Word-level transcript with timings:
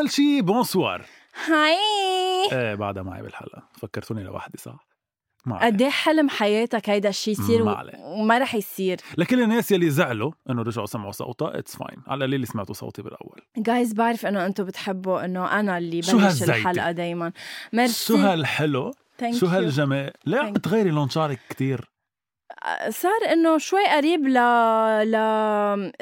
أول 0.00 0.10
شي 0.10 0.40
bonsoir 0.42 1.04
hi. 1.46 1.76
إيه 2.52 2.74
بعدها 2.74 3.02
معي 3.02 3.22
بالحلقة. 3.22 3.62
فكرتوني 3.72 4.22
لوحدي 4.22 4.58
صح. 4.58 4.86
قد 5.60 5.82
إيه 5.82 5.90
حلم 5.90 6.28
حياتك 6.28 6.90
هيدا 6.90 7.08
الشيء 7.08 7.34
يصير 7.34 7.62
و-. 7.62 7.76
وما 8.02 8.38
رح 8.38 8.54
يصير. 8.54 9.00
لكل 9.18 9.42
الناس 9.42 9.72
يلي 9.72 9.90
زعلوا 9.90 10.32
إنه 10.50 10.62
رجعوا 10.62 10.86
سمعوا 10.86 11.12
صوتها 11.12 11.58
it's 11.58 11.76
fine 11.76 12.02
على 12.06 12.24
القليل 12.24 12.46
سمعتوا 12.46 12.74
صوتي 12.74 13.02
بالأول. 13.02 13.40
جايز 13.56 13.92
بعرف 13.92 14.26
إنه 14.26 14.46
أنتم 14.46 14.64
بتحبوا 14.64 15.24
إنه 15.24 15.60
أنا 15.60 15.78
اللي 15.78 16.00
بلش؟ 16.00 16.42
الحلقة 16.42 16.90
دايما. 16.90 17.32
ميرسي. 17.72 18.06
شو 18.06 18.16
هالحلو؟ 18.16 18.92
Thank 19.22 19.30
you 19.30 19.34
شو. 19.34 19.46
هالجمال؟ 19.46 20.12
ليه 20.26 20.38
عم 20.38 20.46
Thank- 20.46 20.52
بتغيري 20.52 20.90
لون 20.90 21.08
شعرك 21.08 21.40
كتير. 21.48 21.90
صار 22.88 23.32
إنه 23.32 23.58
شوي 23.58 23.86
قريب 23.86 24.26
ل 24.28 24.34
ل 25.10 25.14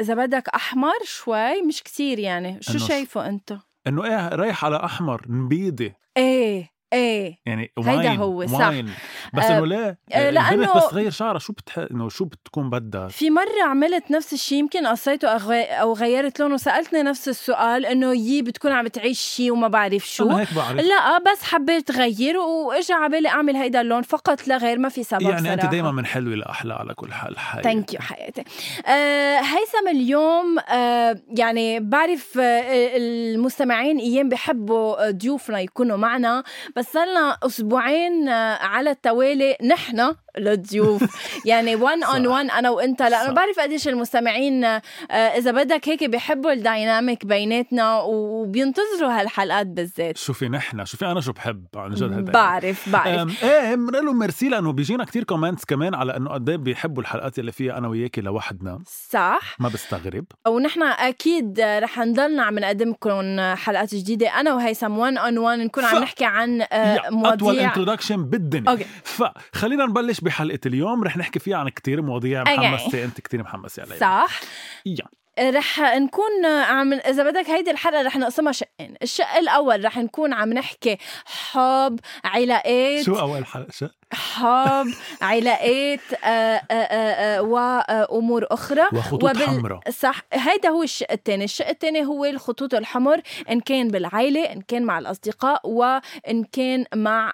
إذا 0.00 0.14
بدك 0.14 0.48
أحمر 0.48 0.98
شوي 1.04 1.62
مش 1.62 1.82
كتير 1.82 2.18
يعني. 2.18 2.58
شو 2.60 2.78
شايفه 2.78 3.28
انت 3.28 3.58
إنه 3.86 4.04
إيه 4.04 4.28
رايح 4.28 4.64
على 4.64 4.76
أحمر 4.84 5.22
نبيدي 5.28 5.94
إيه. 6.16 6.77
إيه 6.92 7.38
يعني 7.46 7.72
هيدا 7.78 8.14
هو، 8.14 8.46
صح. 8.46 8.68
واين. 8.68 8.90
بس 9.34 9.44
آه، 9.44 9.58
إنه 9.58 9.66
ليه 9.66 9.98
آه، 10.12 10.28
البنت 10.28 10.68
لأنه- 10.70 10.76
بس 10.76 10.90
تغير 10.90 11.10
شعرها 11.10 11.38
شو 11.38 11.52
بتح... 11.52 11.78
إنه 11.78 12.08
شو 12.08 12.24
بتكون 12.24 12.70
بدها؟ 12.70 13.08
في 13.08 13.30
مرة 13.30 13.62
عملت 13.66 14.10
نفس 14.10 14.32
الشيء 14.32 14.58
يمكن 14.58 14.86
قصيته 14.86 15.28
أو 15.28 15.92
غيرت 15.92 16.40
لونه 16.40 16.56
سألتني 16.56 17.02
نفس 17.02 17.28
السؤال 17.28 17.86
إنه 17.86 18.14
يي 18.14 18.42
بتكون 18.42 18.72
عم 18.72 18.86
تعيش 18.86 19.20
شيء 19.20 19.52
وما 19.52 19.68
بعرف 19.68 20.06
شو. 20.08 20.24
أنا 20.24 20.40
هيك 20.40 20.54
بعرف. 20.54 20.80
لا 20.80 21.18
بس 21.18 21.42
حبيت 21.42 21.90
غير 21.90 22.36
واجى 22.38 22.92
على 22.92 23.08
بالي 23.08 23.28
أعمل 23.28 23.56
هيدا 23.56 23.80
اللون 23.80 24.02
فقط 24.02 24.48
لا 24.48 24.56
غير 24.56 24.78
ما 24.78 24.88
في 24.88 25.02
سبب 25.02 25.22
يعني 25.22 25.52
أنت 25.52 25.60
صراحة. 25.60 25.72
دائما 25.72 25.90
من 25.92 26.06
حلوة 26.06 26.34
لأحلى 26.34 26.74
على 26.74 26.94
كل 26.94 27.12
حال 27.12 27.38
حي 27.38 27.62
ثانك 27.62 27.94
يو 27.94 28.00
حياتي 28.00 28.44
آه 28.86 29.38
هيثم 29.38 29.88
اليوم 29.90 30.58
آه 30.58 31.20
يعني 31.38 31.80
بعرف 31.80 32.38
آه 32.38 32.96
المستمعين 32.96 33.98
إيام 33.98 34.28
بحبوا 34.28 35.10
ضيوفنا 35.10 35.60
يكونوا 35.60 35.96
معنا 35.96 36.42
بس 36.78 36.92
صرنا 36.92 37.38
أسبوعين 37.46 38.28
آه 38.28 38.54
على 38.56 38.90
التوالي 38.90 39.56
نحن 39.62 40.14
للضيوف 40.38 41.02
يعني 41.44 41.76
1 41.76 42.00
صح. 42.00 42.08
on 42.14 42.26
1 42.26 42.50
أنا 42.50 42.70
وأنت. 42.70 43.02
لأنه. 43.02 43.32
بعرف 43.32 43.60
قديش 43.60 43.88
المستمعين 43.88 44.64
آه 44.64 44.82
إذا 45.10 45.50
بدك 45.50 45.88
هيك 45.88 46.04
بيحبوا 46.04 46.52
ال 46.52 46.61
dynamic 46.62 47.26
بيناتنا 47.26 48.00
وبينتظروا 48.00 49.20
هالحلقات 49.20 49.66
بالذات. 49.66 50.16
شوفي 50.18 50.48
نحن 50.48 50.84
شوفي 50.84 51.06
أنا 51.06 51.20
شو 51.20 51.32
بحب 51.32 51.66
عن 51.76 51.90
جد 51.94 52.12
هذا. 52.12 52.20
بعرف 52.32 52.88
بعرف. 52.88 53.44
إيه 53.44 53.74
بنقول 53.74 54.06
له 54.06 54.12
ميرسي 54.12 54.48
لأنه 54.48 54.72
بيجينا 54.72 55.04
كتير 55.04 55.24
comments 55.24 55.64
كمان 55.64 55.94
على 55.94 56.16
إنه 56.16 56.30
قد 56.30 56.48
إيه 56.48 56.56
بيحبوا 56.56 57.02
الحلقات 57.02 57.38
اللي 57.38 57.52
فيها 57.52 57.78
أنا 57.78 57.88
وياكي 57.88 58.20
لوحدنا. 58.20 58.78
صح. 59.10 59.56
ما 59.60 59.68
بستغرب. 59.68 60.24
ونحن 60.48 60.82
أكيد 60.82 61.60
رح 61.60 61.98
نضلنا 61.98 62.42
عم 62.42 62.58
نقدم 62.58 62.90
لكم 62.90 63.40
حلقات 63.54 63.94
جديدة. 63.94 64.40
أنا 64.40 64.54
وهيثم 64.54 64.98
1 64.98 65.16
on 65.16 65.38
1 65.38 65.58
نكون 65.58 65.84
عم 65.84 65.98
ف- 65.98 66.02
نحكي 66.02 66.24
عن 66.24 66.60
آه، 66.72 66.94
يا 66.94 66.98
أطول 67.08 67.14
مواضيع. 67.18 67.68
introduction 67.68 68.24
بالدنيا. 68.24 68.70
okay. 68.70 68.86
فخلينا 69.04 69.86
نبلش 69.86 70.20
بحلقة 70.28 70.60
اليوم 70.66 71.04
رح 71.04 71.16
نحكي 71.16 71.38
فيها 71.38 71.56
عن 71.56 71.68
كتير 71.68 72.02
مواضيع. 72.02 72.42
محمسة. 72.42 73.04
أنت 73.04 73.20
كتير 73.20 73.42
محمسة 73.42 73.82
عليها 73.82 73.98
صح. 73.98 74.40
yeah 74.86 75.04
رح 75.40 75.80
نكون 75.80 76.46
عم 76.46 76.92
إذا 76.92 77.30
بدك 77.30 77.50
هيدي 77.50 77.70
الحلقة 77.70 78.02
رح 78.02 78.16
نقسمها 78.16 78.52
شقين. 78.52 78.94
الشق 79.02 79.34
الأول 79.36 79.84
رح 79.84 79.98
نكون 79.98 80.32
عم 80.32 80.52
نحكي 80.52 80.98
حب 81.24 82.00
علاقات. 82.24 83.04
شو 83.04 83.14
أول 83.14 83.46
حلقة؟ 83.46 83.70
شو؟ 83.70 83.86
حب 84.12 84.86
علاقات 85.22 86.00
آه، 86.24 86.26
آه، 86.26 86.62
آه، 86.72 87.42
وأمور 87.42 88.46
أخرى. 88.50 88.82
وخطوط 88.92 89.36
حمراء. 89.36 89.80
صح. 89.90 90.22
هيدا 90.32 90.68
هو 90.68 90.82
الشق 90.82 91.12
الثاني 91.12 91.44
الشق 91.44 91.68
الثاني 91.68 92.06
هو 92.06 92.24
الخطوط 92.24 92.74
الحمر 92.74 93.20
إن 93.50 93.60
كان 93.60 93.88
بالعائلة 93.88 94.40
إن 94.52 94.60
كان 94.60 94.82
مع 94.82 94.98
الأصدقاء 94.98 95.60
وإن 95.68 96.44
كان 96.52 96.84
مع 96.94 97.32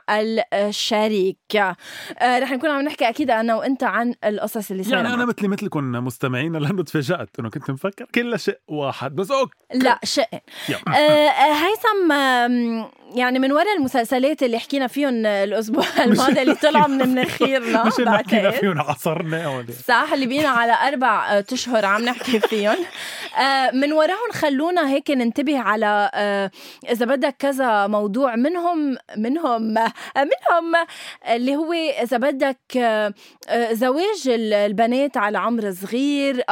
الشريك 0.55 1.39
آه، 1.57 2.39
رح 2.39 2.51
نكون 2.51 2.71
عم 2.71 2.83
نحكي 2.83 3.09
أكيد 3.09 3.31
أنا 3.31 3.55
وأنت 3.55 3.83
عن 3.83 4.15
القصص 4.25 4.71
اللي 4.71 4.83
صايره 4.83 4.97
يعني 4.97 5.15
أنا. 5.15 5.25
مثلي 5.25 5.49
مثلكم 5.49 5.85
مستمعين 5.93 6.56
لأنه 6.56 6.83
تفاجأت 6.83 7.29
إنه 7.39 7.51
كنت 7.51 7.71
مفكر 7.71 8.06
كلها 8.15 8.39
شيء 8.39 8.59
واحد. 8.69 9.15
بس 9.15 9.31
أوكي 9.31 9.55
لا 9.75 9.99
شقين. 10.05 10.41
آه، 10.89 11.31
هيثم 11.53 12.12
يعني 13.15 13.39
من 13.39 13.53
وراء 13.53 13.77
المسلسلات 13.79 14.43
اللي 14.43 14.59
حكينا 14.59 14.87
فيهم 14.87 15.27
الأسبوع 15.27 15.85
الماضي 16.05 16.43
اللي 16.43 16.55
طلعوا 16.65 16.87
من 16.89 17.09
مناخيرنا 17.09 17.85
مش 17.87 18.01
إنه 18.01 18.17
حكينا. 18.17 18.51
فيهم 18.51 18.81
عصرنا 18.81 19.65
صح 19.89 20.11
اللي 20.13 20.27
بينا 20.27 20.49
على 20.49 20.73
أربع 20.89 21.33
آه، 21.39 21.45
أشهر 21.53 21.85
عم 21.85 22.05
نحكي 22.05 22.41
فيهم. 22.41 22.77
آه، 23.41 23.71
من 23.71 23.93
وراهم 23.93 24.31
خلونا 24.33 24.89
هيك 24.91 25.11
ننتبه 25.11 25.59
على 25.59 26.11
آه، 26.15 26.51
إذا 26.91 27.07
بدك 27.07 27.37
كذا 27.39 27.87
موضوع 27.87 28.37
منهم 28.37 28.97
منهم 29.17 29.63
منهم 30.17 30.75
اللي 31.31 31.57
هو 31.57 31.73
إذا 31.73 32.17
بدك 32.17 32.59
زواج 33.73 34.29
ال- 34.29 34.53
البنات 34.55 35.17
على 35.17 35.39
عمر 35.39 35.73
صغير 35.73 36.43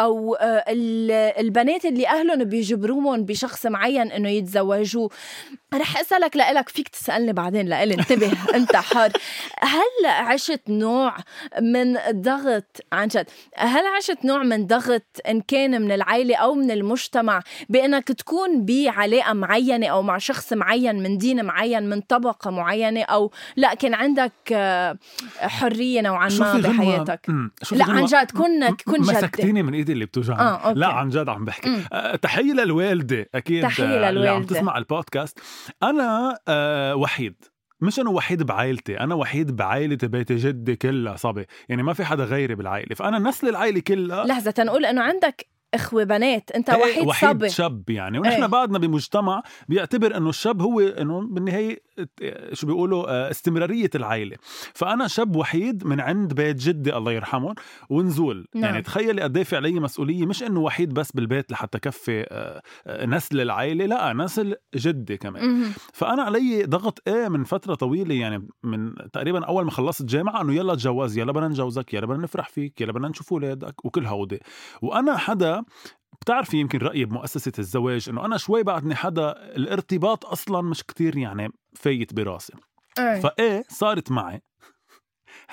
ال- 0.69 1.11
البنات 1.39 1.84
اللي 1.84 2.09
أهلهم 2.09 2.45
بيجبروهم 2.45 3.25
بشخص 3.25 3.67
معين 3.67 4.12
إنه 4.12 4.28
يتزوجوه 4.28 5.11
رح 5.75 5.99
أسألك 6.00 6.37
لإلك 6.37 6.69
فيك 6.69 6.88
تسألني 6.88 7.33
بعدين 7.33 7.66
لإلي. 7.66 7.94
انتبه 7.94 8.33
أنت 8.56 8.77
حر. 8.77 9.10
هل 9.60 10.06
عشت 10.06 10.60
نوع 10.69 11.16
من 11.62 11.99
ضغط 12.12 12.81
عن 12.93 13.09
جد 13.09 13.27
هل 13.56 13.87
عشت 13.97 14.25
نوع 14.25 14.43
من 14.43 14.66
ضغط 14.66 15.03
إن 15.28 15.41
كان 15.41 15.83
من 15.83 15.93
العائلة 15.93 16.37
أو 16.37 16.55
من 16.55 16.71
المجتمع 16.71 17.41
بأنك 17.69 18.09
تكون 18.09 18.65
بعلاقة 18.65 19.33
معينة 19.33 19.87
أو 19.87 20.03
مع 20.03 20.19
شخص 20.19 20.53
معين 20.53 21.03
من 21.03 21.19
دين 21.19 21.44
معين 21.44 21.89
من 21.89 22.00
طبقة 22.00 22.50
معينة 22.50 23.03
أو 23.03 23.31
لا 23.56 23.75
كان 23.75 23.94
عندك 23.94 24.33
آه، 24.53 24.99
حرية 25.41 26.00
نوعا 26.00 26.28
ما 26.39 26.54
بحياتك؟ 26.60 27.27
لا 27.72 27.84
عن 27.84 28.04
جد 28.04 28.31
كن 28.31 28.75
كن 28.84 29.03
جد 29.03 29.16
مسكتيني 29.16 29.62
من 29.62 29.75
إيدي 29.75 29.93
اللي 29.93 30.04
بتوجعني. 30.04 30.41
آه، 30.41 30.56
أوكي. 30.56 30.78
لا 30.81 30.87
عن 30.87 31.09
جد 31.09 31.28
عم 31.28 31.44
بحكي. 31.44 31.83
أه 31.93 32.16
تحية 32.16 32.53
للوالدة 32.53 33.28
أكيد 33.34 33.63
تحية 33.63 33.84
آه، 34.07 34.10
اللي 34.10 34.28
عم. 34.28 34.42
تسمع 34.42 34.78
البودكاست. 34.78 35.39
أنا 35.82 36.38
أه 36.48 36.97
وحيد. 36.97 37.44
مش 37.80 38.00
انه 38.00 38.10
وحيد 38.10 38.42
بعائلتي 38.42 39.00
أنا 39.00 39.14
وحيد 39.14 39.56
بعائلة 39.56 39.98
بيت 40.03 40.32
جدي 40.32 40.76
كلها 40.76 41.16
صبي. 41.16 41.47
يعني 41.68 41.82
ما 41.82 41.92
في 41.92 42.04
حدا 42.04 42.24
غيري 42.24 42.54
بالعائلة. 42.54 42.94
فأنا 42.94 43.18
نسل 43.18 43.48
العائلة 43.48 43.80
كلها. 43.80 44.24
لحظة 44.24 44.50
تنقول 44.50 44.86
إنه 44.86 45.03
عندك 45.03 45.47
إخوة 45.74 46.04
بنات 46.04 46.51
أنت 46.51 46.71
إيه، 46.71 46.83
وحيد, 46.83 47.07
وحيد 47.07 47.30
صبي 47.30 47.48
شاب 47.48 47.91
يعني 47.91 48.19
ونحن 48.19 48.42
إيه. 48.42 48.47
بعدنا 48.47 48.78
بمجتمع 48.78 49.42
بيعتبر 49.69 50.16
إنه 50.16 50.28
الشاب 50.28 50.63
هو 50.63 50.80
إنه 50.80 51.21
بالنهاية 51.21 51.83
شو 52.53 52.66
بيقولوا 52.66 53.10
آه، 53.10 53.30
استمرارية 53.30 53.91
العائلة 53.95 54.36
فأنا 54.74 55.09
شاب 55.09 55.36
وحيد 55.36 55.86
من 55.86 56.01
عند 56.01 56.34
بيت 56.34 56.57
جدي 56.57 56.97
الله 56.97 57.13
يرحمهم 57.13 57.54
ونزول 57.91 58.47
نعم. 58.54 58.65
يعني 58.65 58.83
تخيلي 58.83 59.22
قد 59.22 59.36
إيه 59.36 59.45
في 59.45 59.57
علي 59.57 59.80
مسؤولية 59.80 60.27
مش 60.27 60.42
إنه 60.42 60.60
وحيد 60.60 60.95
بس 60.95 61.13
بالبيت 61.13 61.53
لحتى 61.53 61.78
كفي 61.78 62.27
آه، 62.30 62.63
آه، 62.86 63.07
نسل 63.07 63.41
العائلة 63.41 63.86
لا 63.86 64.13
نسل 64.13 64.54
جدي 64.74 65.16
كمان 65.16 65.48
مهم. 65.48 65.72
فأنا 65.92 66.22
علي 66.22 66.65
ضغط 66.65 67.03
إيه 67.09 67.28
من 67.28 67.45
فترة 67.45 67.74
طويلة 67.74 68.15
يعني 68.15 68.48
من 68.63 68.95
تقريبا 69.13 69.45
أول 69.45 69.65
ما 69.65 69.71
خلصت 69.71 70.04
جامعة 70.04 70.42
إنه 70.42 70.54
يلا 70.54 70.74
تجوز 70.74 71.19
يلا 71.19 71.33
بدنا 71.33 71.48
نجوزك 71.48 71.95
يلا 71.95 72.07
بدنا 72.07 72.22
نفرح 72.22 72.48
فيك 72.48 72.80
يلا 72.80 72.92
بدنا 72.92 73.09
نشوف 73.09 73.33
أولادك 73.33 73.84
وكل 73.84 74.07
هودي 74.07 74.41
وأنا 74.83 75.16
حدا 75.16 75.61
بتعرفي 76.20 76.56
يمكن 76.56 76.78
رأيي 76.78 77.04
بمؤسسة 77.04 77.53
الزواج 77.59 78.09
إنه 78.09 78.24
أنا 78.24 78.36
شوي 78.36 78.62
بعدني 78.62 78.94
حدا 78.94 79.30
الارتباط 79.56 80.26
أصلا 80.26 80.60
مش 80.60 80.84
كتير 80.84 81.16
يعني 81.16 81.48
فايت 81.76 82.14
براسي 82.14 82.53
إيه. 82.98 83.20
فإيه 83.20 83.64
صارت 83.68 84.10
معي 84.10 84.42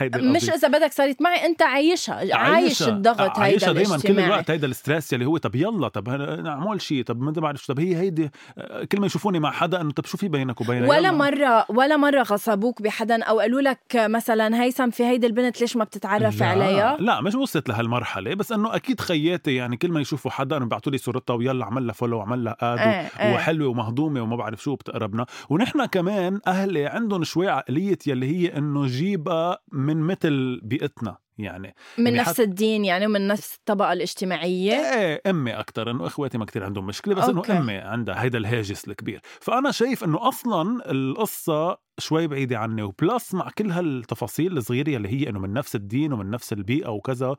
هيدي 0.01 0.19
مش. 0.19 0.50
إذا 0.50 0.68
بدك 0.68 0.92
صارت 0.94 1.22
معي 1.22 1.46
أنت 1.46 1.62
عايشها 1.62 2.36
عايش 2.36 2.84
الضغط 2.84 3.19
هيدا 3.19 3.40
عايشها 3.40 3.74
دايما 3.74 3.98
كل 3.98 4.19
الوقت 4.19 4.51
هيدا 4.51 4.68
ال 4.68 4.74
stress 4.74 5.13
يلي 5.13 5.25
هو 5.25 5.38
طب 5.38 5.56
يلا 5.56 5.88
طب 5.88 6.10
نعمل 6.44 6.81
شيء 6.81 7.04
طب 7.04 7.22
ما 7.22 7.31
بعرف 7.31 7.63
شو 7.63 7.74
طب 7.74 7.80
هي 7.80 7.96
هيدي 7.98 8.31
آه، 8.57 8.84
كل 8.84 9.00
ما 9.00 9.06
يشوفوني 9.06 9.40
مع 9.40 9.51
حدا 9.51 9.81
إنه 9.81 9.92
طب 9.92 10.06
شو 10.06 10.18
في 10.18 10.28
بينك 10.28 10.62
وبينها 10.62 10.90
ولا 10.90 10.98
يلا. 10.98 11.12
مرة 11.12 11.66
ولا 11.69 11.98
مرة 11.98 12.22
غصبوك 12.22 12.81
بحدا 12.81 13.24
أو 13.24 13.40
قالوا 13.40 13.62
لك 13.62 13.80
مثلا 13.96 14.63
هيثم 14.63 14.90
في 14.90 15.04
هيدي 15.06 15.28
البنت 15.28 15.62
ليش 15.62 15.75
ما 15.75 15.84
بتتعرف 15.84 16.40
لا 16.40 16.45
عليها؟ 16.45 16.98
لا 17.00 17.22
مش 17.22 17.36
وصلت 17.36 17.69
لهالمرحلة 17.69 18.34
بس 18.34 18.52
إنه 18.52 18.75
أكيد 18.75 19.02
خياتي 19.02 19.56
يعني 19.56 19.78
كل 19.78 19.92
ما 19.92 20.02
يشوفوا 20.02 20.31
حدا 20.31 20.57
إنه 20.57 20.66
بيعطوا 20.66 20.92
لي 20.92 20.98
صورتها 20.98 21.34
ويلا 21.34 21.66
عمل 21.66 21.88
لها 21.88 21.94
follow 21.94 22.18
وعمل 22.18 22.44
لها 22.44 22.57
add 22.62 22.80
إيه، 22.80 23.10
إيه. 23.19 23.36
وحلوة 23.36 23.69
ومهضومة 23.69 24.22
وما 24.22 24.36
بعرف 24.36 24.63
شو 24.63 24.75
بتقربنا 24.75 25.25
ونحن 25.50 25.86
كمان 25.86 26.40
أهلي 26.48 26.86
عندهم 26.86 27.24
شوي 27.24 27.50
عقلية 27.50 27.98
يلي 28.07 28.25
هي 28.28 28.57
إنه 28.57 28.88
جيبها 28.88 29.57
من 29.89 29.97
مثل 30.07 30.59
بيئتنا. 30.63 31.18
يعني. 31.39 31.75
من 31.97 32.06
يعني 32.07 32.18
نفس 32.19 32.30
حت- 32.30 32.39
الدين 32.39 32.86
يعني 32.86 33.06
ومن 33.06 33.27
نفس 33.27 33.56
الطبقة 33.56 33.94
الاجتماعية. 33.94 34.74
إيه 34.74 35.21
أمي 35.27 35.51
أكثر 35.59 35.91
إنه 35.91 36.07
إخواتي 36.07 36.38
ما 36.38 36.45
كتير 36.45 36.63
عندهم 36.63 36.88
مشكلة 36.88 37.15
بس 37.15 37.30
إنه. 37.30 37.59
أمي 37.59 37.74
عندها 37.77 38.24
هيدا 38.24 38.38
الهاجس 38.38 38.88
الكبير. 38.88 39.21
فأنا 39.41 39.71
شايف 39.71 40.03
إنه 40.03 40.27
أصلا 40.27 40.91
القصة 40.91 41.77
شوي 42.00 42.27
بعيدة 42.27 42.57
عني 42.57 42.81
و 42.81 42.92
plus 42.92 43.33
مع 43.33 43.50
كل 43.57 43.71
هالتفاصيل 43.71 44.57
الصغيرة 44.57 44.97
اللي 44.97 45.09
هي 45.09 45.30
إنه 45.30 45.39
من 45.39 45.53
نفس 45.53 45.75
الدين 45.75 46.13
ومن 46.13 46.30
نفس 46.31 46.53
البيئة 46.53 46.89
وكذا 46.89 47.36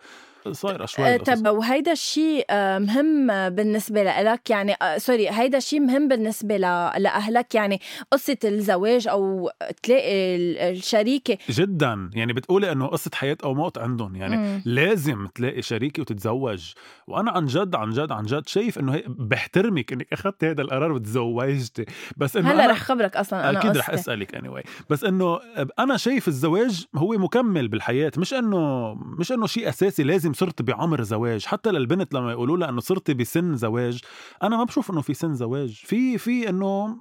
صايرة 0.53 0.87
شوي 0.87 1.15
آه،. 1.15 1.17
طب 1.17 1.47
وهيدا 1.49 1.93
الشيء 1.93 2.45
آه، 2.51 2.79
مهم 2.79 3.27
بالنسبة 3.49 4.03
لك 4.03 4.51
يعني 4.51 4.75
آه، 4.83 4.99
سوري 4.99 5.31
هيدا 5.31 5.59
الشيء 5.59 5.81
مهم 5.81 6.09
بالنسبة 6.09 6.57
ل- 6.57 7.03
لأهلك 7.03 7.55
يعني 7.55 7.81
قصة 8.11 8.37
الزواج 8.45 9.09
أو 9.09 9.51
تلاقي 9.83 10.37
ال- 10.37 10.59
الشريكة. 10.59 11.39
جدا. 11.51 12.11
يعني 12.15 12.33
بتقولي 12.33 12.73
إنه 12.73 12.87
قصة 12.87 13.11
حياة 13.15 13.37
أو 13.45 13.55
موت 13.55 13.79
عندهم. 13.91 14.17
يعني 14.17 14.37
مم. 14.37 14.63
لازم 14.65 15.27
تلاقي 15.27 15.63
شريكه 15.63 16.01
وتتزوج. 16.01 16.73
وأنا 17.09 17.31
عن 17.31 17.47
جد 17.47 17.75
عن 17.75 17.91
جد 17.91 18.13
عن 18.13 18.25
جد 18.25 18.49
شايف 18.49 18.79
إنه 18.79 18.95
هي 18.95 19.05
بحترمك 19.09 19.93
انك 19.93 20.13
اخذتي 20.13 20.51
هذا 20.51 20.63
القرار 20.63 20.93
وتزوجتي. 20.93 21.85
بس 22.17 22.37
إنه 22.37 22.51
هلا 22.51 22.67
رح 22.67 22.79
خبرك 22.79 23.17
أصلا 23.17 23.51
أنا 23.51 23.59
أكيد 23.59 23.77
رح. 23.77 23.91
أسألك 23.91 24.35
اني 24.35 24.49
anyway. 24.49 24.67
بس 24.91 25.05
إنه 25.05 25.41
أنا 25.79 25.97
شايف 25.97 26.29
الزواج 26.29 26.87
هو 26.97 27.13
مكمل 27.13 27.69
بالحياة. 27.69 28.13
مش 28.17 28.35
إنه 28.35 28.95
مش 28.95 29.33
إنه 29.33 29.47
شيء 29.47 29.69
أساسي 29.69 30.03
لازم 30.03 30.33
صرت 30.33 30.63
بعمر 30.63 31.03
زواج. 31.03 31.45
حتى 31.45 31.71
للبنت 31.71 32.15
لما 32.15 32.33
يقولوا 32.33 32.57
لها 32.57 32.69
إنه 32.69 32.81
صرتي 32.81 33.15
بسن 33.15 33.57
زواج 33.57 34.01
أنا 34.43 34.57
ما 34.57 34.65
بشوف 34.65 34.91
إنه 34.91 35.01
في 35.01 35.15
سن 35.15 35.35
زواج. 35.35 35.83
في 35.85 36.19
في 36.19 36.49
إنه 36.49 36.97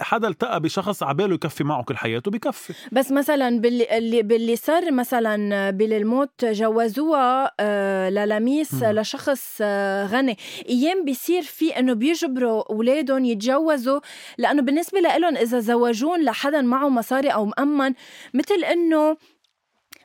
حدا 0.00 0.28
التقى 0.28 0.60
بشخص 0.60 1.02
عباله 1.02 1.34
يكفي 1.34 1.64
معه 1.64 1.82
كل 1.82 1.96
حياته 1.96 2.30
بكفي. 2.30 2.74
بس 2.92 3.12
مثلا 3.12 3.60
باللي 3.60 3.98
اللي 3.98 4.22
باللي 4.22 4.56
صار 4.56 4.92
مثلا 4.92 5.70
بالموت 6.06 6.44
جوزوها 6.44 7.52
آه، 7.60 8.10
للميس. 8.10 8.82
لشخص 8.82 9.58
آه، 9.60 10.06
غني 10.06 10.38
أيام 10.68 11.04
بيصير 11.04 11.42
في 11.42 11.78
إنه 11.78 11.92
بيجبروا 11.92 12.72
أولادهم 12.72 13.24
يتجوزوا 13.24 14.00
لأنه 14.38 14.62
بالنسبة 14.62 15.00
لهم 15.00 15.36
إذا 15.36 15.60
زوجون 15.60 16.24
لحدا 16.24 16.62
معه 16.62 16.88
مصاري 16.88 17.28
أو 17.28 17.44
مأمن 17.44 17.94
مثل 18.34 18.64
إنه 18.72 19.16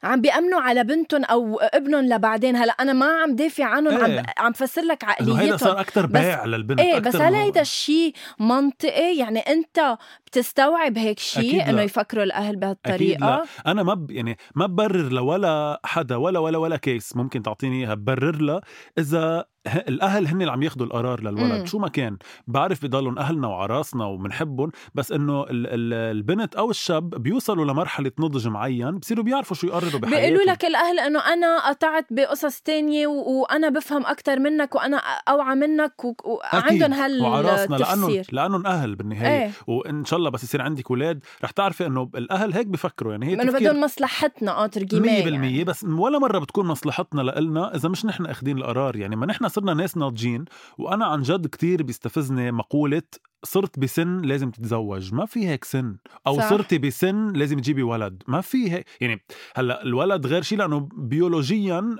عم 0.03 0.21
بيأمنوا 0.21 0.61
على 0.61 0.83
بنتهم 0.83 1.23
أو 1.23 1.59
ابنهم 1.59 2.05
لبعدين. 2.05 2.55
هلا 2.55 2.71
أنا 2.71 2.93
ما 2.93 3.05
عم 3.05 3.35
دافع 3.35 3.65
عنهم 3.65 4.05
إيه. 4.05 4.19
عم 4.19 4.25
عم 4.37 4.51
فسر 4.53 4.81
لك 4.81 5.03
إنه 5.03 5.13
هيدا 5.33 5.33
عقليتهم. 5.53 5.57
صار 5.57 5.79
أكثر 5.79 6.05
بس- 6.05 6.21
بيع 6.21 6.45
للبنت 6.45 6.79
إيه 6.79 6.99
بس 6.99 7.15
هل 7.15 7.35
هيدا 7.35 7.61
الشيء 7.61 8.13
منطقي؟ 8.39 9.17
يعني 9.17 9.39
أنت 9.39 9.97
بتستوعب 10.27 10.97
هيك 10.97 11.19
أكيد 11.19 11.51
شيء. 11.51 11.69
إنه 11.69 11.81
يفكروا 11.81 12.23
الأهل 12.23 12.55
بهالطريقة؟ 12.55 13.19
لا. 13.25 13.43
أنا 13.71 13.83
ما 13.83 13.93
ب... 13.93 14.11
يعني 14.11 14.37
ما 14.55 14.65
ببرر 14.65 15.09
لولا 15.13 15.79
حدا 15.85 16.15
ولا 16.15 16.39
ولا 16.39 16.57
ولا 16.57 16.77
كيس 16.77 17.15
ممكن 17.15 17.43
تعطيني 17.43 17.79
إياها 17.85 17.93
ببرر 17.93 18.35
لها 18.41 18.61
إذا 18.97 19.45
الأهل 19.67 20.27
هن 20.27 20.41
اللي 20.41 20.51
عم 20.51 20.63
ياخذوا 20.63 20.85
القرار 20.85 21.21
للولد 21.21 21.59
مم. 21.59 21.65
شو 21.65 21.79
ما 21.79 21.87
كان 21.87 22.17
بعرف 22.47 22.85
بضلهم 22.85 23.19
أهلنا 23.19 23.47
وعراسنا 23.47 24.05
وبنحبهم 24.05 24.71
بس 24.95 25.11
إنه 25.11 25.43
ال... 25.43 25.49
ال... 25.49 25.93
البنت 25.93 26.55
أو 26.55 26.69
الشاب 26.69 27.09
بيوصلوا 27.09 27.65
لمرحلة 27.65 28.11
نضج 28.19 28.47
معين 28.47 28.97
بصيروا 28.97 29.23
بيعرفوا 29.23 29.55
شو 29.55 29.67
يقرروا 29.67 29.99
بحياتهم 29.99 30.21
بيقولوا 30.21 30.53
لك 30.53 30.65
الأهل 30.65 30.99
إنه 30.99 31.19
أنا 31.19 31.69
قطعت 31.69 32.05
بقصص 32.11 32.61
تانية. 32.61 33.07
وأنا 33.07 33.69
بفهم 33.69 34.05
أكثر 34.05 34.39
منك 34.39 34.75
وأنا 34.75 34.97
أوعى 35.27 35.55
منك. 35.55 35.93
وعندهم 36.23 37.21
وعراسنا 37.21 37.75
لانهم 37.75 38.03
هالتفسير 38.03 38.27
لانهم 38.31 38.67
أهل 38.67 38.95
بالنهاية 38.95 39.43
إيه 39.43 39.51
وإن 39.67 40.05
شاء 40.05 40.19
الله 40.19 40.29
بس 40.29 40.43
يصير 40.43 40.61
عندك 40.61 40.91
أولاد 40.91 41.23
رح 41.43 41.51
تعرفي 41.51 41.85
إنه 41.85 42.09
الأهل 42.15 42.53
هيك 42.53 42.67
بفكروا 42.67 43.11
يعني 43.11 43.25
هي 43.25 43.33
إنه 43.33 43.51
بدهم 43.51 43.81
مصلحتنا 43.81 44.51
آه 44.51 44.67
100% 44.67 44.69
ترجمة 44.69 45.07
يعني. 45.07 45.63
بس 45.63 45.83
ولا 45.83 46.19
مرة 46.19 46.39
بتكون 46.39 46.65
مصلحتنا 46.65 47.21
لإلنا 47.21 47.75
إذا 47.75 47.89
مش 47.89 48.05
نحن 48.05 48.25
اخذين 48.25 48.57
القرار 48.57 48.95
يعني 48.95 49.15
ما 49.15 49.25
نحن 49.25 49.45
صرنا 49.51 49.73
ناس 49.73 49.97
ناضجين 49.97 50.45
وأنا 50.77 51.05
عن 51.05 51.21
جد 51.21 51.47
كتير 51.47 51.83
بيستفزني 51.83 52.51
مقولة 52.51 53.01
صرت 53.43 53.79
بسن 53.79 54.21
لازم 54.21 54.51
تتزوج 54.51 55.13
ما 55.13 55.25
في 55.25 55.47
هيك 55.47 55.63
سن 55.63 55.95
أو 56.27 56.37
صح. 56.37 56.49
صرتي 56.49 56.77
بسن 56.77 57.33
لازم 57.33 57.59
تجيبي 57.59 57.83
ولد 57.83 58.23
ما 58.27 58.41
في 58.41 58.71
هيك 58.71 58.85
يعني 59.01 59.21
هلأ 59.55 59.83
الولد 59.83 60.27
غير 60.27 60.41
شيء 60.41 60.57
لأنه 60.57 60.89
بيولوجيا 60.97 61.95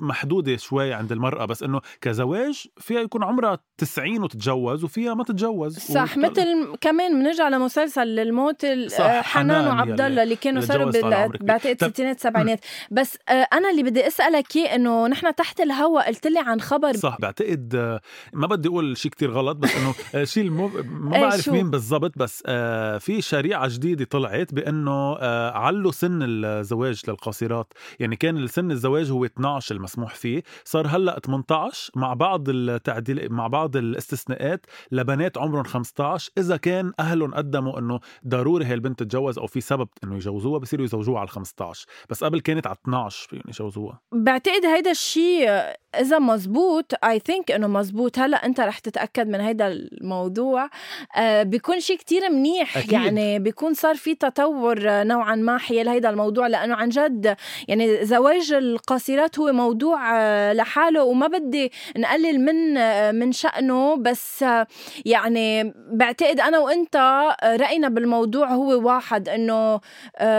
محدودة 0.00 0.56
شوي 0.56 0.92
عند 0.92 1.12
المرأة 1.12 1.44
بس 1.44 1.62
إنه 1.62 1.80
كزواج 2.00 2.66
فيها 2.78 3.00
يكون 3.00 3.22
عمرها 3.24 3.58
90 3.78 4.22
وتتجوز 4.22 4.84
وفيها 4.84 5.14
ما 5.14 5.24
تتجوز 5.24 5.78
صح 5.78 6.18
وت- 6.18 6.24
مثل 6.24 6.76
كمان 6.80 7.20
بنرجع 7.22 7.48
لمسلسل 7.48 8.06
للموت 8.06 8.64
ال- 8.64 8.90
صح، 8.90 9.00
آه، 9.04 9.20
حنان 9.22 9.66
وعبد 9.66 10.00
الله 10.00 10.22
اللي 10.22 10.36
كانوا 10.36 10.62
صاروا. 10.62 11.26
بعتقد 11.40 11.76
الستينات 11.82 12.16
السبعينات 12.16 12.60
بس 12.90 13.18
آه، 13.28 13.32
أنا 13.52 13.70
اللي 13.70 13.82
بدي 13.82 14.06
أسألك 14.06 14.56
إياه 14.56 14.74
إنه 14.74 15.06
نحن 15.06 15.34
تحت 15.34 15.60
الهواء 15.60 16.06
قلت 16.08 16.26
لي 16.26 16.38
عن 16.38 16.60
خبر 16.60 16.92
صح 16.96 17.16
بعتقد 17.20 17.74
آه، 17.74 18.00
ما 18.32 18.46
بدي 18.46 18.68
أقول 18.68 18.96
شيء 18.96 19.10
كتير 19.10 19.30
غلط 19.30 19.56
بس 19.56 19.76
إنه 19.76 19.94
آه، 20.14 20.24
شيء 20.24 20.42
ما 20.84 21.16
إيه، 21.16 21.20
بعرف؟ 21.20 21.48
مين 21.48 21.70
بالضبط 21.70 22.18
بس 22.18 22.42
آه، 22.46 22.98
في 22.98 23.22
شريعة 23.22 23.68
جديدة 23.68 24.04
طلعت 24.04 24.54
بأنه 24.54 25.16
آه، 25.20 25.50
علوا 25.50 25.92
سن 25.92 26.18
الزواج 26.22 27.02
للقاصرات. 27.08 27.72
يعني 28.00 28.16
كان 28.16 28.46
سن 28.46 28.70
الزواج 28.70 29.10
هو 29.10 29.24
12 29.24 29.74
المسموح 29.74 30.14
فيه. 30.14 30.42
صار 30.64 30.86
هلأ 30.86 31.18
18 31.18 31.90
مع 31.96 32.14
بعض 32.14 32.48
التعديل 32.48 33.32
مع 33.32 33.46
بعض 33.46 33.76
الاستثناءات 33.76 34.66
لبنات 34.92 35.38
عمرهم 35.38 35.64
15 35.64 36.30
إذا 36.38 36.56
كان 36.56 36.92
أهلهم 37.00 37.34
قدموا 37.34 37.78
إنه 37.78 38.00
ضروري 38.26 38.64
هي 38.64 38.74
البنت 38.74 38.98
تتجوز 38.98 39.38
أو 39.38 39.46
في 39.46 39.60
سبب 39.60 39.88
إنه 40.04 40.16
يجوزوها 40.16 40.58
بصيروا 40.58 40.84
يزوجوها 40.84 41.20
على 41.20 41.28
15 41.28 41.86
بس 42.10 42.24
قبل 42.24 42.40
كانت 42.40 42.66
على 42.66 42.76
12 42.82 43.28
فيهم 43.28 43.42
يجوزوها. 43.48 44.00
بعتقد 44.12 44.66
هيدا 44.66 44.90
الشيء 44.90 45.48
إذا 46.00 46.18
مزبوط 46.18 46.92
اي 47.04 47.18
ثينك 47.18 47.50
إنه 47.50 47.66
مزبوط. 47.66 48.18
هلأ 48.18 48.46
أنت 48.46 48.60
رح 48.60 48.78
تتأكد 48.78 49.28
من 49.28 49.40
هيدا 49.40 49.66
الموضوع. 49.66 50.55
آه 51.16 51.42
بيكون 51.42 51.80
شيء 51.80 51.96
كتير 51.96 52.30
منيح 52.30 52.76
أكيد. 52.76 52.92
يعني 52.92 53.38
بيكون 53.38 53.74
صار 53.74 53.94
في 53.94 54.14
تطور 54.14 54.90
آه، 54.90 55.04
نوعا 55.04 55.34
ما 55.34 55.58
حيال 55.58 55.88
هيدا 55.88 56.10
الموضوع 56.10 56.46
لأنه 56.46 56.74
عن 56.74 56.88
جد 56.88 57.36
يعني 57.68 58.04
زواج 58.04 58.52
القاصرات 58.52 59.38
هو 59.38 59.52
موضوع 59.52 60.20
آه، 60.20 60.52
لحاله 60.52 61.04
وما 61.04 61.26
بدي 61.26 61.72
نقلل 61.96 62.40
من 62.40 62.76
من 63.14 63.32
شأنه 63.32 63.96
بس 63.96 64.44
يعني 65.04 65.74
بعتقد 65.92 66.40
أنا 66.40 66.58
وأنت 66.58 66.96
رأينا 67.44 67.88
بالموضوع 67.88 68.48
هو 68.48 68.86
واحد 68.86 69.28
إنه 69.28 69.80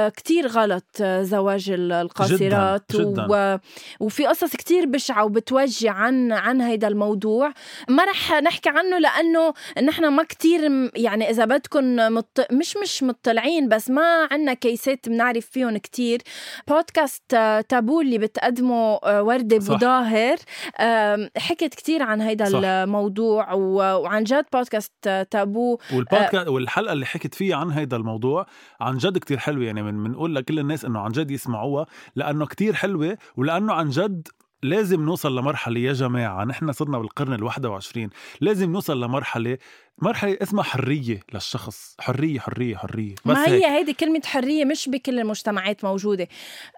كتير 0.09 0.47
غلط 0.47 1.03
زواج 1.21 1.69
القاصرات 1.69 2.83
جداً. 2.95 3.27
و 3.29 3.57
وفي 3.99 4.25
قصص 4.25 4.55
كتير 4.55 4.85
بشعة 4.85 5.25
وبتوجع 5.25 5.91
عن 5.91 6.31
عن 6.31 6.61
هيدا 6.61 6.87
الموضوع 6.87 7.53
ما 7.89 8.05
رح 8.05 8.31
نحكي 8.31 8.69
عنه 8.69 8.97
لأنه 8.97 9.53
نحن 9.83 10.06
ما 10.09 10.23
كتير 10.23 10.91
يعني 10.95 11.29
إذا 11.29 11.45
بدكم 11.45 11.95
مط... 11.95 12.45
مش 12.51 12.77
مش 12.83 13.03
مطلعين 13.03 13.69
بس 13.69 13.89
ما 13.89 14.27
عنا 14.31 14.53
كيسات 14.53 15.09
بنعرف 15.09 15.45
فيهم 15.45 15.77
كتير 15.77 16.21
بودكاست 16.67 17.33
آه، 17.33 17.61
تابو 17.61 18.01
اللي 18.01 18.17
بتقدمه 18.17 18.95
آه، 19.03 19.23
وردة. 19.23 19.57
بوظاهر 19.57 20.35
آم، 20.79 21.29
حكت 21.37 21.73
كتير 21.75 22.03
عن 22.03 22.21
هيدا 22.21 22.45
صح. 22.45 22.59
الموضوع 22.63 23.53
و- 23.53 24.01
وعن 24.01 24.23
جد 24.23 24.45
بودكاست 24.53 24.91
آه، 25.07 25.23
تابو 25.23 25.77
والبودكاست 25.93 26.47
والحلقة 26.47 26.93
اللي 26.93 27.05
حكت 27.05 27.35
فيها 27.35 27.55
عن 27.55 27.71
هيدا 27.71 27.97
الموضوع 27.97 28.45
عن 28.81 28.97
جد 28.97 29.17
كتير 29.17 29.37
حلوة 29.37 29.63
يعني 29.65 29.83
من 29.83 30.03
بنقول 30.03 30.35
لكل 30.35 30.59
الناس 30.59 30.85
إنه 30.85 30.99
عن 30.99 31.11
جد 31.11 31.31
يسمعوها 31.31 31.85
لأنه 32.15 32.45
كتير 32.45 32.73
حلوة 32.73 33.17
ولأنه 33.37 33.73
عن 33.73 33.89
جد 33.89 34.27
لازم 34.63 35.01
نوصل 35.05 35.39
لمرحلة 35.39 35.79
يا 35.79 35.93
جماعة 35.93 36.43
نحن 36.45 36.71
صرنا 36.71 36.97
بالقرن 36.99 37.33
الواحد 37.33 37.65
وعشرين 37.65 38.09
لازم 38.41 38.71
نوصل 38.71 39.03
لمرحلة 39.03 39.57
مرحلة 40.01 40.37
اسمها 40.41 40.63
حرية 40.63 41.19
للشخص 41.33 41.95
حرية 41.99 42.39
حرية 42.39 42.75
حرية 42.77 43.15
بس 43.25 43.37
ما 43.37 43.47
هي. 43.47 43.65
هيدي 43.77 43.93
كلمة 43.93 44.21
حرية 44.25 44.65
مش 44.65 44.89
بكل 44.89 45.19
المجتمعات 45.19 45.83
موجودة 45.85 46.27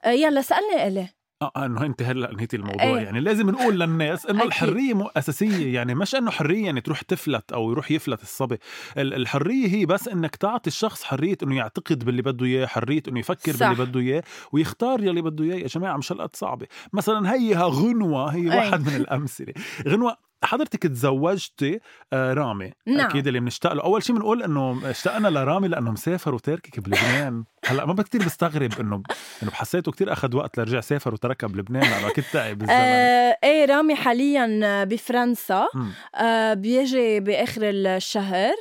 آه، 0.06 0.10
يلا 0.10 0.42
سألني 0.42 0.88
إلي 0.88 1.10
آه 1.42 1.52
إنه 1.66 1.86
انت 1.86 2.02
هلأ 2.02 2.34
نهيتي 2.34 2.58
الموضوع 2.58 2.84
إيه. 2.84 2.96
يعني 2.98 3.20
لازم 3.20 3.50
نقول 3.50 3.80
للناس 3.80 4.26
إنه. 4.26 4.44
الحرية 4.44 4.94
مو 4.94 5.08
أساسية 5.18 5.74
يعني 5.74 5.96
مش 5.96 6.16
إنه 6.16 6.32
حرية 6.32 6.66
يعني 6.66 6.82
تروح 6.82 7.02
تفلت 7.02 7.52
أو 7.52 7.72
يروح 7.72 7.92
يفلت 7.92 8.22
الصبي 8.24 8.58
ال- 8.98 9.14
الحرية 9.14 9.68
هي 9.68 9.86
بس 9.86 10.08
إنك 10.08 10.36
تعطي 10.36 10.68
الشخص 10.68 11.04
حرية 11.04 11.38
إنه 11.44 11.56
يعتقد 11.56 12.06
باللي 12.06 12.22
بده 12.22 12.46
إياه 12.46 12.66
حرية 12.66 13.04
إنه 13.08 13.20
يفكر 13.20 13.52
صح. 13.56 13.70
باللي 13.70 13.86
بده 13.86 14.00
إياه 14.00 14.24
ويختار 14.52 15.04
يلي 15.04 15.22
بده 15.22 15.44
إياه 15.44 15.56
يا 15.56 15.68
جماعة 15.68 15.98
مش 15.98 16.12
هالقد 16.12 16.36
صعبة 16.36 16.68
مثلا 16.94 17.34
هيها 17.34 17.66
غنوة 17.68 18.28
هي 18.30 18.52
أي. 18.52 18.58
واحد 18.58 18.88
من 18.88 18.96
الأمثلة 18.96 19.54
غنوة 19.88 20.29
حضرتك 20.44 20.84
تزوجتي 20.84 21.80
آه 22.14 22.34
رامي. 22.34 22.72
نعم. 22.86 23.06
أكيد 23.08 23.28
اللي 23.28 23.40
بنشتاق 23.40 23.74
له. 23.74 23.84
أول 23.84 24.04
شيء 24.04 24.16
بنقول 24.16 24.44
إنه 24.44 24.90
اشتقنا 24.90 25.28
لرامي 25.28 25.68
لأنه 25.68 25.92
مسافر 25.92 26.36
وتاركك 26.36 26.80
بلبنان. 26.80 27.44
هلأ 27.66 27.86
ما 27.86 28.04
كثير 28.04 28.26
بستغرب 28.26 28.80
إنه 28.80 29.04
إنه 29.44 29.52
حسيته 29.52 29.92
كثير 29.92 30.14
أخذ 30.14 30.36
وقت 30.36 30.58
لرجع 30.58 30.80
سافر 30.80 31.14
وتركها 31.14 31.48
بلبنان. 31.48 31.82
لأنه 31.82 32.08
أكيد 32.08 32.24
تعب 32.34 32.58
بالزمن. 32.58 32.78
آه 32.78 33.38
إيه 33.44 33.66
رامي 33.66 33.96
حاليا 33.96 34.84
بفرنسا. 34.84 35.68
آه 36.16 36.54
بيجي 36.54 37.20
بآخر 37.20 37.62
الشهر. 37.64 38.54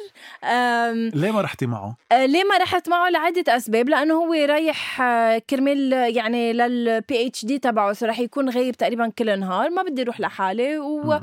آم، 0.44 1.10
ليه 1.14 1.30
ما 1.30 1.40
رحتي 1.40 1.66
معه؟ 1.66 1.96
آه، 2.12 2.26
ليه 2.26 2.44
ما 2.44 2.56
رحت 2.58 2.88
معه؟ 2.88 3.10
لعدة 3.10 3.56
أسباب. 3.56 3.88
لأنه 3.88 4.14
هو 4.14 4.32
رايح 4.32 5.00
آه، 5.02 5.38
كرمال 5.50 5.94
آه، 5.94 6.06
يعني 6.06 6.52
لل 6.52 7.26
PhD 7.26 7.58
تبعه 7.58 7.96
رح 8.02 8.18
يكون 8.18 8.50
غايب 8.50 8.74
تقريبا 8.76 9.08
كل 9.08 9.40
نهار. 9.40 9.70
ما 9.70 9.82
بدي 9.82 10.02
أروح 10.02 10.20
لحالي. 10.20 10.78
و... 10.78 11.02
مم. 11.04 11.20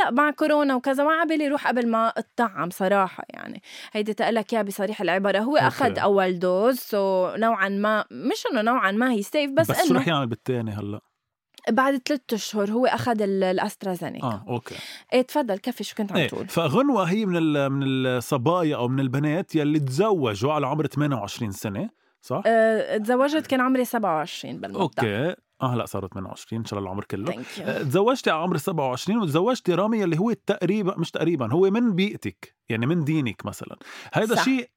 وهلا 0.00 0.10
مع 0.10 0.30
كورونا 0.30 0.74
وكذا 0.74 1.04
ما 1.04 1.12
عبالي 1.12 1.48
روح 1.48 1.68
قبل 1.68 1.88
ما 1.88 2.08
أتطعم 2.08 2.70
صراحة 2.70 3.24
يعني. 3.30 3.62
هيدي 3.92 4.14
تقلك 4.14 4.52
إياها 4.52 4.62
بصريح 4.62 5.00
العبارة 5.00 5.38
هو. 5.38 5.56
أخذ 5.56 5.98
أول 5.98 6.38
dose 6.38 6.78
so 6.78 7.30
نوعا 7.36 7.68
ما 7.68 8.04
مش 8.10 8.44
إنه 8.52 8.62
نوعا 8.62 8.90
ما 8.90 9.12
هي 9.12 9.22
safe 9.22 9.50
بس, 9.50 9.70
بس, 9.70 9.88
شو 9.88 9.94
رح 9.94 10.08
يعمل 10.08 10.26
بالتاني 10.26 10.70
هلأ؟ 10.70 11.00
بعد 11.70 12.00
ثلاثة 12.08 12.34
أشهر 12.34 12.70
هو 12.70 12.86
أخذ 12.86 13.22
ال- 13.22 13.44
الأسترازينيكا. 13.44 14.26
آه 14.26 14.44
okay. 14.48 14.74
إيه 15.12 15.22
تفضل 15.22 15.58
كفي 15.58 15.84
شو 15.84 15.94
كنت 15.94 16.12
عم 16.12 16.18
إيه 16.18 16.28
تقول. 16.28 16.48
فغنوة 16.48 17.04
هي 17.04 17.26
من 17.26 17.42
من 17.72 17.82
الصبايا 18.06 18.76
أو 18.76 18.88
من 18.88 19.00
البنات 19.00 19.54
يلي 19.54 19.78
تزوجوا 19.80 20.52
على 20.52 20.66
عمر 20.66 20.86
28 20.86 21.50
سنة 21.52 21.90
صح؟ 22.20 22.42
أه 22.46 22.96
تزوجت 22.96 23.46
كان 23.46 23.60
عمري 23.60 23.84
27 23.84 24.60
بالمبدأ. 24.60 24.82
okay. 24.82 25.36
آه 25.62 25.74
هلا 25.74 25.86
صارت 25.86 26.14
28 26.14 26.60
إن 26.60 26.64
شاء 26.66 26.78
الله 26.78 26.88
العمر 26.90 27.04
كله. 27.04 27.44
آه، 27.60 27.82
تزوجتي 27.82 28.30
على 28.30 28.42
عمر 28.42 28.56
27 28.56 29.18
وتزوجتي 29.22 29.74
رامي 29.74 30.04
اللي 30.04 30.18
هو 30.18 30.32
تقريبا 30.32 30.94
مش 30.98 31.10
تقريبا 31.10 31.52
هو 31.52 31.70
من 31.70 31.94
بيئتك 31.94 32.56
يعني 32.68 32.86
من 32.86 33.04
دينك 33.04 33.46
مثلا. 33.46 33.76
صح. 34.36 34.44
شيء 34.44 34.70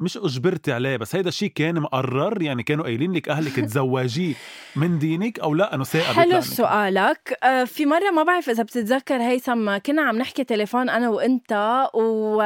مش 0.00 0.16
اجبرتي 0.16 0.72
عليه 0.72 0.96
بس 0.96 1.16
هيدا 1.16 1.28
الشيء 1.28 1.48
كان 1.48 1.80
مقرر 1.80 2.42
يعني 2.42 2.62
كانوا 2.62 2.84
قايلين 2.84 3.12
لك 3.12 3.28
أهلك 3.28 3.52
تزوجيه 3.66 4.34
من 4.76 4.98
دينك 4.98 5.40
أو 5.40 5.54
لا 5.54 5.74
أنه 5.74 5.84
ثاقبت 5.84 6.16
حلو 6.16 6.40
سؤالك. 6.40 7.38
آه، 7.42 7.64
في 7.64 7.86
مرة 7.86 8.10
ما 8.10 8.22
بعرف 8.22 8.50
إذا 8.50 8.62
بتتذكر 8.62 9.16
هيثم 9.22 9.76
كنا 9.76 10.02
عم 10.02 10.18
نحكي 10.18 10.44
تليفون 10.44 10.88
أنا 10.88 11.08
وأنت 11.08 11.52
و... 11.94 12.36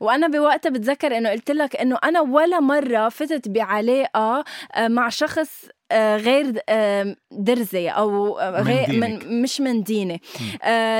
وأنا 0.00 0.26
بوقتها 0.28 0.70
بتذكر 0.70 1.16
إنه 1.18 1.30
قلت 1.30 1.50
لك 1.50 1.76
إنه 1.76 1.98
أنا 2.04 2.20
ولا 2.20 2.60
مرة 2.60 3.08
فتت 3.08 3.48
بعلاقة 3.48 4.44
آه، 4.74 4.88
مع 4.88 5.08
شخص 5.08 5.64
آه، 5.92 6.16
غير 6.16 6.60
درزي 7.32 7.88
أو 7.88 8.34
من 8.34 8.40
غير 8.42 8.86
دينك. 8.90 9.24
من 9.24 9.42
مش 9.42 9.60
من 9.60 9.82
ديني. 9.82 10.20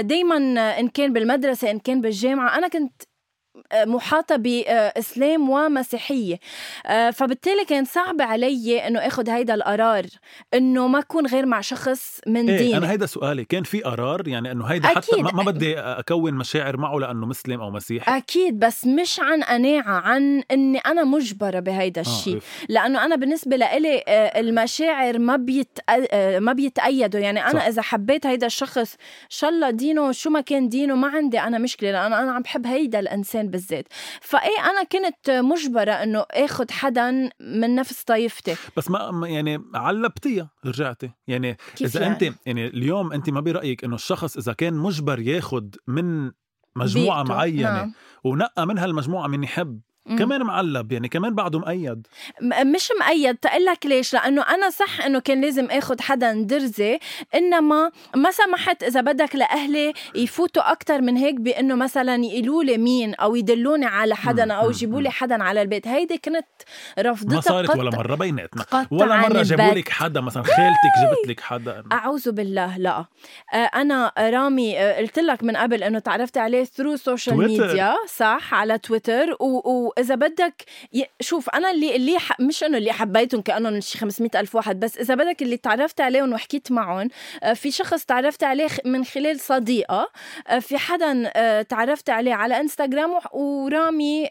دائما 0.00 0.36
إن 0.80 0.88
كان 0.88 1.12
بالمدرسة 1.12 1.70
إن 1.70 1.78
كان 1.78 2.00
بالجامعة 2.00 2.58
أنا 2.58 2.68
كنت 2.68 3.02
محاطة 3.74 4.36
بإسلام 4.36 5.50
ومسيحية. 5.50 6.38
آه، 6.86 7.10
فبالتالي 7.10 7.64
كان 7.64 7.84
صعب 7.84 8.22
علي 8.22 8.86
إنه 8.86 8.98
أخذ 8.98 9.30
هيدا 9.30 9.54
القرار 9.54 10.06
إنه 10.54 10.86
ما 10.88 10.98
أكون 10.98 11.26
غير 11.26 11.46
مع 11.46 11.60
شخص 11.60 12.20
من 12.26 12.50
إيه 12.50 12.58
ديني. 12.58 12.76
أنا 12.76 12.90
هيدا 12.90 13.06
سؤالي. 13.06 13.44
كان 13.44 13.62
في 13.62 13.80
قرار؟ 13.80 14.28
يعني 14.28 14.52
إنه 14.52 14.64
هيدا 14.64 14.88
حتى 14.88 14.98
أكيد. 14.98 15.24
ما, 15.24 15.32
ما 15.32 15.42
بدي 15.42 15.78
أكون 15.78 16.34
مشاعر 16.34 16.76
معه 16.76 16.98
لأنه 16.98 17.26
مسلم 17.26 17.60
أو 17.60 17.70
مسيحي؟ 17.70 18.16
أكيد 18.16 18.58
بس 18.58 18.86
مش 18.86 19.20
عن 19.20 19.42
قناعة 19.42 20.00
عن 20.00 20.42
إني 20.50 20.78
أنا 20.78 21.04
مجبرة 21.04 21.60
بهيدا 21.60 22.00
الشيء. 22.00 22.34
إيه. 22.34 22.40
لأنه 22.68 23.04
أنا 23.04 23.16
بالنسبة 23.16 23.56
لإلي 23.56 24.04
آه، 24.08 24.40
المشاعر 24.40 25.18
ما 25.18 25.36
بيت 25.36 25.78
آه، 25.88 26.38
ما 26.38 26.52
بيتأيدوا. 26.52 27.20
يعني 27.20 27.44
أنا 27.44 27.60
صح. 27.60 27.66
إذا 27.66 27.82
حبيت 27.82 28.26
هيدا 28.26 28.46
الشخص 28.46 28.94
إن 28.94 29.28
شاء 29.28 29.50
الله 29.50 29.70
دينه؟ 29.70 30.12
شو 30.12 30.30
ما 30.30 30.40
كان 30.40 30.68
دينه؟ 30.68 30.94
ما 30.94 31.08
عندي 31.08 31.40
أنا 31.40 31.58
مشكلة 31.58 31.92
لأنه 31.92 32.22
أنا 32.22 32.32
عم 32.32 32.42
بحب 32.42 32.66
هيدا 32.66 33.00
الإنسان. 33.00 33.43
بالذات 33.50 33.88
فإيه 34.20 34.60
أنا 34.70 34.82
كنت 34.82 35.30
مجبرة 35.30 35.92
إنه 35.92 36.24
آخد 36.30 36.70
حدا 36.70 37.30
من 37.40 37.74
نفس 37.74 38.02
طائفتي 38.02 38.56
بس 38.76 38.90
ما 38.90 39.28
يعني 39.28 39.64
علبتيها 39.74 40.50
رجعتي 40.66 41.10
يعني 41.26 41.56
كيف 41.76 41.96
إذا 41.96 42.00
يعني؟ 42.02 42.14
انت 42.14 42.36
يعني 42.46 42.66
اليوم 42.66 43.12
انت 43.12 43.30
ما 43.30 43.40
برأيك 43.40 43.84
إنه 43.84 43.94
الشخص 43.94 44.36
إذا 44.36 44.52
كان 44.52 44.74
مجبر 44.74 45.20
ياخد 45.20 45.76
من 45.86 46.30
مجموعة 46.76 47.22
بيئته. 47.22 47.34
معينة 47.34 47.62
نعم. 47.62 47.92
ونقى 48.24 48.66
من 48.66 48.78
هالمجموعه 48.78 49.26
من 49.26 49.44
يحب 49.44 49.80
مم. 50.06 50.18
كمان 50.18 50.42
معلب 50.42 50.92
يعني 50.92 51.08
كمان 51.08 51.34
بعده 51.34 51.58
مقيد 51.58 52.06
مش 52.42 52.88
مقيد 53.00 53.36
تقلك 53.36 53.86
ليش 53.86 54.14
لأنه 54.14 54.42
أنا 54.42 54.70
صح 54.70 55.00
إنه 55.00 55.18
كان 55.18 55.40
لازم 55.40 55.66
آخد 55.70 56.00
حدا 56.00 56.32
درزي 56.32 56.98
إنما 57.34 57.90
ما 58.16 58.30
سمحت 58.30 58.82
إذا 58.82 59.00
بدك 59.00 59.36
لأهلي 59.36 59.92
يفوتوا 60.14 60.72
أكتر 60.72 61.00
من 61.00 61.16
هيك 61.16 61.34
بإنه 61.34 61.74
مثلا 61.74 62.24
يقولوا 62.24 62.64
لي 62.64 62.78
مين 62.78 63.14
أو 63.14 63.36
يدلوني 63.36 63.86
على 63.86 64.16
حدا 64.16 64.52
أو 64.52 64.70
يجيبوا 64.70 65.00
لي. 65.00 65.10
حدا 65.10 65.42
على 65.42 65.62
البيت 65.62 65.88
هيدي 65.88 66.18
كنت 66.18 66.46
رفضتها 66.98 67.34
ما 67.34 67.40
صارت 67.40 67.70
قط- 67.70 67.78
ولا 67.78 67.90
مرة 67.96 68.14
بيناتنا 68.14 68.64
ولا 68.90 69.16
مرة 69.16 69.42
جابوا. 69.42 69.74
لك 69.74 69.88
حدا 69.88 70.20
مثلا 70.20 70.42
خالتك 70.42 70.94
جبت 71.02 71.28
لك 71.28 71.40
حدا 71.40 71.84
أعوذ 71.92 72.30
بالله 72.32 72.78
لا 72.78 73.04
آه، 73.54 73.56
أنا 73.56 74.12
رامي 74.18 74.78
آه، 74.78 74.96
قلت 74.98 75.18
لك 75.18 75.42
من 75.44 75.56
قبل 75.56 75.82
إنه 75.82 75.98
تعرفت 75.98 76.38
عليه 76.38 76.64
through 76.64 76.96
social. 76.96 77.36
media 77.36 77.94
صح 78.08 78.54
على 78.54 78.78
تويتر 78.78 79.32
و- 79.40 79.93
واذا 79.96 80.14
بدك 80.14 80.64
ي- 80.94 81.04
شوف 81.20 81.48
أنا 81.50 81.70
اللي 81.70 81.96
اللي 81.96 82.18
ح... 82.18 82.40
مش 82.40 82.64
إنه 82.64 82.78
اللي 82.78 82.92
حبيتهم 82.92 83.40
كأنهم 83.40 83.80
شي 83.80 83.98
500 83.98 84.30
ألف 84.36 84.54
واحد 84.54 84.80
بس 84.80 84.98
إذا 84.98 85.14
بدك 85.14 85.42
اللي 85.42 85.56
تعرفت 85.56 86.00
عليهم 86.00 86.32
وحكيت 86.32 86.72
معهم 86.72 87.08
آه، 87.42 87.52
في 87.52 87.70
شخص 87.70 88.04
تعرفت 88.04 88.44
عليه 88.44 88.66
من 88.84 89.04
خلال 89.04 89.40
صديقة 89.40 90.10
آه، 90.48 90.58
في 90.58 90.78
حدا 90.78 91.32
آه، 91.36 91.62
تعرفت 91.62 92.10
عليه 92.10 92.34
على 92.34 92.60
إنستغرام 92.60 93.10
ورامي 93.32 94.28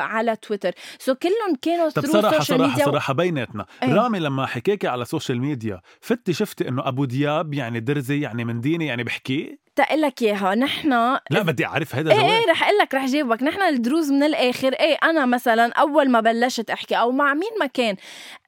على 0.00 0.36
تويتر. 0.36 0.72
so 0.98 1.14
كلهم 1.14 1.56
كانوا 1.62 1.90
طب 1.90 2.06
صراحة 2.06 2.56
ميديا 2.58 2.84
صراحة 2.84 3.14
بيناتنا. 3.14 3.66
إيه. 3.82 3.94
رامي 3.94 4.18
لما 4.18 4.46
حكاكي 4.46 4.88
على 4.88 5.02
ال 5.02 5.07
social 5.07 5.40
media 5.40 5.80
فتي 6.00 6.32
شفتي 6.32 6.68
إنه 6.68 6.88
أبو 6.88 7.04
دياب 7.04 7.54
يعني 7.54 7.80
درزي 7.80 8.20
يعني 8.20 8.44
من 8.44 8.60
ديني 8.60 8.86
يعني 8.86 9.04
بحكي؟ 9.04 9.58
تقلك 9.76 10.22
إياها 10.22 10.54
نحن 10.54 10.90
لا 11.30 11.42
بدي 11.42 11.66
أعرف 11.66 11.94
هذا 11.94 12.12
إيه 12.12 12.20
إيه 12.20 12.50
رح 12.50 12.62
أقول 12.62 12.78
لك 12.78 12.94
رح 12.94 13.04
جاوبك. 13.06 13.42
نحن 13.42 13.62
الدروز 13.62 14.10
من 14.12 14.22
الآخر 14.22 14.72
إيه 14.72 14.96
أنا 15.02 15.26
مثلا 15.26 15.72
أول 15.72 16.10
ما 16.10 16.20
بلشت 16.20 16.70
أحكي 16.70 16.94
أو 16.94 17.12
مع 17.12 17.34
مين 17.34 17.50
ما 17.60 17.66
كان 17.66 17.96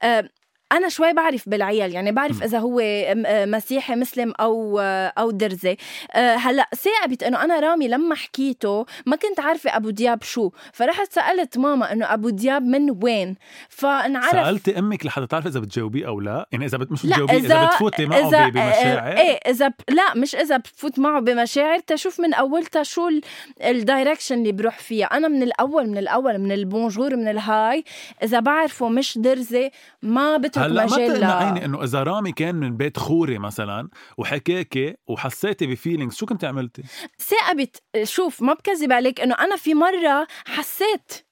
آه 0.03 0.29
أنا 0.71 0.89
شوي 0.89 1.13
بعرف 1.13 1.49
بالعيال 1.49 1.93
يعني 1.93 2.11
بعرف 2.11 2.39
م. 2.39 2.43
إذا 2.43 2.59
هو 2.59 2.79
آه، 2.79 3.45
مسيحي 3.45 3.95
مسلم 3.95 4.33
أو 4.39 4.79
آه، 4.79 5.13
أو 5.17 5.31
درزي. 5.31 5.77
آه، 6.13 6.35
هلأ 6.35 6.69
تقبت 6.75 7.23
إنه 7.23 7.43
أنا 7.43 7.59
رامي 7.59 7.87
لما 7.87 8.15
حكيته 8.15 8.85
ما 9.05 9.15
كنت 9.15 9.39
عارفة 9.39 9.75
أبو 9.77 9.89
دياب 9.89 10.23
شو. 10.23 10.49
فرحت 10.73 11.13
سألت 11.13 11.57
ماما 11.57 11.91
إنه 11.91 12.13
أبو 12.13 12.29
دياب 12.29 12.61
من 12.63 13.03
وين؟ 13.03 13.35
فانعرف 13.69 14.31
سألتي 14.31 14.79
أمك 14.79 15.05
لحتى 15.05 15.27
تعرف 15.27 15.47
إذا 15.47 15.59
بتجاوبيه 15.59 16.07
أو 16.07 16.19
لا؟ 16.19 16.47
يعني 16.51 16.65
إذا 16.65 16.77
بت 16.77 16.91
مش 16.91 17.05
بتجاوبيه 17.05 17.33
إذا, 17.37 17.65
إذا- 17.65 17.67
بتفوتي 17.73 18.05
معه 18.05 18.17
إذا 18.29 18.47
بمشاعر؟ 18.49 19.17
إيه 19.17 19.39
إذا 19.47 19.67
ب... 19.67 19.73
لا 19.89 20.13
مش 20.15 20.35
إذا 20.35 20.57
بفوت 20.57 20.99
معه 20.99 21.21
بمشاعر 21.21 21.79
تشوف 21.79 22.19
من 22.19 22.33
اولتها 22.33 22.83
شو 22.83 23.07
ال- 23.07 23.21
ال 23.63 23.70
direction 23.70 24.35
اللي 24.35 24.51
بروح 24.51 24.79
فيها. 24.79 25.05
أنا 25.05 25.27
من 25.27 25.43
الأول 25.43 25.87
من 25.89 25.97
الأول 25.97 26.37
من 26.37 26.51
ال 26.51 26.59
bonjour 26.59 27.15
من 27.15 27.27
ال 27.27 27.46
hi 27.46 27.83
إذا 28.23 28.39
بعرفه 28.39 28.89
مش 28.89 29.17
درزي 29.17 29.71
ما 30.01 30.37
بترك 30.57 30.71
هلأ 30.71 30.85
ما 30.85 30.95
مجال 30.95 31.13
تقنعيني 31.13 31.65
إنه 31.65 31.83
إذا 31.83 32.03
رامي 32.03 32.31
كان 32.31 32.55
من 32.55 32.77
بيت 32.77 32.97
خوري 32.97 33.39
مثلا 33.39 33.89
وحكاكي 34.17 34.95
وحسيتي 35.07 35.67
ب 35.67 35.72
feelings 35.72 36.15
شو 36.15 36.25
كنت 36.25 36.45
عملتي؟ 36.45 36.83
ثاقبت 37.19 37.83
شوف 38.03 38.41
ما 38.41 38.53
بكذب 38.53 38.91
عليك 38.91 39.21
إنه 39.21 39.35
أنا 39.39 39.55
في 39.55 39.73
مرة 39.73 40.27
حسيت 40.45 41.26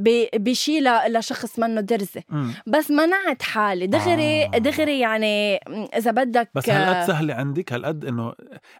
ب- 0.00 0.28
بشي 0.34 0.80
ل- 0.80 1.12
لشخص 1.18 1.58
منه 1.58 1.80
درزي 1.80 2.22
مم. 2.28 2.54
بس 2.66 2.90
منعت 2.90 3.42
حالي. 3.42 3.86
دغري 3.86 4.44
آه. 4.44 4.48
دغري 4.58 5.00
يعني 5.00 5.56
إذا 5.96 6.10
بدك 6.10 6.50
بس 6.54 6.68
هالقد 6.70 7.06
سهلة 7.06 7.34
عندك؟ 7.34 7.72
هالقد 7.72 8.04
إنه 8.04 8.32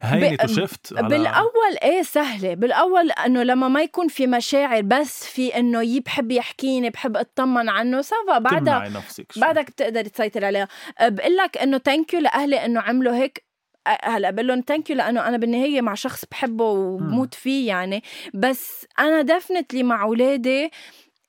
هينت 0.03 0.41
ب- 0.41 0.45
وشفت 0.45 0.93
على 0.97 1.09
بالأول 1.09 1.77
إيه 1.83 2.03
سهلة. 2.03 2.55
بالأول 2.55 3.11
إنه 3.11 3.43
لما 3.43 3.69
ما 3.69 3.83
يكون 3.83 4.09
في 4.09 4.27
مشاعر 4.27 4.81
بس 4.83 5.25
في 5.27 5.57
إنه 5.57 5.83
يي 5.83 6.01
بحب 6.01 6.31
يحكيني 6.33 6.91
بحب 6.91 7.17
أطمن 7.17 7.69
عنه 7.69 8.03
ça 8.03 8.17
va. 8.17 8.39
بعدها 8.39 8.89
نفسك. 8.89 9.27
بعدك 9.39 9.71
بتقدر 9.71 10.05
تسيطر 10.05 10.45
عليها. 10.45 10.69
أه، 11.01 11.09
بقول 11.09 11.37
لك 11.37 11.59
إنه 11.59 11.79
thank 11.79 12.15
you 12.15 12.21
لأهلي 12.21 12.65
إنه 12.65 12.81
عملوا 12.81 13.15
هيك. 13.17 13.45
أه، 13.87 13.99
هلا 14.03 14.31
بقول 14.31 14.47
لهم 14.49 14.65
thank 14.67 14.91
you 14.91 14.97
لأنه 14.97 15.29
أنا 15.29 15.37
بالنهاية 15.37 15.81
مع 15.81 15.95
شخص 15.95 16.25
بحبه 16.31 16.65
وبموت 16.65 17.35
فيه 17.35 17.69
يعني. 17.69 18.03
بس 18.35 18.87
أنا 18.99 19.23
definitely 19.23 19.83
مع 19.83 20.03
اولادي 20.03 20.71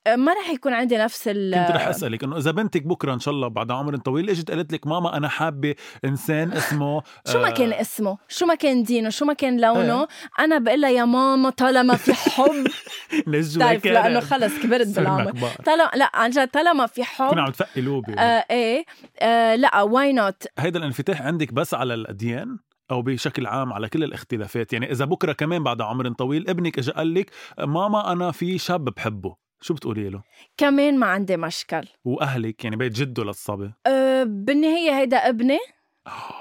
ما 0.08 0.32
رح 0.32 0.50
يكون 0.50 0.72
عندي 0.72 0.96
نفس 0.96 1.28
ال 1.28 1.54
كنت 1.66 1.76
رح 1.76 1.86
أسألك 1.86 2.24
إنه 2.24 2.36
إذا 2.36 2.50
بنتك 2.50 2.82
بكرة 2.82 3.14
إن 3.14 3.20
شاء 3.20 3.34
الله 3.34 3.48
بعد 3.48 3.70
عمر 3.70 3.96
طويل 3.96 4.30
إجت 4.30 4.50
قالت 4.50 4.72
لك 4.72 4.86
ماما 4.86 5.16
أنا 5.16 5.28
حابة 5.28 5.74
إنسان 6.04 6.52
اسمه 6.52 7.02
شو 7.32 7.42
ما 7.42 7.50
كان 7.50 7.72
اسمه؟ 7.72 8.18
شو 8.28 8.46
ما 8.46 8.54
كان 8.54 8.82
دينه؟ 8.82 9.10
شو 9.10 9.24
ما 9.24 9.32
كان 9.32 9.60
لونه؟ 9.60 10.08
أنا 10.38 10.58
بقول 10.58 10.80
لها 10.80 10.90
يا 10.90 11.04
ماما 11.04 11.50
طالما 11.50 11.96
في 11.96 12.14
حب. 12.14 12.66
نجوا 13.26 13.74
بتعرف 13.74 13.84
لأنه 13.84 14.20
خلص 14.20 14.58
كبرت 14.62 14.86
بالعمر. 14.86 15.32
طالما 15.64 15.90
لا 15.94 16.10
عن 16.14 16.30
جد 16.30 16.48
طالما 16.48 16.86
في 16.86 17.04
حب 17.04 17.30
كنا 17.30 17.42
عم 17.42 17.50
تفقي 17.50 17.80
لوبي. 17.80 18.12
آه 18.18 18.44
إيه 18.50 18.84
آه 19.20 19.54
لا 19.54 19.82
why 19.82 20.12
not 20.12 20.42
هيدا 20.58 20.78
الانفتاح 20.78 21.22
عندك 21.22 21.52
بس 21.52 21.74
على 21.74 21.94
الأديان 21.94 22.58
أو 22.90 23.02
بشكل 23.02 23.46
عام 23.46 23.72
على 23.72 23.88
كل 23.88 24.04
الاختلافات؟ 24.04 24.72
يعني 24.72 24.90
إذا 24.90 25.04
بكرة 25.04 25.32
كمان 25.32 25.62
بعد 25.62 25.80
عمر 25.80 26.08
طويل 26.08 26.48
ابنك 26.48 26.78
اجى 26.78 26.90
قال 26.92 27.14
لك 27.14 27.30
ماما 27.58 28.12
أنا 28.12 28.30
في 28.30 28.58
شاب 28.58 28.84
بحبه. 28.84 29.41
شو 29.62 29.74
بتقولي 29.74 30.08
له؟ 30.10 30.22
كمان 30.56 30.98
ما 30.98 31.06
عندي 31.06 31.36
مشكل. 31.36 31.88
وأهلك؟ 32.04 32.64
يعني 32.64 32.76
بيت 32.76 32.92
جده 32.92 33.24
للصبي؟ 33.24 33.72
أه 33.86 34.24
بالنهاية 34.24 34.98
هيدا 34.98 35.16
ابني. 35.16 35.58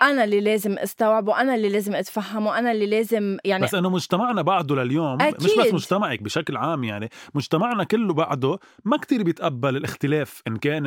أنا 0.02 0.24
اللي 0.24 0.42
لازم 0.42 0.78
استوعبه 0.78 1.42
أنا 1.42 1.56
اللي 1.56 1.70
لازم 1.70 1.96
اتفهمه 1.96 2.60
أنا 2.60 2.72
اللي 2.72 2.86
لازم 2.86 3.38
يعني 3.46 3.64
بس 3.64 3.76
إنه 3.76 3.90
مجتمعنا 3.90 4.42
بعده 4.42 4.76
لليوم 4.76 5.22
أكيد. 5.22 5.44
مش 5.44 5.52
بس 5.58 5.74
مجتمعك 5.74 6.22
بشكل 6.22 6.58
عام 6.58 6.84
يعني 6.84 7.10
مجتمعنا 7.34 7.84
كله 7.84 8.14
بعده 8.14 8.60
ما 8.86 8.98
كتير 8.98 9.24
بيتقبل 9.24 9.78
الاختلاف 9.78 10.42
إن 10.48 10.58
كان 10.58 10.84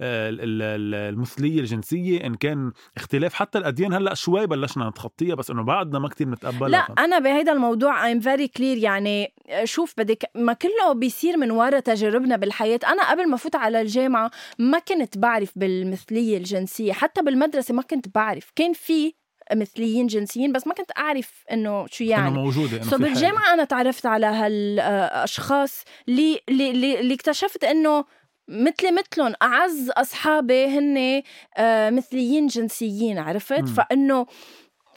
المثلية 0.00 1.60
الجنسية 1.60 2.26
إن 2.26 2.34
كان 2.34 2.72
اختلاف. 2.96 3.34
حتى 3.34 3.58
الأديان 3.58 3.92
هلأ 3.92 4.14
شوي 4.14 4.46
بلشنا 4.46 4.88
نتخطيها 4.88 5.34
بس 5.34 5.50
إنه 5.50 5.62
بعدنا 5.62 5.98
ما 5.98 6.08
كتير 6.08 6.28
نتقبلها. 6.28 6.68
لا 6.68 7.04
أنا 7.04 7.18
بهيدا 7.18 7.52
الموضوع 7.52 8.06
I'm 8.06 8.20
very 8.20 8.48
clear 8.48 8.76
يعني 8.76 9.34
شوف 9.64 9.94
بدك 9.98 10.30
ما 10.34 10.52
كله 10.52 10.92
بيصير 10.94 11.36
من 11.36 11.50
وراء 11.50 11.80
تجاربنا 11.80 12.36
بالحياة. 12.36 12.80
أنا 12.86 13.10
قبل 13.10 13.28
ما 13.28 13.36
فوت 13.36 13.56
على 13.56 13.80
الجامعة 13.80 14.30
ما 14.58 14.78
كنت 14.78 15.18
بعرف 15.18 15.52
بالمثلية 15.56 16.36
الجنسية 16.36 16.92
حتى 16.92 17.22
بالمدرسة 17.22 17.74
ما 17.74 17.82
كنت 17.82 17.99
كنت 18.00 18.14
بعرف. 18.14 18.52
كان 18.56 18.72
في 18.72 19.12
مثليين 19.54 20.06
جنسيين 20.06 20.52
بس 20.52 20.66
ما 20.66 20.74
كنت 20.74 20.90
أعرف 20.98 21.44
إنه 21.52 21.86
شو 21.86 22.04
يعني. 22.04 22.28
إنه 22.28 22.42
موجوده 22.42 22.76
انه 22.76 22.90
so 22.90 22.98
بالجامعة 22.98 23.54
أنا 23.54 23.64
تعرفت 23.64 24.06
على 24.06 24.26
هالاشخاص 24.26 25.84
اللي 26.08 26.40
اللي, 26.48 27.00
اللي 27.00 27.14
اكتشفت 27.14 27.64
إنه 27.64 28.04
مثلي 28.48 28.90
مثلهم 28.92 29.34
أعز 29.42 29.90
أصحابي 29.90 30.66
هن 30.66 31.22
آه، 31.56 31.90
مثليين 31.90 32.46
جنسيين 32.46 33.18
عرفت؟ 33.18 33.68
فإنه 33.68 34.26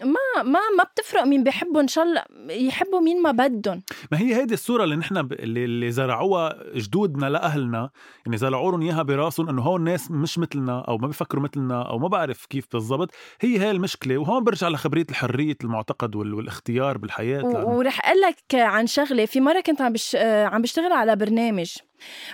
ما 0.01 0.43
ما 0.43 0.59
ما 0.77 0.83
بتفرق 0.83 1.23
مين 1.23 1.43
بيحبوا 1.43 1.81
إن 1.81 1.87
شاء 1.87 2.03
الله 2.03 2.23
يحبوا 2.49 2.99
مين 2.99 3.21
ما 3.21 3.31
بدهم. 3.31 3.81
ما 4.11 4.19
هي 4.19 4.35
هيدي 4.35 4.53
الصورة 4.53 4.83
اللي 4.83 4.95
نحن 4.95 5.21
ب... 5.21 5.33
اللي, 5.33 5.91
زرعوها 5.91 6.63
جدودنا 6.75 7.29
لأهلنا 7.29 7.89
يعني 8.25 8.37
زرعوا 8.37 8.71
لهم 8.71 8.81
إياها 8.81 9.03
براسهم 9.03 9.49
إنه 9.49 9.61
هون 9.61 9.79
الناس 9.79 10.11
مش 10.11 10.39
مثلنا 10.39 10.81
أو 10.87 10.97
ما 10.97 11.07
بيفكروا 11.07 11.43
مثلنا 11.43 11.81
أو 11.89 11.99
ما 11.99 12.07
بعرف 12.07 12.45
كيف 12.45 12.65
بالضبط. 12.73 13.09
هي 13.41 13.59
هي 13.59 13.71
المشكلة 13.71 14.17
وهون 14.17 14.43
برجع 14.43 14.67
لخبرية 14.67 15.05
الحرية 15.09 15.57
المعتقد 15.63 16.15
وال... 16.15 16.33
والاختيار 16.33 16.97
بالحياة 16.97 17.43
و... 17.45 17.77
ورح 17.77 18.07
أقول 18.07 18.21
لك 18.21 18.55
عن 18.55 18.87
شغلة. 18.87 19.25
في 19.25 19.41
مرة 19.41 19.61
كنت 19.61 19.81
عم 19.81 19.93
بش... 19.93 20.15
عم 20.15 20.61
بشتغل 20.61 20.91
على 20.91 21.15
برنامج. 21.15 21.75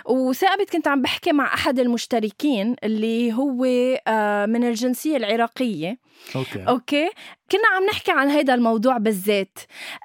وثابت 0.04 0.70
كنت 0.70 0.88
عم 0.88 1.02
بحكي 1.02 1.32
مع 1.32 1.54
أحد 1.54 1.78
المشتركين 1.78 2.76
اللي 2.84 3.32
هو 3.32 3.64
آه، 4.08 4.46
من 4.46 4.64
الجنسية 4.64 5.16
العراقية. 5.16 5.98
okay. 6.36 6.68
okay؟ 6.68 7.10
كنا 7.50 7.68
عم 7.76 7.84
نحكي 7.84 8.12
عن 8.12 8.28
هذا 8.28 8.54
الموضوع 8.54 8.98
بالذات. 8.98 9.58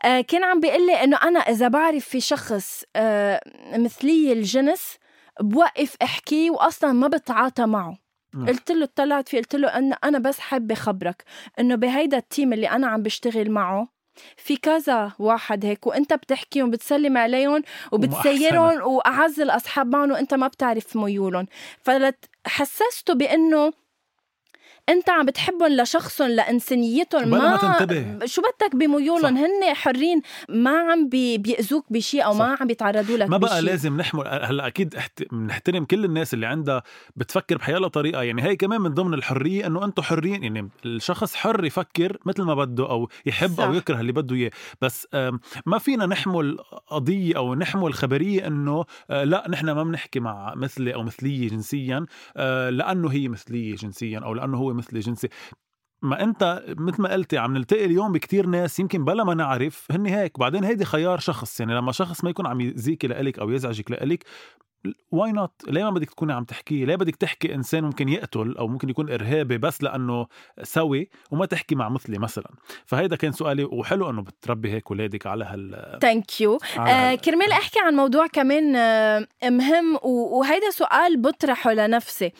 آه، 0.06 0.22
كان 0.22 0.44
عم 0.44 0.60
بيقول 0.60 0.88
لي 0.88 1.04
إنه 1.04 1.18
أنا 1.18 1.40
إذا 1.40 1.68
بعرف 1.68 2.06
في 2.06 2.20
شخص 2.20 2.84
آه، 2.96 3.42
مثلي 3.78 4.34
الجنس 4.34 4.98
بوقف 5.42 5.96
احكيه 6.02 6.50
واصلا 6.52 6.92
ما 6.94 7.08
بتعاطى 7.08 7.66
معه. 7.66 8.06
قلت 8.48 8.72
له 8.72 8.84
اطلعت 8.84 9.30
فيه 9.30 9.38
قلت 9.38 9.56
له 9.56 9.68
أن 9.68 9.94
أنا 10.04 10.20
بس 10.20 10.40
حابة 10.40 10.76
خبرك 10.76 11.24
إنه 11.60 11.76
بهيدا 11.76 12.18
ال 12.18 12.25
team 12.25 12.54
اللي 12.54 12.70
أنا 12.70 12.88
عم 12.88 13.04
بشتغل 13.04 13.52
معه 13.52 13.95
في 14.38 14.58
كذا 14.58 15.12
واحد 15.20 15.66
هيك 15.66 15.88
وانت 15.88 16.14
بتحكيهم 16.14 16.72
بتسلم 16.72 17.18
عليهم 17.18 17.64
وبتسيرهم 17.92 18.82
وأعز 18.82 19.40
الأصحاب 19.40 19.88
معهم 19.88 20.12
وانت 20.12 20.34
ما 20.34 20.48
بتعرف 20.48 20.96
ميولهم. 20.96 21.48
فحسسته 21.84 23.14
بأنه 23.14 23.74
انت 24.90 25.10
عم 25.10 25.26
بتحبهم 25.26 25.72
لشخصهم 25.82 26.30
لإنسانيتهم 26.30 27.28
ما, 27.30 27.38
ما 27.40 27.58
تنتبه 27.58 28.26
شو 28.26 28.42
بدك 28.42 28.76
بميولهم 28.76 29.38
هن 29.38 29.74
حرين 29.74 30.22
ما 30.50 30.92
عم 30.92 31.10
بي 31.10 31.38
بيأذوك 31.38 31.86
بشيء 31.90 32.26
أو 32.26 32.34
صح. 32.34 32.40
ما 32.40 32.58
عم 32.62 32.68
بيتعرضوا 32.68 33.18
لك 33.18 33.30
ما 33.30 33.38
بقى 33.38 33.56
بشي. 33.58 33.66
لازم 33.66 33.98
نحمل 33.98 34.28
هلأ 34.28 34.68
أكيد 34.68 34.96
بنحترم 35.32 35.86
كل 35.86 36.06
الناس 36.06 36.34
اللي 36.34 36.46
عندها 36.46 36.84
بتفكر 37.16 37.58
بحيالها 37.58 37.88
طريقة 37.88 38.24
يعني 38.24 38.44
هي 38.44 38.56
كمان 38.56 38.82
من 38.82 38.94
ضمن 38.94 39.14
الحرية 39.14 39.68
إنه 39.68 39.86
أنتم 39.86 40.04
حرين 40.04 40.44
يعني 40.44 40.70
الشخص 40.86 41.36
حر 41.36 41.66
يفكر 41.66 42.18
مثل 42.26 42.44
ما 42.44 42.54
بده 42.56 42.90
أو 42.90 43.10
يحب 43.26 43.58
صح. 43.58 43.64
أو 43.64 43.74
يكره 43.74 44.00
اللي 44.00 44.12
بده 44.12 44.36
إياه 44.36 44.52
بس 44.82 45.08
ما 45.66 45.78
فينا 45.80 46.06
نحمل 46.06 46.58
قضيه 46.88 47.38
أو 47.38 47.56
نحمل 47.56 47.94
خبريه 47.94 48.48
إنه 48.48 48.86
آه، 49.10 49.24
لا 49.24 49.46
نحن 49.50 49.66
ما 49.66 49.84
بنحكي 49.84 50.20
مع 50.20 50.54
مثلي 50.56 50.94
أو 50.94 51.04
مثلية 51.04 51.50
جنسيا 51.50 52.06
آه، 52.38 52.70
لأنه 52.70 53.10
هي 53.12 53.28
مثلية 53.28 53.76
جنسيا 53.76 54.20
أو 54.20 54.34
لأنه 54.34 54.58
هو 54.58 54.75
مثلي 54.75 55.00
جنسي. 55.00 55.29
ما 56.01 56.24
انت 56.24 56.64
مثل 56.68 57.01
ما 57.01 57.14
قلتي 57.14 57.38
عم 57.38 57.57
نلتقي 57.57 57.85
اليوم 57.85 58.11
بكتير 58.11 58.46
ناس 58.46 58.79
يمكن 58.79 59.05
بلا 59.05 59.24
ما 59.24 59.33
نعرف 59.33 59.88
هن 59.92 60.05
هيك. 60.05 60.40
بعدين 60.40 60.64
هيدي 60.64 60.85
خيار 60.85 61.20
شخص 61.20 61.59
يعني 61.59 61.75
لما 61.75 61.92
شخص 61.92 62.24
ما 62.24 62.29
يكون 62.29 62.48
عم 62.48 62.61
يأذيكي 62.62 63.08
لإلك 63.07 63.40
أو 63.40 63.51
يزعجك 63.51 63.92
لإلك 63.92 64.24
why 65.12 65.31
not 65.31 65.51
ليه 65.68 65.84
ما 65.84 65.90
بدك 65.90 66.10
تكوني 66.10 66.34
عم 66.34 66.44
تحكي؟ 66.44 66.86
ليه 66.86 66.96
بدك 66.96 67.16
تحكي 67.16 67.56
إنسان 67.56 67.84
ممكن 67.84 68.10
يقتل 68.10 68.58
أو 68.58 68.68
ممكن 68.68 68.90
يكون 68.90 69.12
إرهابي 69.12 69.58
بس 69.58 69.84
لأنه 69.84 70.28
سوي 70.64 71.10
وما 71.32 71.46
تحكي 71.46 71.76
مع 71.76 71.90
مثلي 71.90 72.18
مثلا؟ 72.18 72.52
فهيدا 72.86 73.16
كان 73.16 73.32
سؤالي 73.32 73.64
وحلو 73.64 74.10
إنه 74.10 74.22
بتربي 74.22 74.72
هيك 74.72 74.84
اولادك 74.92 75.28
على 75.28 75.46
هال 75.46 76.00
thank 76.01 76.42
you 76.42 76.60
آه 76.80 77.16
كرمال 77.16 77.52
أحكي 77.52 77.80
عن 77.80 77.94
موضوع 77.94 78.28
كمان 78.28 78.76
آه 78.76 79.28
مهم 79.44 80.00
وهيدا 80.04 80.70
سؤال 80.70 81.22
بطرحه 81.22 81.74
لنفسي. 81.74 82.32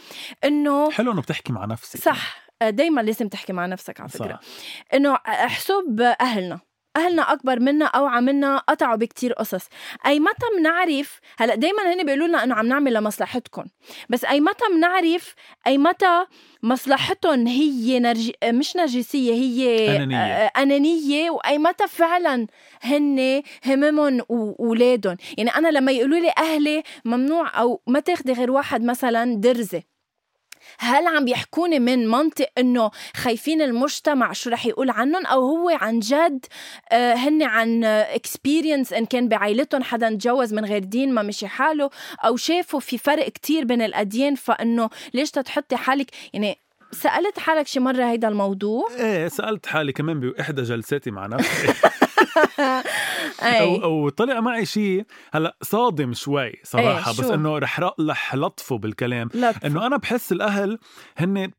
إنه 0.44 0.92
حلو 0.92 1.12
إنه 1.12 1.22
بتحكي 1.22 1.54
مع 1.54 1.66
نفسك. 1.66 2.00
صح. 2.00 2.46
آه، 2.62 2.70
دايما 2.70 3.02
لازم 3.02 3.28
تحكي 3.28 3.54
مع 3.54 3.66
نفسك 3.66 4.00
على 4.00 4.10
فكرة. 4.10 4.40
إنه 4.94 5.18
حسب 5.26 6.02
أهلنا. 6.22 6.60
أهلنا 6.96 7.34
أكبر 7.34 7.60
منا 7.60 7.86
أوعى 7.86 8.22
منا 8.22 8.58
قطعوا 8.58 8.96
بكتير 8.96 9.34
قصص. 9.34 9.68
أي 10.06 10.20
متى 10.20 10.46
بنعرف 10.58 11.20
هلا 11.38 11.56
دائما 11.56 11.94
هن 11.94 12.06
بيقولوا 12.06 12.28
لنا 12.28 12.44
إنه 12.44 12.56
عم 12.56 12.68
نعمل 12.68 12.94
لمصلحتكم. 12.94 13.66
بس 14.10 14.26
أي 14.26 14.42
متى 14.42 14.66
بنعرف 14.76 15.36
أي 15.68 15.78
متى 15.78 16.26
مصلحتهم 16.64 17.48
هي 17.48 18.00
نرج... 18.00 18.32
مش 18.44 18.76
نرجسية 18.76 19.34
هي 19.34 19.96
أنانية. 19.96 20.18
آه، 20.18 20.52
أنانية. 20.58 21.30
وأي 21.30 21.58
متى 21.58 21.88
فعلا 21.88 22.48
هن 22.82 23.42
هممهم 23.66 24.22
واولادهم 24.30 25.18
يعني 25.38 25.50
أنا 25.50 25.68
لما 25.68 25.92
يقولوا 25.92 26.20
لي 26.20 26.34
أهلي 26.38 26.84
ممنوع 27.06 27.60
أو 27.60 27.82
ما 27.88 28.00
تاخدي 28.00 28.34
غير 28.34 28.52
واحد 28.52 28.84
مثلا 28.84 29.36
درزة. 29.36 29.95
هل 30.80 31.08
عم 31.08 31.25
بيحكوني 31.25 31.80
من 31.80 32.08
منطق 32.08 32.47
إنه 32.58 32.91
خايفين 33.15 33.62
المجتمع 33.62 34.34
شو 34.34 34.49
رح 34.49 34.65
يقول 34.65 34.89
عنهم؟ 34.89 35.25
أو 35.25 35.41
هو 35.41 35.69
عن 35.69 35.99
جد 35.99 36.45
آه، 36.91 37.13
هن 37.13 37.43
عن 37.43 37.84
اكسبيرينس 37.84 38.93
إن 38.93 39.06
كان 39.06 39.28
بعائلتهم 39.28 39.84
حدا 39.84 40.10
تجوز 40.10 40.54
من 40.54 40.65
غير 40.65 40.84
دين 40.84 41.13
ما 41.13 41.21
مشي 41.21 41.47
حاله؟ 41.47 41.89
أو 42.25 42.36
شافوا 42.36 42.80
في 42.80 42.97
فرق 42.97 43.30
كتير 43.30 43.65
بين 43.65 43.82
الأديان 43.82 44.36
فإنه 44.36 44.89
ليش 45.13 45.32
تحطي 45.32 45.75
حالك؟ 45.75 46.12
يعني 46.34 46.64
سألت 46.91 47.39
حالك 47.39 47.67
شي 47.67 47.80
مرة 47.80 48.04
هيدا 48.04 48.28
الموضوع؟ 48.28 48.88
إيه 49.00 49.28
سألت 49.28 49.65
حالي 49.65 49.91
كمان 49.91 50.19
بإحدى 50.19 50.62
جلساتي 50.62 51.12
مع 51.12 51.28
نفسي. 51.28 51.74
وطلع 53.86 54.39
معي 54.39 54.65
شيء 54.65 55.06
هلأ 55.34 55.58
صادم 55.62 56.13
شوي 56.13 56.54
صراحة 56.63 57.12
بس 57.12 57.19
إنه 57.19 57.58
رح 57.58 57.80
رح 58.00 58.36
لطفه 58.36 58.78
بالكلام. 58.78 59.30
إنه 59.65 59.88
أنا 59.88 59.98
بحس 59.98 60.32
الأهل 60.32 60.80
هن 61.17 61.52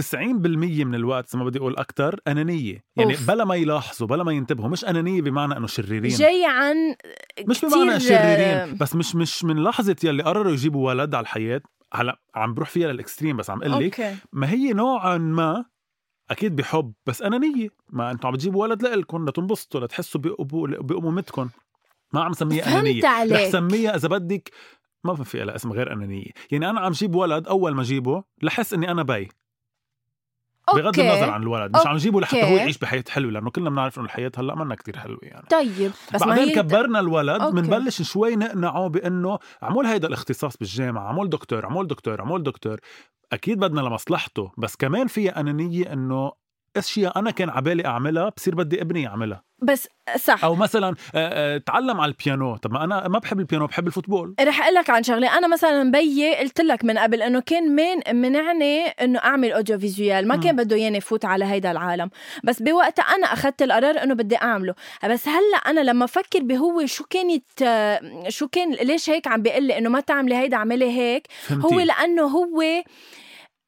90% 0.00 0.14
من 0.14 0.94
الوقت 0.94 1.36
ما 1.36 1.44
بدي 1.44 1.58
أقول 1.58 1.76
أكثر 1.76 2.20
أنانية. 2.28 2.84
يعني 2.96 3.12
أوف. 3.12 3.28
بلا 3.28 3.44
ما 3.44 3.54
يلاحظوا 3.54 4.06
بلا 4.06 4.24
ما 4.24 4.32
ينتبهوا 4.32 4.68
مش 4.68 4.84
أنانية 4.84 5.22
بمعنى 5.22 5.56
إنه 5.56 5.66
شريرين. 5.66 6.10
جاي 6.10 6.44
عن 6.46 6.76
مش 7.48 7.64
بمعنى 7.64 8.00
شريرين 8.00 8.76
بس 8.76 8.94
مش 8.94 9.14
مش 9.14 9.44
من 9.44 9.62
لحظة 9.62 9.96
يلي 10.04 10.22
قرروا 10.22 10.52
يجيبوا 10.52 10.88
ولد 10.88 11.14
على 11.14 11.22
الحياة. 11.22 11.60
هلا 11.94 12.20
عم 12.34 12.54
بروح 12.54 12.70
فيها 12.70 12.92
لل 12.92 13.02
extreme 13.02 13.36
بس 13.36 13.50
عم 13.50 13.62
أقول 13.62 13.72
لك 13.86 14.16
ما 14.32 14.50
هي 14.50 14.72
نوعا 14.72 15.18
ما 15.18 15.64
أكيد 16.30 16.56
بحب 16.56 16.92
بس 17.06 17.22
انانيه 17.22 17.68
ما 17.90 18.10
أنتم 18.10 18.28
عم 18.28 18.34
بتجيبوا 18.34 18.62
ولد 18.62 18.82
لإلكم 18.82 19.28
لتنبسطوا 19.28 19.80
لتحسوا 19.80 20.20
بامومتكم 20.20 21.48
ما 22.12 22.24
عم 22.24 22.32
سميها 22.32 22.64
أنانية. 22.72 23.00
رح 23.32 23.50
سميها 23.50 23.96
إذا 23.96 24.08
بدك. 24.08 24.50
ما 25.04 25.14
في 25.14 25.44
لها 25.44 25.56
اسم 25.56 25.72
غير 25.72 25.92
أنانية. 25.92 26.30
يعني 26.50 26.70
أنا 26.70 26.80
عم 26.80 26.92
جيب 26.92 27.14
ولد 27.14 27.48
أول 27.48 27.74
ما 27.74 27.82
جيبه 27.82 28.24
لحس 28.42 28.72
إني 28.74 28.90
أنا 28.90 29.02
بي 30.72 30.82
بغض 30.82 30.86
okay. 30.86 31.10
النظر 31.10 31.30
عن 31.30 31.42
الولد 31.42 31.76
مش 31.76 31.86
عم 31.86 31.94
نجيبه 31.94 32.20
لحتى 32.20 32.36
هو 32.42 32.42
أوكي. 32.42 32.56
يعيش 32.56 32.78
بحياة 32.78 33.04
حلوة 33.08 33.32
لأنه 33.32 33.50
كلنا 33.50 33.70
بنعرف 33.70 33.98
إنه 33.98 34.04
الحياة 34.06 34.32
هلأ 34.36 34.54
منا 34.54 34.74
كتير 34.74 34.98
حلوة 34.98 35.18
يعني 35.22 35.46
طيب 35.50 35.92
بس 36.14 36.22
بعدين 36.22 36.48
هي 36.48 36.54
كبرنا 36.54 37.00
الولد 37.00 37.40
okay. 37.42 37.56
بنبلش 37.56 38.02
شوي 38.02 38.36
نقنعه 38.36 38.88
بإنه 38.88 39.38
عمول 39.62 39.86
هيدا 39.86 40.08
الاختصاص 40.08 40.56
بالجامعة 40.56 41.08
عمول 41.08 41.28
دكتور 41.30 41.66
عمول 41.66 41.86
دكتور 41.86 42.20
عمول 42.20 42.42
دكتور 42.42 42.80
أكيد 43.32 43.58
بدنا 43.58 43.80
لمصلحته 43.80 44.52
بس 44.58 44.76
كمان 44.76 45.06
فيها 45.06 45.40
أنانية 45.40 45.92
إنه 45.92 46.32
أشياء 46.76 47.18
أنا 47.18 47.30
كان 47.30 47.50
عبالي 47.50 47.86
أعملها 47.86 48.28
بصير 48.28 48.54
بدي 48.54 48.82
إبني 48.82 49.02
يعملها 49.02 49.42
بس 49.62 49.88
صح. 50.16 50.44
أو 50.44 50.54
مثلا 50.54 50.88
آه، 50.88 50.94
آه، 51.54 51.58
تعلم 51.58 52.00
على 52.00 52.12
البيانو. 52.12 52.56
طب 52.56 52.72
ما 52.72 52.84
أنا 52.84 53.08
ما 53.08 53.18
بحب 53.18 53.40
البيانو 53.40 53.66
بحب 53.66 53.86
ال 53.86 53.91
football. 53.91 54.34
رح 54.40 54.62
أقول 54.62 54.74
لك 54.74 54.90
عن 54.90 55.02
شغلة. 55.02 55.38
أنا 55.38 55.48
مثلا 55.48 55.90
بيي 55.90 56.36
قلت 56.36 56.60
لك 56.60 56.84
من 56.84 56.98
قبل 56.98 57.22
إنه 57.22 57.40
كان 57.40 57.74
من 57.74 58.20
منعني 58.20 58.86
إنه 58.86 59.18
أعمل 59.18 59.52
audio 59.52 59.78
visual 59.78 60.28
ما. 60.28 60.36
كان 60.36 60.56
بده 60.56 60.76
ياني 60.76 61.00
فوت 61.00 61.24
على 61.24 61.44
هيدا 61.44 61.70
العالم. 61.70 62.10
بس 62.44 62.62
بوقتها 62.62 63.02
أنا 63.02 63.26
أخذت 63.26 63.62
القرار 63.62 64.02
إنه 64.02 64.14
بدي 64.14 64.36
أعمله. 64.36 64.74
بس 65.04 65.28
هلأ 65.28 65.56
أنا 65.66 65.80
لما 65.80 66.04
أفكر 66.04 66.42
بهو 66.42 66.86
شو 66.86 67.04
كانت 67.04 67.44
شو 68.28 68.48
كان 68.48 68.72
ليش 68.72 69.10
هيك 69.10 69.28
عم 69.28 69.42
بيقول 69.42 69.62
لي 69.62 69.78
إنه 69.78 69.90
ما 69.90 70.00
تعملي 70.00 70.34
هيدا 70.36 70.56
اعملي 70.56 70.90
هيك. 70.90 71.26
فهمتي. 71.42 71.66
هو 71.66 71.80
لأنه 71.80 72.22
هو 72.22 72.62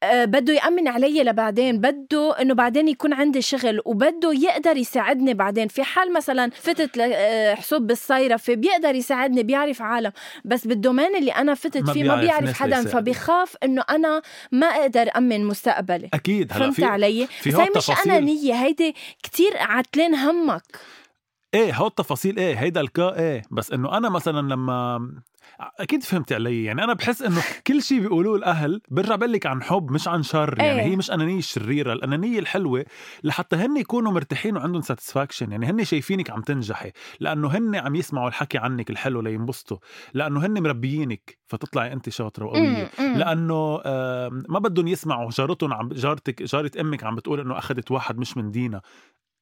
بده 0.04 0.52
يأمن 0.54 0.88
علي 0.88 1.22
لبعدين 1.22 1.80
بده 1.80 2.40
إنه 2.40 2.54
بعدين 2.54 2.88
يكون 2.88 3.12
عندي 3.12 3.42
شغل 3.42 3.80
وبده 3.84 4.32
يقدر 4.32 4.76
يساعدني 4.76 5.34
بعدين. 5.34 5.68
في 5.68 5.82
حال 5.82 6.12
مثلا 6.12 6.50
فتت 6.50 6.96
لحساب 6.96 7.86
بالصيرفة 7.86 8.54
بيقدر 8.54 8.94
يساعدني 8.94 9.42
بيعرف 9.42 9.82
عالم. 9.82 10.12
بس 10.44 10.66
بالدومين 10.66 11.16
اللي 11.16 11.30
أنا 11.30 11.54
فتت 11.54 11.82
ما 11.82 11.92
فيه 11.92 12.04
ما 12.04 12.16
بيعرف 12.16 12.52
حدا. 12.52 12.82
فبيخاف 12.82 13.56
إنه 13.62 13.84
أنا 13.90 14.22
ما 14.52 14.66
أقدر 14.66 15.10
أمن 15.16 15.44
مستقبلي. 15.44 16.08
أكيد 16.14 16.52
هلا 16.52 16.60
فهمت 16.60 16.74
في 16.74 16.84
علي؟ 16.84 17.26
في 17.26 17.56
هي 17.56 17.68
مش 17.76 17.86
تفاصيل. 17.86 18.12
انانيه 18.12 18.54
هيدي 18.54 18.94
كتير 19.22 19.52
عتلين 19.56 20.14
همك. 20.14 20.62
إيه 21.54 21.74
هو 21.74 21.86
التفاصيل 21.86 22.36
إيه 22.36 22.54
هيدا 22.54 22.80
الكا 22.80 23.18
إيه. 23.18 23.42
بس 23.50 23.72
إنه 23.72 23.96
أنا 23.96 24.08
مثلا 24.08 24.40
لما 24.54 25.00
أكيد 25.60 26.02
فهمت 26.02 26.32
علي. 26.32 26.64
يعني 26.64 26.84
أنا 26.84 26.92
بحس 26.92 27.22
إنه 27.22 27.42
كل 27.66 27.82
شيء 27.82 28.00
بيقولوه 28.00 28.36
الأهل 28.36 28.80
برجع 28.88 29.16
بقول 29.16 29.32
لك 29.32 29.46
عن 29.46 29.62
حب 29.62 29.90
مش 29.90 30.08
عن 30.08 30.22
شر. 30.22 30.54
يعني 30.58 30.80
إيه. 30.80 30.86
هي 30.86 30.96
مش 30.96 31.10
أنانية 31.10 31.40
شريرة 31.40 31.92
الأنانية 31.92 32.38
الحلوة 32.38 32.84
لحتى 33.22 33.56
هن 33.56 33.76
يكونوا 33.76 34.12
مرتاحين 34.12 34.56
وعندهم 34.56 34.82
ساتسفاكشن 34.82 35.52
يعني 35.52 35.66
هن 35.66 35.84
شايفينك 35.84 36.30
عم 36.30 36.40
تنجحي 36.42 36.92
لأنه 37.20 37.48
هن 37.48 37.74
عم 37.76 37.94
يسمعوا 37.94 38.28
الحكي 38.28 38.58
عنك 38.58 38.90
الحلو 38.90 39.20
لينبسطوا. 39.20 39.78
لأنه 40.14 40.46
هن 40.46 40.62
مربيينك 40.62 41.38
فتطلعي 41.46 41.92
انت 41.92 42.08
شاطرة 42.08 42.44
وقوية. 42.44 42.90
لأنه 42.98 43.80
ما 44.48 44.58
بدهم 44.58 44.88
يسمعوا 44.88 45.30
جارتهم 45.30 45.72
عم 45.74 45.88
جارتك 45.88 46.42
جارة 46.42 46.70
أمك 46.80 47.04
عم 47.04 47.14
بتقول 47.14 47.40
إنه 47.40 47.58
أخذت 47.58 47.90
واحد 47.90 48.18
مش 48.18 48.36
من 48.36 48.50
دينا. 48.50 48.80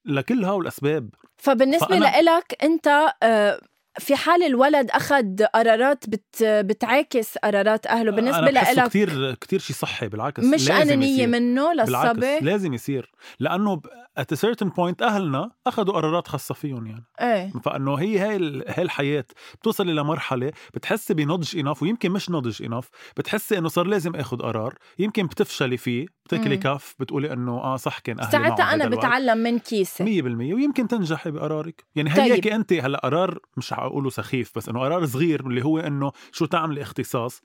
لكل 0.05 0.45
هاو 0.45 0.61
الأسباب. 0.61 1.11
فبالنسبة 1.37 1.87
فأنا- 1.87 1.93
لإلك 2.03 2.57
أنت 2.63 2.87
آه، 3.23 3.61
في 3.99 4.17
حال 4.17 4.43
الولد 4.43 4.91
أخذ 4.91 5.45
قرارات 5.55 6.05
بت 6.11 6.43
بتعاكس 6.43 7.39
قرارات 7.39 7.87
أهله. 7.87 8.11
بالنسبة 8.13 8.39
أنا 8.39 8.51
لإلك 8.51 8.89
كتير 8.89 9.35
كتير 9.35 9.59
شيء 9.61 9.77
صحي 9.77 10.09
بالعكس 10.09 10.45
مش 10.45 10.69
يصير. 10.69 11.27
منه 11.27 11.71
بالعكس 11.75 11.91
للصبي 11.91 12.39
لازم 12.41 12.75
يصير. 12.75 13.11
لأنه 13.41 13.77
ب- 13.77 13.87
at 14.21 14.37
a 14.37 14.39
certain 14.41 14.69
point 14.69 15.03
أهلنا 15.03 15.51
أخذوا 15.67 15.95
قرارات 15.95 16.29
خاصة 16.29 16.55
فيهم 16.55 16.87
يعني. 16.87 17.05
إيه. 17.21 17.53
فإنه 17.65 17.95
هي 17.95 18.19
هاي 18.19 18.37
ال- 18.37 18.65
هاي 18.69 18.83
الحياة. 18.83 19.25
بتوصلي 19.61 19.93
لمرحله 19.93 20.53
بتحسي 20.75 21.15
بنضج 21.15 21.59
اناف 21.59 21.83
ويمكن 21.83 22.11
مش 22.11 22.31
نضج 22.31 22.63
اناف 22.63 22.89
بتحسي 23.17 23.59
إنه 23.59 23.69
صار 23.69 23.87
لازم 23.87 24.15
آخذ 24.17 24.37
قرار. 24.39 24.75
يمكن 24.99 25.27
بتفشلي 25.27 25.77
فيه 25.77 26.07
بتاكلي. 26.25 26.57
كف 26.57 26.95
بتقولي 26.99 27.33
إنه 27.33 27.53
آه 27.53 27.77
صح 27.77 27.99
كان 27.99 28.21
أهلي 28.21 28.31
ساعتها 28.33 28.75
الوقت. 28.75 28.99
بتعلم 28.99 29.39
من 29.39 29.59
كيسي 29.59 30.05
100% 30.05 30.55
ويمكن 30.55 30.89
تنجحي 30.89 31.31
بقرارك. 31.31 31.85
يعني 31.97 32.11
طيب. 32.15 32.33
هيك 32.33 32.47
أنت 32.47 32.73
هلا 32.73 32.99
قرار 33.05 33.39
مش 33.57 33.73
حقوله 33.89 34.11
سخيف 34.11 34.53
بس 34.57 34.69
إنه 34.69 34.81
قرار 34.81 35.07
صغير 35.07 35.47
اللي 35.47 35.65
هو 35.65 35.79
إنه 35.79 36.13
شو 36.33 36.47
تعملي 36.47 36.83
اختصاص. 36.83 37.43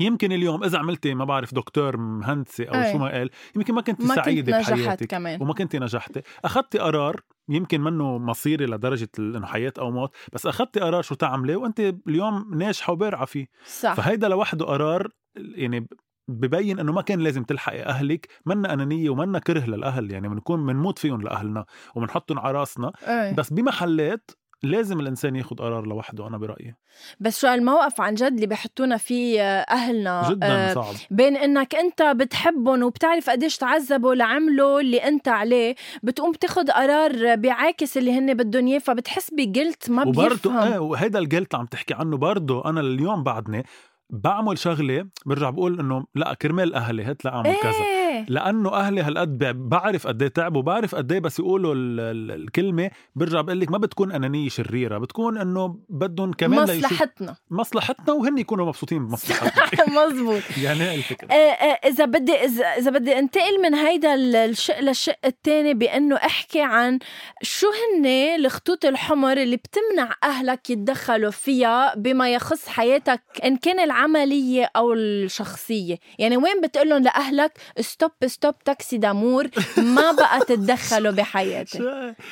يمكن 0.00 0.32
اليوم 0.32 0.64
إذا 0.64 0.78
عملتي 0.78 1.14
ما 1.14 1.24
بعرف 1.24 1.54
دكتور 1.54 1.96
مهندسة 1.96 2.64
أو 2.64 2.74
أي. 2.74 2.92
شو 2.92 2.98
ما 2.98 3.10
قال 3.10 3.30
يمكن 3.56 3.74
ما 3.74 3.80
كنت 3.80 4.00
ما 4.00 4.14
كنت 4.14 4.24
سعيدة 4.24 4.58
نجحت 4.58 4.72
بحياتك 4.72 5.06
كمان. 5.06 5.42
وما 5.42 5.54
كنت 5.54 5.76
نجحتي. 5.76 6.22
أخذتي 6.44 6.78
قرار 6.78 7.20
يمكن 7.48 7.80
منه 7.80 8.18
مصيري 8.18 8.66
لدرجة 8.66 9.08
إنه 9.18 9.46
حياة 9.46 9.72
أو 9.78 9.90
موت 9.90 10.16
بس 10.32 10.46
أخذتي 10.46 10.80
قرار 10.80 11.02
شو 11.02 11.14
تعملي 11.14 11.56
وأنت 11.56 11.94
اليوم 12.08 12.54
ناجحة 12.54 12.92
وبارعة 12.92 13.24
فيه. 13.24 13.46
صح. 13.66 13.94
فهيدا 13.94 14.28
لوحده 14.28 14.64
قرار 14.64 15.08
يعني 15.36 15.88
ببين 16.28 16.78
إنه 16.78 16.92
ما 16.92 17.02
كان 17.02 17.20
لازم 17.20 17.44
تلحقي 17.44 17.82
أهلك 17.82 18.28
منا 18.46 18.72
أنانية 18.72 19.10
ومنا 19.10 19.38
كره 19.38 19.66
للأهل 19.66 20.10
يعني 20.10 20.28
بنكون 20.28 20.66
بنموت 20.66 20.98
فيهم 20.98 21.22
لأهلنا 21.22 21.64
وبنحطهم 21.94 22.38
على 22.38 22.58
راسنا. 22.58 22.92
إيه. 23.08 23.34
بس 23.34 23.52
بمحلات 23.52 24.30
لازم 24.62 25.00
الإنسان 25.00 25.36
ياخذ 25.36 25.56
قرار 25.56 25.86
لوحده 25.86 26.26
أنا 26.26 26.38
برأيي. 26.38 26.74
بس 27.20 27.40
شو 27.40 27.48
الموقف 27.48 28.00
عن 28.00 28.14
جد 28.14 28.32
اللي 28.32 28.46
بحطونا 28.46 28.96
فيه 28.96 29.42
آه، 29.42 29.60
أهلنا 29.70 30.30
جدا 30.30 30.70
آه، 30.70 30.74
صعب. 30.74 30.94
بين 31.10 31.36
إنك 31.36 31.74
أنت 31.74 32.02
بتحبهم 32.02 32.82
وبتعرف 32.82 33.30
قديش 33.30 33.56
تعذبوا 33.56 34.14
لعملوا 34.14 34.80
اللي 34.80 34.98
أنت 34.98 35.28
عليه 35.28 35.74
بتقوم 36.02 36.32
بتاخد 36.32 36.70
قرار 36.70 37.34
بيعاكس 37.34 37.98
اللي 37.98 38.12
هن 38.12 38.34
بدهم 38.34 38.66
إياه 38.66 38.78
فبتحس 38.78 39.30
بجلت 39.34 39.90
ما 39.90 40.02
وبرضه 40.02 40.30
بيفهم. 40.34 40.58
إيه 40.58 40.78
وهيدا 40.78 41.18
الجلت 41.18 41.54
عم 41.54 41.66
تحكي 41.66 41.94
عنه 41.94 42.16
برضه 42.16 42.64
أنا 42.64 42.80
اليوم 42.80 43.22
بعدني 43.22 43.64
بعمل 44.10 44.58
شغلة 44.58 45.06
برجع 45.26 45.50
بقول 45.50 45.80
إنه 45.80 46.04
لا 46.14 46.34
كرمال 46.34 46.74
أهلي 46.74 47.04
هات 47.04 47.24
لاعمل 47.24 47.54
كذا. 47.62 47.72
إيه. 48.20 48.26
لأنه 48.28 48.74
أهلي 48.74 49.00
هالقد 49.02 49.38
بعرف 49.68 50.06
قد 50.06 50.22
إيه 50.22 50.28
تعبوا 50.30 50.62
بعرف 50.62 50.94
قد 50.94 51.12
إيه 51.12 51.20
بس 51.20 51.38
يقولوا 51.38 51.74
ال- 51.74 52.00
ال- 52.00 52.42
الكلمة 52.42 52.90
برجع 53.14 53.40
بقول 53.40 53.60
لك 53.60 53.70
ما 53.70 53.78
بتكون 53.78 54.12
أنانية 54.12 54.48
شريرة 54.48 54.98
بتكون 54.98 55.38
إنه 55.38 55.78
بدهم 55.88 56.32
كمان 56.32 56.62
مصلحتنا. 56.62 57.36
مصلحتنا 57.50 58.12
وهن 58.14 58.38
يكونوا 58.38 58.66
مبسوطين 58.66 59.06
بمصلحتنا. 59.06 59.60
مزبوط 60.06 60.42
يعني 60.64 60.80
هاي 60.80 60.94
الفكرة. 60.94 61.28
آه، 61.32 61.34
آه، 61.34 61.88
إذا 61.88 62.04
بدي 62.04 62.32
اذا 62.78 62.90
بدي 62.90 63.18
أنتقل 63.18 63.62
من 63.62 63.74
هيدا 63.74 64.14
ال- 64.14 64.36
الشق 64.36 64.80
للشق 64.80 65.16
الثاني 65.24 65.74
بأنه 65.74 66.16
أحكي 66.16 66.62
عن 66.62 66.98
شو 67.42 67.66
هن 67.66 68.06
الخطوط 68.06 68.84
الحمر 68.84 69.32
اللي 69.36 69.56
بتمنع 69.56 70.14
أهلك 70.24 70.70
يتدخلوا 70.70 71.30
فيها 71.30 71.94
بما 71.96 72.32
يخص 72.34 72.68
حياتك 72.68 73.22
إن 73.44 73.56
كان 73.56 73.80
العملية 73.80 74.70
أو 74.76 74.92
الشخصية. 74.92 75.98
يعني 76.18 76.36
وين 76.36 76.60
بتقول 76.60 76.88
لهم 76.88 77.02
لأهلك 77.02 77.52
stop 77.80 78.09
stop 78.26 78.58
taxi 78.58 78.98
d'amour 78.98 79.48
ما 79.76 80.12
بقى 80.12 80.40
تتدخلوا 80.40 81.12
بحياتي 81.12 81.78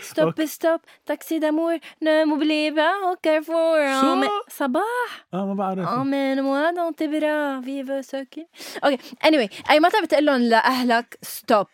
stop. 0.03 0.45
stop 0.45 0.81
taxi 1.07 1.39
d'amour 1.39 1.79
pas 1.79 2.95
au 3.09 3.17
carrefour 3.27 4.01
شو؟ 4.01 4.23
Oh, 4.23 4.51
صباح 4.51 5.27
آه 5.35 5.47
ما 5.47 5.55
بعرف 5.55 5.89
dans 6.75 6.93
tes 6.93 7.09
bras, 7.09 7.61
vive 7.67 8.03
ce 8.11 8.25
qui... 8.25 8.47
okay 8.85 8.99
anyway 9.25 9.71
اي 9.71 9.81
متى 9.81 10.03
بتقول 10.05 10.27
لهم 10.27 10.41
لاهلك 10.41 11.19
stop 11.23 11.67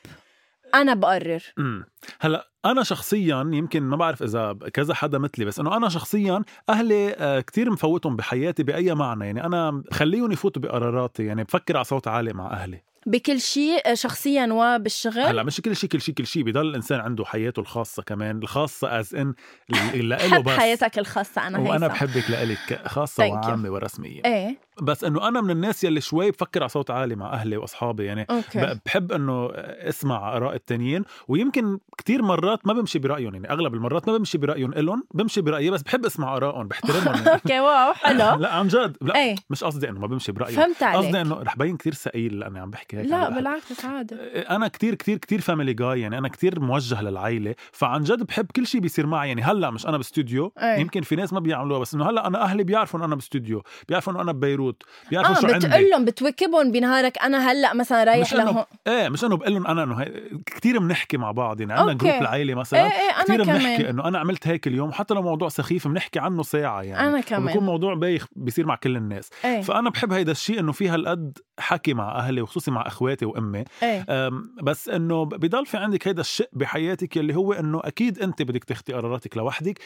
أنا 0.74 0.94
بقرر. 0.94 1.42
امم 1.58 1.84
هلا 2.20 2.48
أنا 2.64 2.82
شخصيا 2.82 3.50
يمكن 3.52 3.82
ما 3.82 3.96
بعرف 3.96 4.22
إذا 4.22 4.56
كذا 4.72 4.94
حدا 4.94 5.18
مثلي 5.18 5.44
بس 5.44 5.58
إنه 5.58 5.76
أنا 5.76 5.88
شخصيا 5.88 6.42
أهلي 6.68 7.14
آه، 7.14 7.40
كتير 7.40 7.70
مفوتهم 7.70 8.16
بحياتي 8.16 8.62
بأي 8.62 8.94
معنى. 8.94 9.24
يعني 9.26 9.44
أنا 9.46 9.82
خليهم 9.92 10.32
يفوتوا 10.32 10.62
بقراراتي 10.62 11.24
يعني 11.24 11.44
بفكر 11.44 11.76
على 11.76 11.84
صوت 11.84 12.08
عالي 12.08 12.32
مع 12.32 12.52
أهلي. 12.52 12.82
بكل 13.06 13.40
شيء 13.40 13.94
شخصيا 13.94 14.48
وبالشغل. 14.52 15.18
هلأ 15.20 15.42
مش 15.42 15.60
كل 15.60 15.76
شيء 15.76 15.90
كل 15.90 16.00
شيء 16.00 16.14
كل 16.14 16.26
شيء. 16.26 16.42
بضل 16.42 16.66
الإنسان 16.70 17.00
عنده 17.00 17.24
حياته 17.24 17.60
الخاصة 17.60 18.02
كمان 18.02 18.38
الخاصة 18.38 19.00
as 19.00 19.14
in 19.14 19.34
اللي 19.94 20.16
له 20.16 20.18
حب 20.36 20.44
بس. 20.44 20.52
حياتك 20.58 20.98
الخاصة 20.98 21.46
أنا 21.46 21.58
وأنا 21.58 21.86
هيثم. 21.86 21.94
بحبك 21.94 22.30
لإلك 22.30 22.80
خاصة. 22.86 23.26
وعامة 23.26 23.70
ورسميه 23.70 24.22
إيه. 24.24 24.58
بس 24.82 25.04
إنه 25.04 25.28
أنا 25.28 25.40
من 25.40 25.50
الناس 25.50 25.84
يلي 25.84 26.00
شوي 26.00 26.30
بفكر 26.30 26.60
على 26.60 26.68
صوت 26.68 26.90
عالي 26.90 27.14
مع 27.16 27.32
أهلي 27.32 27.56
وأصحابي 27.56 28.04
يعني 28.04 28.26
okay. 28.30 28.58
ب- 28.60 28.78
بحب 28.86 29.12
إنه 29.12 29.48
أسمع 29.54 30.36
آراء 30.36 30.54
التانيين 30.54 31.04
ويمكن 31.28 31.78
كتير 31.98 32.22
مرات 32.22 32.66
ما 32.66 32.72
بمشي 32.72 32.98
برأيهم 32.98 33.34
يعني 33.34 33.50
أغلب 33.50 33.74
المرات 33.74 34.08
ما 34.08 34.18
بمشي 34.18 34.38
برأيهم 34.38 34.72
إلهم 34.72 35.04
بمشي 35.14 35.40
برأيي 35.40 35.70
بس 35.70 35.82
بحب 35.82 36.06
أسمع 36.06 36.36
آرائهم 36.36 36.68
بحترمهم. 36.68 37.14
يعني. 37.14 37.28
okay 37.34 37.60
wow 37.60 37.92
حلو. 37.92 38.18
لا 38.42 38.52
عن 38.54 38.68
جد. 38.68 38.96
لا 39.00 39.16
إيه. 39.16 39.34
مش 39.50 39.64
قصدي 39.64 39.88
إنه 39.88 40.00
ما 40.00 40.06
بمشي 40.06 40.32
برأيهم. 40.32 40.56
فهمت 40.56 40.76
قصدي 40.84 40.86
عليك 40.86 41.16
إنه 41.16 41.34
رح 41.42 41.56
بين 41.56 41.76
كتير 41.76 41.94
ثقيل 41.94 42.38
لأني 42.38 42.58
عم 42.60 42.70
بحكي 42.70 42.96
هيك 42.96 43.06
لا. 43.06 43.30
بالعكس 43.30 43.84
عادي. 43.84 44.14
أنا 44.34 44.68
كتير 44.68 44.94
كتير 44.94 45.18
كتير 45.18 45.40
family 45.40 45.72
guy 45.74 46.00
يعني 46.00 46.18
أنا 46.18 46.28
كتير 46.28 46.60
موجه 46.60 47.02
للعائله 47.02 47.54
فعن 47.72 48.02
جد 48.02 48.22
بحب 48.22 48.46
كل 48.56 48.66
شيء 48.66 48.80
بيصير 48.80 49.06
معي 49.06 49.28
يعني 49.28 49.42
هلأ 49.42 49.70
مش 49.70 49.86
أنا 49.86 49.96
باستوديو 49.96 50.52
إيه. 50.62 50.80
يمكن 50.80 51.02
في 51.02 51.16
ناس 51.16 51.32
ما 51.32 51.40
بيعملوها 51.40 51.78
بس 51.80 51.94
إنه 51.94 52.10
هلأ 52.10 52.26
أنا 52.26 52.42
أهلي 52.42 52.64
بيعرفوا 52.64 52.98
إنه 52.98 53.06
أنا 53.06 53.14
باستوديو 53.14 53.62
بيعرفوا 53.88 54.12
إنه 54.12 54.22
أنا 54.22 54.32
ببيروت 54.32 54.63
مفروض 54.64 54.74
بيعرفوا 55.10 55.36
آه 55.36 55.40
شو 55.40 55.46
عندي. 55.46 55.66
بتقول 55.66 55.90
لهم 55.90 56.04
بتوكبهم 56.04 56.72
بنهارك. 56.72 57.18
أنا 57.22 57.52
هلأ 57.52 57.74
مثلا 57.74 58.04
رايح 58.04 58.32
لهون 58.32 58.64
إيه 58.86 59.08
مش 59.08 59.24
إنه 59.24 59.36
بقول 59.36 59.52
لهم 59.52 59.66
أنا 59.66 59.82
إنه. 59.82 60.04
كثير 60.46 60.78
بنحكي 60.78 61.16
مع 61.16 61.30
بعض 61.30 61.60
يعني 61.60 61.72
عندنا. 61.72 61.94
جروب 61.94 62.22
العائلة 62.22 62.48
إيه 62.48 62.54
مثلا 62.54 62.84
إيه 62.84 62.86
أنا 62.86 63.24
كثير 63.24 63.42
بنحكي 63.42 63.90
إنه 63.90 64.08
أنا 64.08 64.18
عملت 64.18 64.48
هيك 64.48 64.66
اليوم 64.66 64.92
حتى 64.92 65.14
لو 65.14 65.22
موضوع 65.22 65.48
سخيف 65.48 65.88
بنحكي 65.88 66.18
عنه 66.18 66.42
ساعة 66.42 66.82
يعني. 66.82 67.08
أنا 67.08 67.20
كمان. 67.20 67.42
وبكون 67.42 67.66
موضوع 67.66 67.94
بايخ 67.94 68.26
بيصير 68.36 68.66
مع 68.66 68.74
كل 68.74 68.96
الناس. 68.96 69.30
إيه. 69.44 69.60
فأنا 69.60 69.90
بحب 69.90 70.12
هيدا 70.12 70.32
الشيء 70.32 70.60
إنه 70.60 70.72
في 70.72 70.88
هالقد 70.88 71.38
حكي 71.58 71.94
مع 71.94 72.18
أهلي 72.18 72.40
وخصوصي 72.40 72.70
مع 72.70 72.86
إخواتي 72.86 73.24
وأمي. 73.24 73.64
إيه. 73.82 74.30
بس 74.62 74.88
إنه 74.88 75.24
بضل 75.24 75.66
في 75.66 75.76
عندك 75.76 76.08
هيدا 76.08 76.20
الشيء 76.20 76.48
بحياتك 76.52 77.16
يلي 77.16 77.36
هو 77.36 77.52
إنه 77.52 77.80
أكيد 77.84 78.18
أنت 78.18 78.42
بدك 78.42 78.64
تاخدي 78.64 78.92
قراراتك 78.92 79.36
لوحدك. 79.36 79.78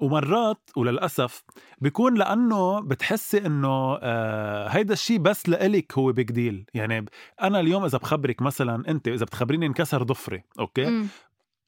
ومرات 0.00 0.70
وللأسف 0.76 1.42
بيكون 1.78 2.14
لأنه 2.14 2.80
بتحسي 2.80 3.46
إنه 3.46 3.98
آه 4.02 4.68
هيدا 4.68 4.92
الشيء 4.92 5.18
بس 5.18 5.48
لإلك 5.48 5.98
هو 5.98 6.12
big 6.12 6.30
deal 6.30 6.66
يعني 6.74 7.06
أنا 7.42 7.60
اليوم 7.60 7.84
إذا 7.84 7.98
بخبرك 7.98 8.42
مثلا 8.42 8.88
أنت 8.88 9.08
إذا 9.08 9.24
بتخبريني 9.24 9.66
انكسر 9.66 10.02
ضفري 10.02 10.44
okay 10.58 10.88
أمم. 10.88 11.06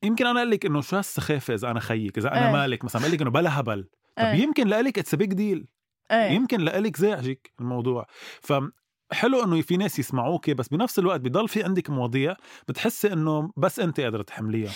يمكن 0.02 0.26
أنا 0.26 0.40
أقول 0.40 0.50
لك 0.50 0.66
إنه 0.66 0.80
شو 0.80 0.96
هالسخافة 0.96 1.54
إذا 1.54 1.70
أنا 1.70 1.80
خيك 1.80 2.18
إذا 2.18 2.32
أنا 2.32 2.46
إيه. 2.46 2.52
مالك 2.52 2.84
مثلا 2.84 3.02
بقول 3.02 3.12
لك 3.12 3.22
إنه 3.22 3.30
بلا 3.30 3.60
هبل 3.60 3.88
طب 4.16 4.24
إيه. 4.24 4.42
يمكن 4.42 4.66
لإلك 4.66 4.98
it's 4.98 5.14
big 5.14 5.32
deal 5.32 5.66
إيه 6.10 6.30
يمكن 6.30 6.60
لإلك 6.60 6.96
زعجك 6.96 7.52
الموضوع 7.60 8.06
ف 8.40 8.52
حلو 9.12 9.44
إنه 9.44 9.62
في 9.62 9.76
ناس 9.76 9.98
يسمعوك 9.98 10.50
بس 10.50 10.68
بنفس 10.68 10.98
الوقت 10.98 11.20
بضل 11.20 11.48
في 11.48 11.62
عندك 11.62 11.90
مواضيع 11.90 12.36
بتحسي 12.68 13.12
إنه 13.12 13.52
بس 13.56 13.80
أنت 13.80 14.00
قادرة 14.00 14.22
تحمليها 14.22 14.70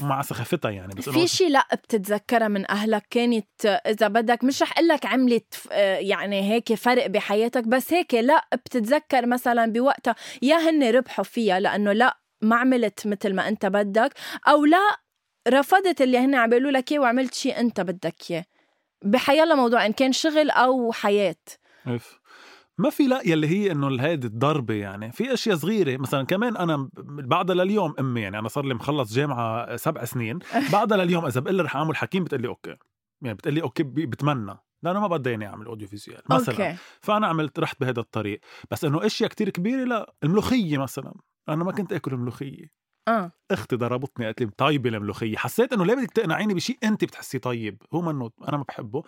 مع 0.00 0.22
سخافتها 0.22 0.70
يعني 0.70 0.94
بس 0.94 1.08
في 1.08 1.26
شيء 1.26 1.48
لأ 1.48 1.66
بتتذكرها 1.72 2.48
من 2.48 2.70
أهلك؟ 2.70 3.06
كانت 3.10 3.80
إذا 3.86 4.08
بدك 4.08 4.44
مش 4.44 4.62
رح 4.62 4.72
أقول 4.72 4.88
لك 4.88 5.06
عملت 5.06 5.54
يعني 5.98 6.50
هيك 6.52 6.74
فرق 6.74 7.06
بحياتك 7.06 7.64
بس 7.64 7.92
هيك 7.92 8.14
لأ 8.14 8.48
بتتذكر 8.52 9.26
مثلا 9.26 9.72
بوقتها 9.72 10.14
يا 10.42 10.56
هن 10.56 10.90
ربحوا 10.90 11.24
فيها 11.24 11.60
لأنه 11.60 11.92
لأ 11.92 12.20
ما 12.42 12.56
عملت 12.56 13.06
مثل 13.06 13.34
ما 13.34 13.48
أنت 13.48 13.66
بدك 13.66 14.12
أو 14.48 14.64
لأ 14.64 14.96
رفضت 15.48 16.02
اللي 16.02 16.18
هن 16.18 16.34
عم 16.34 16.50
بيقولوا 16.50 16.70
لك 16.70 16.92
إياه 16.92 17.00
وعملت 17.00 17.34
شيء 17.34 17.60
أنت 17.60 17.80
بدك 17.80 18.30
إياه. 18.30 18.44
بحيالله 19.04 19.54
موضوع 19.54 19.86
إن 19.86 19.92
كان 19.92 20.12
شغل 20.12 20.50
أو 20.50 20.92
حياة. 20.92 21.36
ما 22.80 22.90
في 22.90 23.06
لا 23.06 23.20
يلي 23.24 23.46
هي 23.46 23.72
إنه 23.72 24.02
هيدي 24.02 24.26
الضربة 24.26 24.74
يعني. 24.74 25.12
في 25.12 25.32
أشياء 25.32 25.56
صغيرة 25.56 25.96
مثلا 25.96 26.26
كمان 26.26 26.56
أنا 26.56 26.88
بعدها 26.98 27.56
لليوم 27.56 27.94
أمي 28.00 28.20
يعني 28.20 28.38
أنا 28.38 28.48
صار 28.48 28.64
لي 28.64 28.74
مخلص 28.74 29.14
جامعة 29.14 29.76
سبع 29.76 30.04
سنين 30.04 30.38
بعدها 30.72 30.98
لليوم 30.98 31.26
إذا 31.26 31.40
بقول 31.40 31.56
لها 31.56 31.64
رح 31.64 31.76
أعمل 31.76 31.96
حكيم 31.96 32.24
بتقول 32.24 32.42
لي 32.42 32.48
أوكي. 32.48 32.76
يعني 33.22 33.34
بتقول 33.34 33.54
لي 33.54 33.62
okay 33.62 33.82
بتمنى 33.82 34.56
لأنه 34.82 35.00
ما 35.00 35.06
بدي 35.06 35.34
إني 35.34 35.46
أعمل 35.46 35.66
audio 35.66 35.88
visual 35.88 36.22
مثلا. 36.30 36.54
Okay. 36.54 36.78
فأنا 37.00 37.26
عملت 37.26 37.58
رحت 37.58 37.80
بهذا 37.80 38.00
الطريق. 38.00 38.40
بس 38.70 38.84
إنه 38.84 39.06
أشياء 39.06 39.30
كتير 39.30 39.50
كبيرة 39.50 39.84
لا 39.84 40.14
الملوخية 40.24 40.78
مثلا. 40.78 41.14
أنا 41.48 41.64
ما 41.64 41.72
كنت 41.72 41.92
آكل 41.92 42.16
ملوخيه 42.16 42.80
آه. 43.08 43.32
أختي 43.50 43.76
ضربتني 43.76 44.24
قالت 44.24 44.40
لي 44.40 44.50
طيبة 44.56 44.90
الملوخية. 44.90 45.36
حسيت 45.36 45.72
إنه 45.72 45.84
ليه 45.84 45.94
بدك 45.94 46.10
تقنعيني 46.10 46.54
بشيء 46.54 46.78
انت 46.84 47.04
بتحسيه 47.04 47.38
طيب؟ 47.38 47.82
هو 47.94 48.00
منه 48.00 48.30
أنا 48.48 48.56
ما 48.56 48.64
بحبه. 48.68 49.02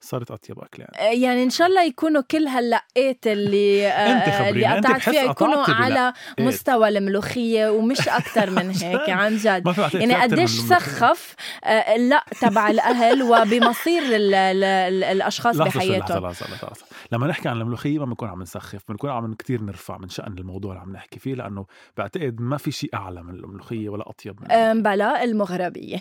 صارت 0.00 0.30
أطيب 0.30 0.58
أكل 0.58 0.82
يعني. 0.82 1.22
يعني 1.22 1.42
إن 1.42 1.50
شاء 1.50 1.68
الله 1.68 1.82
يكونوا 1.82 2.22
كل 2.30 2.46
هاللقات 2.46 3.26
اللي 3.26 3.86
آه، 3.86 4.50
اللي 4.50 4.66
قطعت 4.66 5.00
فيها 5.00 5.22
يكونوا. 5.22 5.64
على 5.68 6.12
مستوى 6.40 6.88
الملوخية 6.88 7.68
ومش 7.70 8.08
أكثر 8.08 8.50
من 8.50 8.70
هيك 8.70 9.10
عن 9.10 9.36
جد. 9.36 9.74
يعني 9.94 10.06
من 10.06 10.14
قديش. 10.14 10.50
سخف 10.50 11.34
آه، 11.64 11.96
لا 11.96 12.24
تبع 12.40 12.70
الأهل 12.70 13.22
وبمصير 13.22 14.02
ال 14.02 14.34
ال 14.34 14.64
ال 14.64 15.04
الأشخاص 15.04 15.56
لحظة 15.56 15.70
شوي، 15.70 15.80
لحظة 15.80 15.98
بحياتهم. 15.98 16.26
لحظة 16.26 16.46
لحظة 16.46 16.66
لحظة. 16.68 16.86
لما 17.12 17.26
نحكي 17.26 17.48
عن 17.48 17.60
الملوخية 17.60 17.98
ما 17.98 18.04
بنكون 18.04 18.28
عم 18.28 18.42
نسخف 18.42 18.80
بنكون 18.88 19.10
عم 19.10 19.34
كتير 19.34 19.62
نرفع 19.62 19.98
من 19.98 20.08
شأن 20.08 20.38
الموضوع 20.38 20.70
اللي 20.72 20.82
عم 20.82 20.92
نحكي 20.92 21.18
فيه 21.18 21.34
لأنه 21.34 21.66
بعتقد 21.96 22.40
ما 22.40 22.56
في 22.56 22.70
شيء 22.70 22.90
أعلى 22.94 23.22
من 23.22 23.34
الملوخية 23.34 23.88
ولا 23.88 24.10
أطيب 24.10 24.42
منها 24.42 24.72
أم 24.72 24.82
بلا 24.82 25.24
المغربية. 25.24 25.96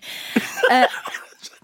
آه، 0.72 0.88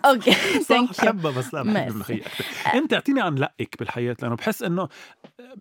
okay 0.06 0.32
thank 0.67 0.89
you 1.00 1.06
بحبها 1.06 1.32
بس 1.32 1.54
لا 1.54 1.63
بحب 1.63 2.02
أكثر 2.12 2.46
أنت 2.74 2.94
اعطيني 2.94 3.22
عن 3.22 3.36
لقك 3.36 3.76
بالحياة 3.80 4.15
لأنه 4.22 4.36
بحس 4.36 4.63
إنه 4.63 4.88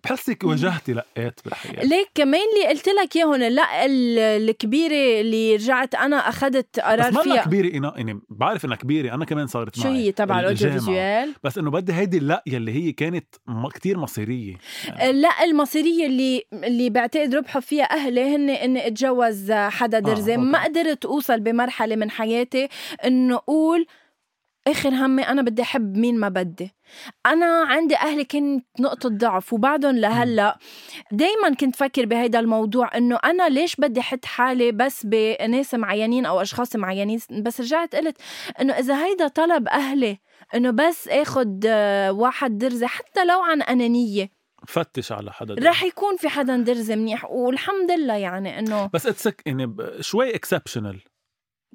بحسك 0.03 0.43
واجهتي 0.43 0.93
لقات 0.93 1.39
بالحياة. 1.45 1.83
ليك 1.83 2.09
كمان 2.15 2.41
اللي 2.55 2.67
قلت 2.69 2.87
لك 2.89 3.15
اياهم 3.15 3.35
لا 3.35 3.85
ال- 3.85 4.19
الكبيرة 4.19 5.21
اللي 5.21 5.55
رجعت 5.55 5.95
أنا 5.95 6.29
أخذت 6.29 6.79
بس 6.79 6.83
قرار 6.85 7.11
ما 7.13 7.21
فيها. 7.23 7.43
كبيرة 7.45 7.77
إنا 7.77 7.93
يعني 7.95 8.19
بعرف 8.29 8.65
إنها 8.65 8.75
كبيرة 8.75 9.13
أنا 9.15 9.25
كمان 9.25 9.47
صارت 9.47 9.75
شو 9.75 9.87
هي 9.87 10.11
تبع 10.11 10.39
الأوديو. 10.39 10.71
فيزيوال 10.71 11.33
بس 11.43 11.57
إنه 11.57 11.71
بدي 11.71 11.93
هيدي 11.93 12.17
اللق 12.17 12.43
يلي 12.47 12.71
هي 12.71 12.91
كانت 12.91 13.25
م- 13.47 13.67
كتير 13.69 13.97
مصيرية. 13.97 14.55
لا 15.11 15.43
المصيرية 15.43 16.05
اللي 16.05 16.43
اللي 16.53 16.89
بعتقد 16.89 17.35
ربحوا 17.35 17.61
فيها 17.61 17.83
أهلي 17.83 18.35
هن 18.35 18.49
إني 18.49 18.87
أتجوز 18.87 19.51
حدا 19.51 19.99
درزي. 19.99 20.33
آه، 20.33 20.37
ما. 20.37 20.63
قدرت 20.63 21.05
أوصل 21.05 21.39
بمرحلة 21.39 21.95
من 21.95 22.11
حياتي 22.11 22.67
إنه 23.05 23.35
أقول 23.35 23.85
آخر 24.67 24.89
همي 24.89 25.27
أنا 25.27 25.41
بدي 25.41 25.61
أحب 25.61 25.97
مين 25.97 26.19
ما 26.19 26.29
بدي. 26.29 26.75
أنا 27.25 27.45
عندي 27.45 27.95
أهلي 27.95 28.23
كانت 28.23 28.65
نقطة 28.79 29.09
ضعف 29.09 29.53
وبعدهم 29.53 29.97
لهلأ 29.97 30.57
دايما 31.11 31.55
كنت 31.59 31.75
فكر 31.75 32.05
بهيدا 32.05 32.39
الموضوع 32.39 32.97
إنه 32.97 33.19
أنا 33.23 33.49
ليش 33.49 33.75
بدي 33.75 33.99
أحط 33.99 34.25
حالي 34.25 34.71
بس 34.71 35.05
بناس 35.05 35.73
معينين 35.73 36.25
أو 36.25 36.41
أشخاص 36.41 36.75
معينين؟ 36.75 37.19
بس 37.31 37.61
رجعت 37.61 37.95
قلت 37.95 38.17
إنه 38.61 38.73
إذا 38.73 39.05
هيدا 39.05 39.27
طلب 39.27 39.67
أهلي 39.67 40.19
إنه 40.55 40.71
بس 40.71 41.07
آخد 41.07 41.65
آه، 41.67 42.11
واحد 42.11 42.57
درزي 42.57 42.87
حتى 42.87 43.25
لو 43.25 43.41
عن 43.41 43.61
أنانية. 43.61 44.41
فتش 44.67 45.11
على 45.11 45.31
حدا 45.33 45.55
رح 45.59 45.83
يكون 45.83 46.17
في 46.17 46.29
حدا 46.29 46.57
درزي 46.57 46.95
منيح 46.95 47.25
والحمد 47.25 47.91
لله 47.91 48.13
يعني 48.13 48.59
إنه 48.59 48.89
بس 48.93 49.07
it's 49.07 49.34
ك 49.34 49.41
يعني 49.45 49.75
شوي 49.99 50.35
exceptional 50.35 50.99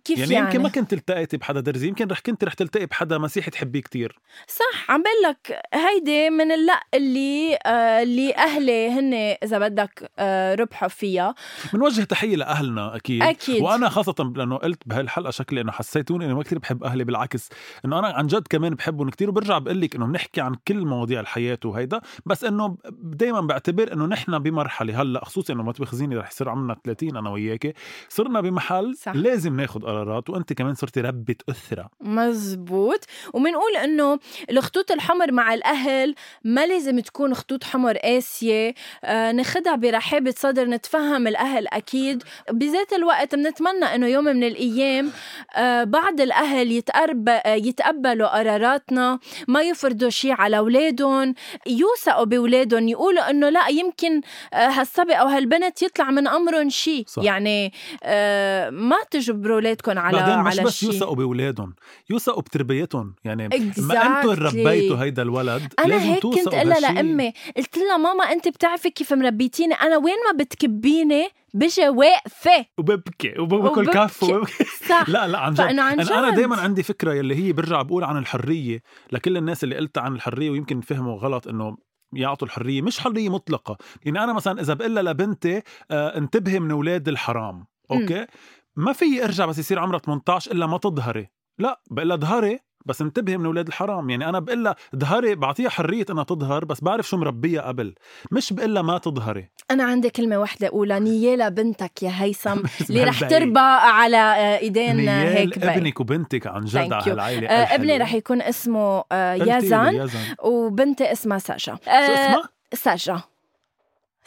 case 0.06 0.18
يعني, 0.18 0.34
يعني, 0.34 0.46
يمكن 0.46 0.62
ما 0.62 0.68
كنت 0.68 0.92
التقيتي 0.92 1.36
بحدا 1.36 1.60
درزي 1.60 1.88
يمكن 1.88 2.08
رح 2.08 2.20
كنت 2.20 2.44
رح 2.44 2.54
تلتقي 2.54 2.86
بحدا 2.86 3.18
مسيحي 3.18 3.50
تحبيه 3.50 3.80
كتير. 3.80 4.18
صح 4.48 4.90
عم 4.90 5.02
بقول 5.02 5.30
لك 5.30 5.60
هيدي 5.74 6.30
من 6.30 6.52
اللق 6.52 6.80
اللي 6.94 7.58
آه 7.66 8.02
اللي 8.02 8.34
أهلي 8.34 8.90
هن 8.90 9.14
إذا 9.14 9.58
بدك 9.58 10.10
آه 10.18 10.54
ربحوا 10.54 10.88
فيها. 10.88 11.34
بنوجه 11.72 12.02
تحية 12.02 12.36
لأهلنا 12.36 12.96
أكيد. 12.96 13.22
أكيد. 13.22 13.62
وأنا 13.62 13.88
خاصة 13.88 14.32
لأنه 14.36 14.56
قلت 14.56 14.82
بهالحلقة 14.86 15.30
شكلي 15.30 15.60
إنه 15.60 15.72
حسيتوني 15.72 16.24
اني 16.24 16.34
ما 16.34 16.42
كثير 16.42 16.58
بحب 16.58 16.84
أهلي 16.84 17.04
بالعكس. 17.04 17.48
إنه 17.84 17.98
أنا 17.98 18.08
عن 18.08 18.26
جد 18.26 18.46
كمان 18.50 18.74
بحبهم 18.74 19.10
كتير 19.10 19.28
وبرجع 19.28 19.58
بقول 19.58 19.80
لك 19.80 19.94
إنه 19.96 20.06
بنحكي 20.06 20.40
عن 20.40 20.54
كل 20.68 20.86
مواضيع 20.86 21.20
الحياة 21.20 21.58
وهيدا. 21.64 22.00
بس 22.26 22.44
إنه 22.44 22.76
دائما 23.02 23.40
بعتبر 23.40 23.92
إنه 23.92 24.06
نحن 24.06 24.38
بمرحلة 24.38 25.02
هلأ 25.02 25.24
خصوصا 25.24 25.52
إنه 25.52 25.62
ما 25.62 25.72
تبخزيني 25.72 26.16
رح 26.16 26.30
يصير 26.30 26.48
عمرنا 26.48 26.76
30 26.84 27.16
أنا 27.16 27.30
وياكي 27.30 27.72
صرنا 28.08 28.40
بمحل 28.40 28.96
صح. 28.96 29.14
لازم 29.14 29.56
ناخذ 29.56 29.86
قرارات 30.04 30.30
وأنت 30.30 30.52
كمان 30.52 30.74
صرتي 30.74 31.00
ربة 31.00 31.34
اسره 31.50 31.88
مزبوط. 32.00 33.04
وبنقول 33.32 33.76
إنه 33.84 34.18
الخطوط 34.50 34.92
الحمر 34.92 35.32
مع 35.32 35.54
الأهل 35.54 36.14
ما 36.44 36.66
لازم 36.66 37.00
تكون 37.00 37.34
خطوط 37.34 37.64
حمر 37.64 37.96
قاسية. 37.96 38.74
آه 39.04 39.32
ناخدها 39.32 39.76
برحابه 39.76 40.34
صدر 40.36 40.64
نتفهم 40.64 41.26
الأهل 41.26 41.68
أكيد. 41.68 42.22
بذات 42.50 42.92
الوقت 42.92 43.34
بنتمنى 43.34 43.84
إنه 43.84 44.06
يوم 44.06 44.24
من 44.24 44.44
الأيام 44.44 45.10
آه 45.56 45.84
بعض 45.84 46.20
الأهل 46.20 46.72
يتقرب 46.72 47.40
يتقبلوا 47.46 48.38
قراراتنا 48.38 49.18
ما 49.48 49.62
يفرضوا 49.62 50.10
شيء 50.10 50.32
على 50.32 50.58
أولادهم 50.58 51.34
يوثقوا 51.66 52.24
بأولادهم 52.24 52.88
يقولوا 52.88 53.30
إنه 53.30 53.48
لا 53.48 53.68
يمكن 53.68 54.20
آه 54.54 54.56
هالصبي 54.68 55.12
أو 55.14 55.26
هالبنت 55.26 55.82
يطلع 55.82 56.10
من 56.10 56.28
أمرهم 56.28 56.68
شيء. 56.68 57.04
يعني 57.22 57.72
آه 58.02 58.70
ما 58.70 58.96
تجبروا 59.10 59.56
أولادكم 59.56 59.85
على 59.88 60.18
بعدين 60.18 60.38
مش 60.38 60.52
على 60.58 60.62
بس 60.64 60.82
يوثقوا 60.82 61.14
بأولادهم 61.14 61.74
يوثقوا 62.10 62.42
بتربيتهم. 62.42 63.14
يعني 63.24 63.48
ما 63.48 63.56
Exactly. 63.56 64.06
أنتم 64.06 64.30
ربيتوا 64.30 64.96
هيدا 64.96 65.22
الولد 65.22 65.74
أنا 65.78 65.86
لازم 65.86 66.04
هيك 66.04 66.22
كنت 66.22 66.48
قلها. 66.48 66.80
لأمي 66.80 67.32
قلت 67.56 67.76
لها 67.78 67.96
ماما 67.96 68.24
أنت 68.24 68.48
بتعرفي 68.48 68.90
كيف 68.90 69.12
مربيتيني؟ 69.12 69.74
أنا 69.74 69.96
وين 69.96 70.14
ما 70.32 70.44
بتكبيني 70.44 71.28
بجي 71.54 71.88
واقفة. 71.88 72.66
وببكي 72.78 73.38
وباكل. 73.38 73.86
كف 73.86 74.22
وببكي. 74.22 74.64
صح. 74.88 75.08
لا 75.14 75.28
لا 75.28 75.38
عن 75.38 75.54
جد. 75.54 75.60
عن 75.60 75.96
جد 75.96 76.12
أنا 76.12 76.30
دائما 76.30 76.56
عندي 76.56 76.82
فكرة 76.82 77.14
يلي 77.14 77.34
هي 77.34 77.52
برجع 77.52 77.82
بقول 77.82 78.04
عن 78.04 78.16
الحرية. 78.16 78.82
لكل 79.12 79.36
الناس 79.36 79.64
اللي 79.64 79.76
قلت 79.76 79.98
عن 79.98 80.14
الحرية 80.14 80.50
ويمكن 80.50 80.80
فهموا 80.80 81.18
غلط 81.18 81.48
إنه 81.48 81.76
يعطوا 82.12 82.46
الحرية. 82.46 82.82
مش 82.82 82.98
حرية 83.00 83.28
مطلقة. 83.28 83.76
يعني 84.04 84.24
أنا 84.24 84.32
مثلا 84.32 84.60
إذا 84.60 84.74
بقول 84.74 84.94
لها 84.94 85.02
لبنتي 85.02 85.62
آه 85.90 86.18
انتبهي 86.18 86.60
من 86.60 86.70
أولاد 86.70 87.08
الحرام. 87.08 87.64
أوكي؟ 87.90 88.26
ما 88.76 88.92
في 88.92 89.24
ارجع 89.24 89.46
بس 89.46 89.58
يصير 89.58 89.78
عمرها 89.78 89.98
18 89.98 90.52
إلا 90.52 90.66
ما 90.66 90.78
تظهري 90.78 91.30
لا 91.58 91.80
بقول 91.90 92.08
لها 92.08 92.16
ظهري 92.16 92.58
بس 92.86 93.00
انتبهي 93.02 93.36
من 93.38 93.46
أولاد 93.46 93.66
الحرام 93.66 94.10
يعني 94.10 94.28
أنا 94.28 94.38
بقول 94.38 94.64
لها 94.64 94.76
ظهري 94.96 95.34
بعطيها 95.34 95.68
حرية 95.68 96.04
إنها 96.10 96.24
تظهر 96.24 96.64
بس 96.64 96.80
بعرف 96.80 97.08
شو 97.08 97.16
مربيها 97.16 97.62
قبل 97.62 97.94
مش 98.30 98.52
بقول 98.52 98.74
لها 98.74 98.82
ما 98.82 98.98
تظهري 98.98 99.50
أنا 99.70 99.84
عندي 99.84 100.10
كلمة 100.10 100.38
واحدة 100.38 100.66
اقولها 100.66 100.98
نيالة 100.98 101.48
بنتك 101.48 102.02
يا 102.02 102.10
هيثم 102.14 102.58
اللي 102.90 103.04
رح. 103.04 103.20
تربى 103.24 103.58
على 103.60 104.16
آه، 104.16 104.58
إيدين 104.58 105.08
هيك 105.08 105.58
بي. 105.58 105.68
ابنك 105.68 106.00
وبنتك 106.00 106.46
عن 106.46 106.64
جد 106.64 106.76
على 106.92 107.02
you. 107.04 107.08
هالعائله 107.08 107.48
آه 107.48 107.74
ابني. 107.74 107.98
رح 107.98 108.14
يكون 108.14 108.42
اسمه 108.42 109.04
آه 109.12 109.34
يزن 109.34 109.94
يزن 109.94 110.18
وبنتي 110.42 111.12
اسمها 111.12 111.38
ساشا 111.38 111.76
شو 111.84 111.90
اسمها؟ 111.90 112.48
سجا 112.74 113.20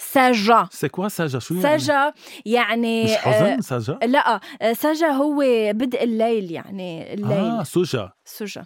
سجا 0.01 0.67
سي 0.71 0.89
كوا 0.89 1.07
ساجا 1.07 1.39
شو 1.39 1.53
يعني؟ 1.53 1.79
سجا 1.79 2.13
يعني 2.45 3.03
مش 3.03 3.09
آه، 3.09 3.15
حزن 3.17 3.61
ساجا؟ 3.61 3.99
لا 4.03 4.39
آه، 4.61 4.73
سجا 4.73 5.07
هو 5.07 5.39
بدء 5.73 6.03
الليل 6.03 6.51
يعني 6.51 7.13
الليل. 7.13 7.31
آه 7.37 7.63
سوجا. 7.63 8.11
سجا 8.25 8.65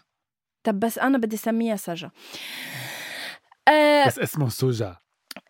طب 0.64 0.80
بس 0.80 1.00
أنا 1.00 1.18
بدي 1.18 1.36
أسميها 1.36 1.76
سجا 1.76 2.12
آه 3.68 4.08
بس 4.08 4.20
اسمه 4.20 4.50
سوجا. 4.50 5.03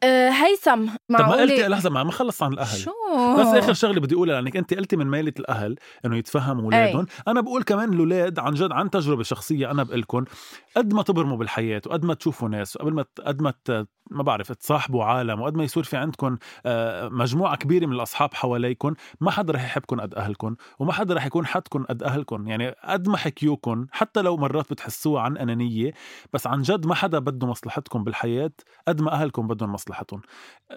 آه 0.04 0.30
هيثم 0.30 0.86
طب 0.86 0.96
ما 1.10 1.32
قلتي 1.32 1.54
معقولة 1.54 1.68
لحظة 1.68 1.89
ما 1.89 2.12
خلص 2.12 2.44
عن 2.44 2.54
الأهل. 2.54 2.80
شو؟ 2.80 2.92
بس 3.39 3.48
آخر 3.48 3.74
شغلة 3.74 4.02
بدي 4.02 4.16
أقولها 4.16 4.42
لأنك 4.42 4.58
أنت 4.58 4.74
قلتي 4.74 4.96
من 4.96 5.08
ميلة 5.08 5.34
الأهل 5.39 5.76
إنه 6.06 6.18
يتفهموا 6.18 6.63
أولادهم. 6.63 7.06
أنا 7.28 7.42
بقول 7.42 7.63
كمان 7.63 7.94
الأولاد 7.94 8.39
عن 8.39 8.54
جد 8.54 8.72
عن 8.72 8.89
تجربة 8.89 9.24
شخصية 9.24 9.72
أنا 9.72 9.84
بقول 9.84 10.00
لكم 10.00 10.26
قد 10.78 10.94
ما 10.94 11.04
تبرموا 11.04 11.38
بالحياة 11.38 11.82
وقد 11.86 12.06
ما 12.06 12.13
تشوفوا 12.13 12.50
ناس 12.50 12.76
وقبل 12.76 12.94
ما 12.94 13.06
قد 13.26 13.42
ما 13.42 13.54
ما 14.12 14.24
بعرف 14.24 14.52
تصاحبوا 14.52 15.04
عالم 15.04 15.42
وقد 15.42 15.56
ما 15.56 15.63
يصير 15.63 15.84
في 15.84 15.98
عندكم 15.98 16.38
آه، 16.66 17.10
مجموعة 17.10 17.56
كبيرة 17.56 17.86
من 17.86 17.94
الأصحاب 17.94 18.34
حواليكم 18.34 18.94
ما 19.22 19.32
حدا 19.32 19.54
رح 19.54 19.63
يحبكم 19.63 20.02
قد 20.02 20.16
اهلكم 20.16 20.56
وما 20.80 20.94
حدا 20.94 21.13
رح 21.13 21.26
يكون 21.26 21.46
حدكم 21.46 21.84
قد 21.84 22.04
اهلكم 22.04 22.48
يعني 22.48 22.76
قد 22.84 23.08
ما 23.08 23.18
حكيوكم 23.18 23.88
حتى 23.92 24.22
لو 24.22 24.38
مرات 24.38 24.72
بتحسوها 24.72 25.22
عن 25.22 25.38
أنانية 25.38 25.94
بس 26.34 26.48
عن 26.48 26.62
جد 26.62 26.86
ما 26.86 26.96
حدا 26.96 27.20
بده 27.20 27.48
مصلحتكم 27.48 28.04
بالحياة 28.04 28.52
قد 28.88 29.02
ما 29.02 29.12
اهلكم 29.12 29.48
بدهم 29.48 29.72
مصلحتهم. 29.94 30.22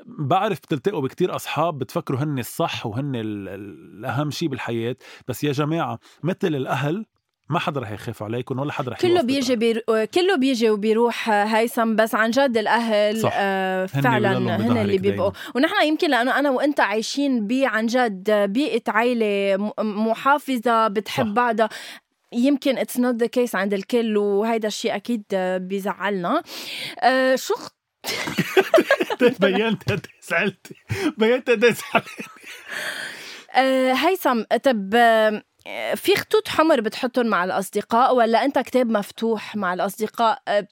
بعرف 0.06 0.58
بتلتقوا 0.60 1.00
بكتير 1.00 1.36
أصحاب 1.36 1.78
بتفكروا 1.78 2.18
هن 2.20 2.38
الصح 2.38 2.86
وهن 2.86 3.14
ال- 3.16 3.48
ال- 3.48 3.98
الأهم 3.98 4.30
شيء 4.30 4.48
بالحياة 4.48 4.96
بس 5.28 5.44
يا 5.44 5.52
جماعة 5.52 5.98
مثل 6.22 6.36
الأهل 6.54 7.06
ما 7.50 7.58
حدا 7.58 7.80
رح 7.80 7.90
يخاف 7.90 8.22
عليكم 8.22 8.58
ولا 8.58 8.72
حدا 8.72 8.90
رح 8.90 8.98
كله 9.00 9.22
بيجي 9.22 9.56
بيرو... 9.56 9.80
كله 10.14 10.36
بيجي 10.36 10.70
وبيروح 10.70 11.30
هيثم 11.30 11.96
بس 11.96 12.14
عن 12.14 12.30
جد 12.30 12.56
الأهل 12.56 13.20
صح. 13.20 13.30
آه 13.34 13.88
هن 13.94 14.00
فعلا 14.02 14.38
هن 14.38 14.56
بظهرك 14.56 14.76
اللي 14.80 14.98
بيبقوا. 14.98 15.30
ونحن 15.54 15.86
يمكن 15.86 16.10
لأنه 16.10 16.38
أنا 16.38 16.50
وأنت 16.50 16.80
عايشين 16.80 17.46
بي 17.46 17.66
عن 17.66 17.86
جد 17.86 18.30
بيئة 18.30 18.82
عائله 18.88 19.56
محافظة 19.78 20.88
بتحب 20.88 21.26
صح. 21.26 21.32
بعضها. 21.32 21.68
يمكن 22.32 22.78
it's 22.78 22.96
not 22.98 23.14
the 23.14 23.26
case 23.26 23.54
عند 23.54 23.74
الكل 23.74 24.16
وهيدا 24.16 24.68
الشيء 24.68 24.96
أكيد 24.96 25.22
بيزعلنا. 25.60 26.42
آه 27.02 27.36
شو 27.36 27.54
بينت 29.40 29.92
قد 29.92 30.06
زعلتي 30.22 30.74
بينت 31.18 31.50
قد 31.50 31.64
زعلتي 31.64 32.24
آه 33.56 33.92
هيثم 33.92 34.42
طب 34.42 34.94
آه، 35.66 35.94
في 35.94 36.16
خطوط 36.16 36.48
حمر 36.48 36.80
بتحطهم 36.80 37.26
مع 37.26 37.44
الأصدقاء 37.44 38.14
ولا 38.14 38.44
أنت 38.44 38.58
كتاب 38.58 38.90
مفتوح 38.90 39.56
مع 39.56 39.74
الأصدقاء؟ 39.74 40.42
آه، 40.48 40.68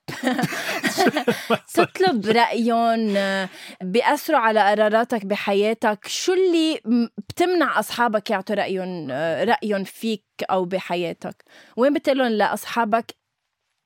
تطلب 1.74 2.26
رأيهم 2.26 3.16
آه، 3.16 3.48
بيأثروا 3.82 4.38
على 4.38 4.70
قراراتك 4.70 5.26
بحياتك. 5.26 6.06
شو 6.06 6.32
اللي 6.32 6.80
بتمنع 7.28 7.78
أصحابك 7.78 8.30
يعطوا 8.30 8.56
رأيهم 8.56 9.08
آه، 9.10 9.44
رأيهم 9.44 9.84
فيك 9.84 10.24
أو 10.50 10.64
بحياتك؟ 10.64 11.44
وين 11.76 11.94
بتقلهم 11.94 12.32
لأصحابك 12.32 13.16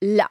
لا؟ 0.02 0.28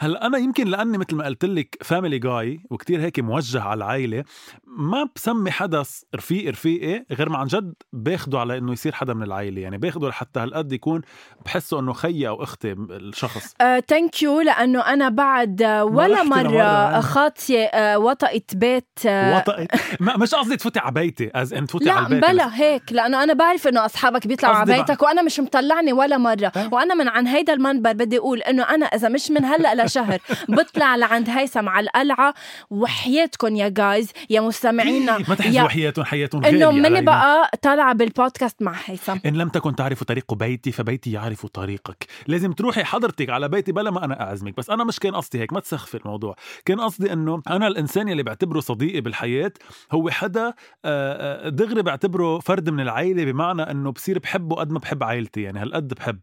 هلا 0.00 0.26
أنا 0.26 0.38
يمكن 0.38 0.66
لأني 0.68 0.98
مثل 0.98 1.14
ما 1.16 1.24
قلت 1.24 1.44
لك 1.44 1.76
فاميلي 1.82 2.18
جاي 2.18 2.60
وكتير 2.70 3.00
هيك 3.00 3.18
موجه 3.20 3.62
على 3.62 3.78
العائلة 3.78 4.24
ما 4.66 5.08
بسمي 5.16 5.50
حدا 5.50 5.82
س- 5.82 6.04
رفيق 6.16 6.50
رفيقي 6.50 7.04
غير 7.12 7.28
ما 7.28 7.38
عن 7.38 7.46
جد 7.46 7.74
باخده 7.92 8.38
على 8.38 8.58
إنه 8.58 8.72
يصير 8.72 8.92
حدا 8.92 9.14
من 9.14 9.22
العائلة 9.22 9.60
يعني 9.60 9.78
باخده 9.78 10.08
لحتى 10.08 10.40
هالقد 10.40 10.72
يكون 10.72 11.00
بحسه 11.44 11.80
إنه 11.80 11.92
خيي 11.92 12.28
أو 12.28 12.42
أختي 12.42 12.72
الشخص 12.72 13.54
ثانك 13.88 14.22
يو 14.22 14.40
لأنه 14.40 14.80
أنا 14.80 15.08
بعد 15.08 15.62
آه، 15.62 15.84
ولا 15.84 16.22
يعني. 16.22 17.02
خاطية 17.02 17.64
آه، 17.64 17.98
وطئت 17.98 18.54
بيت 18.56 18.86
آه، 19.06 19.36
وطئت 19.36 19.70
مش 20.00 20.34
قصدي 20.34 20.56
تفوتي 20.56 20.78
على 20.78 20.92
بيتي 20.94 21.30
از 21.34 21.52
ان 21.54 21.66
تفوتي 21.66 21.90
على 21.90 22.00
لا 22.00 22.06
البيت 22.16 22.30
بلا 22.30 22.60
هيك 22.60 22.82
لأنه 22.92 23.22
أنا 23.22 23.32
بعرف 23.32 23.68
إنه 23.68 23.84
أصحابك 23.84 24.26
بيطلعوا 24.26 24.54
على 24.56 24.76
بيتك 24.76 25.02
وأنا 25.02 25.22
مش 25.22 25.40
مطلعني 25.40 25.92
ولا 25.92 26.18
مرة 26.18 26.52
أه. 26.56 26.68
وأنا 26.72 26.94
من 26.94 27.08
عن 27.08 27.26
هيدا 27.26 27.52
المنبر 27.52 27.92
بدي 27.92 28.18
أقول 28.18 28.42
إنه 28.42 28.62
أنا 28.62 28.86
إذا 28.86 29.08
مش 29.08 29.30
من 29.30 29.44
هلا 29.44 29.59
لشهر. 29.84 30.18
بطلع 30.48 30.96
لعند 30.96 31.28
هيثم 31.30 31.68
على 31.68 31.84
القلعة. 31.84 32.34
وحياتكم 32.70 33.56
يا 33.56 33.68
جايز 33.68 34.10
يا 34.30 34.40
مستمعينا 34.40 35.18
ما 35.18 35.34
تحسوا 35.34 35.52
يا- 35.62 35.68
حياتهم 35.68 36.04
حياتهم 36.04 36.44
إنه 36.44 36.66
علينا. 36.66 37.00
بقى 37.00 37.50
طالعة 37.62 37.94
بالبودكاست 37.94 38.62
مع 38.62 38.74
هيثم. 38.86 39.16
إن 39.26 39.34
لم 39.36 39.48
تكن 39.48 39.76
تعرف 39.76 40.04
طريق 40.04 40.34
بيتي 40.34 40.72
فبيتي 40.72 41.12
يعرف 41.12 41.46
طريقك. 41.46 42.06
لازم 42.26 42.52
تروحي 42.52 42.84
حضرتك 42.84 43.30
على 43.30 43.48
بيتي 43.48 43.72
بلا 43.72 43.90
ما 43.90 44.04
أنا 44.04 44.20
أعزمك. 44.20 44.56
بس 44.56 44.70
أنا 44.70 44.84
مش 44.84 44.98
كان 44.98 45.14
قصدي 45.14 45.40
هيك 45.40 45.52
ما 45.52 45.60
تسخفي 45.60 45.96
الموضوع. 45.96 46.36
كان 46.64 46.80
قصدي 46.80 47.12
أنه 47.12 47.42
أنا 47.50 47.66
الإنسان 47.66 48.08
يلي 48.08 48.22
بعتبره 48.22 48.60
صديقي 48.60 49.00
بالحياة 49.00 49.52
هو 49.92 50.10
حدا 50.10 50.46
آه، 50.84 51.46
آه، 51.46 51.48
دغري 51.48 51.82
بعتبره 51.82 52.38
فرد 52.38 52.70
من 52.70 52.80
العيلة 52.80 53.24
بمعنى 53.24 53.62
أنه 53.62 53.92
بصير 53.92 54.18
بحبه 54.18 54.56
قد 54.56 54.70
ما 54.72 54.78
بحب 54.78 55.02
عائلتي. 55.04 55.42
يعني 55.42 55.58
هالقد 55.62 55.94
بحب. 55.94 56.18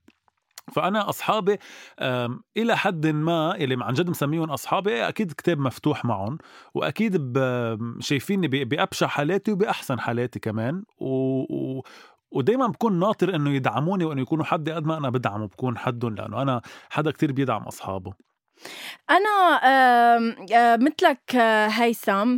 فأنا 0.73 1.09
أصحابي 1.09 1.57
إلى 2.57 2.77
حد 2.77 3.07
ما 3.07 3.55
اللي 3.55 3.77
عن 3.81 3.93
جد 3.93 4.09
مسميهم 4.09 4.49
أصحابي 4.49 5.07
أكيد 5.07 5.31
كتاب 5.31 5.59
مفتوح 5.59 6.05
معهم 6.05 6.37
وأكيد 6.73 7.39
شايفيني 7.99 8.47
بأبشع 8.47 9.07
حالاتي 9.07 9.51
وبأحسن 9.51 9.99
حالاتي 9.99 10.39
كمان 10.39 10.83
و... 10.97 11.07
و... 11.39 11.83
ودايما 12.31 12.67
بكون 12.67 12.99
ناطر 12.99 13.35
إنه 13.35 13.49
يدعموني 13.49 14.05
وإنه 14.05 14.21
يكونوا 14.21 14.45
حدي 14.45 14.71
قد 14.71 14.85
ما 14.85 14.97
أنا 14.97 15.09
بدعمه 15.09 15.47
بكون 15.47 15.77
حدهم 15.77 16.15
لأنه 16.15 16.41
أنا 16.41 16.61
حدا 16.89 17.11
كتير 17.11 17.31
بيدعم 17.31 17.63
أصحابه. 17.63 18.13
أنا 19.09 19.59
آه، 19.63 20.77
مثلك 20.77 21.35
آه، 21.35 21.67
هيثم 21.67 22.37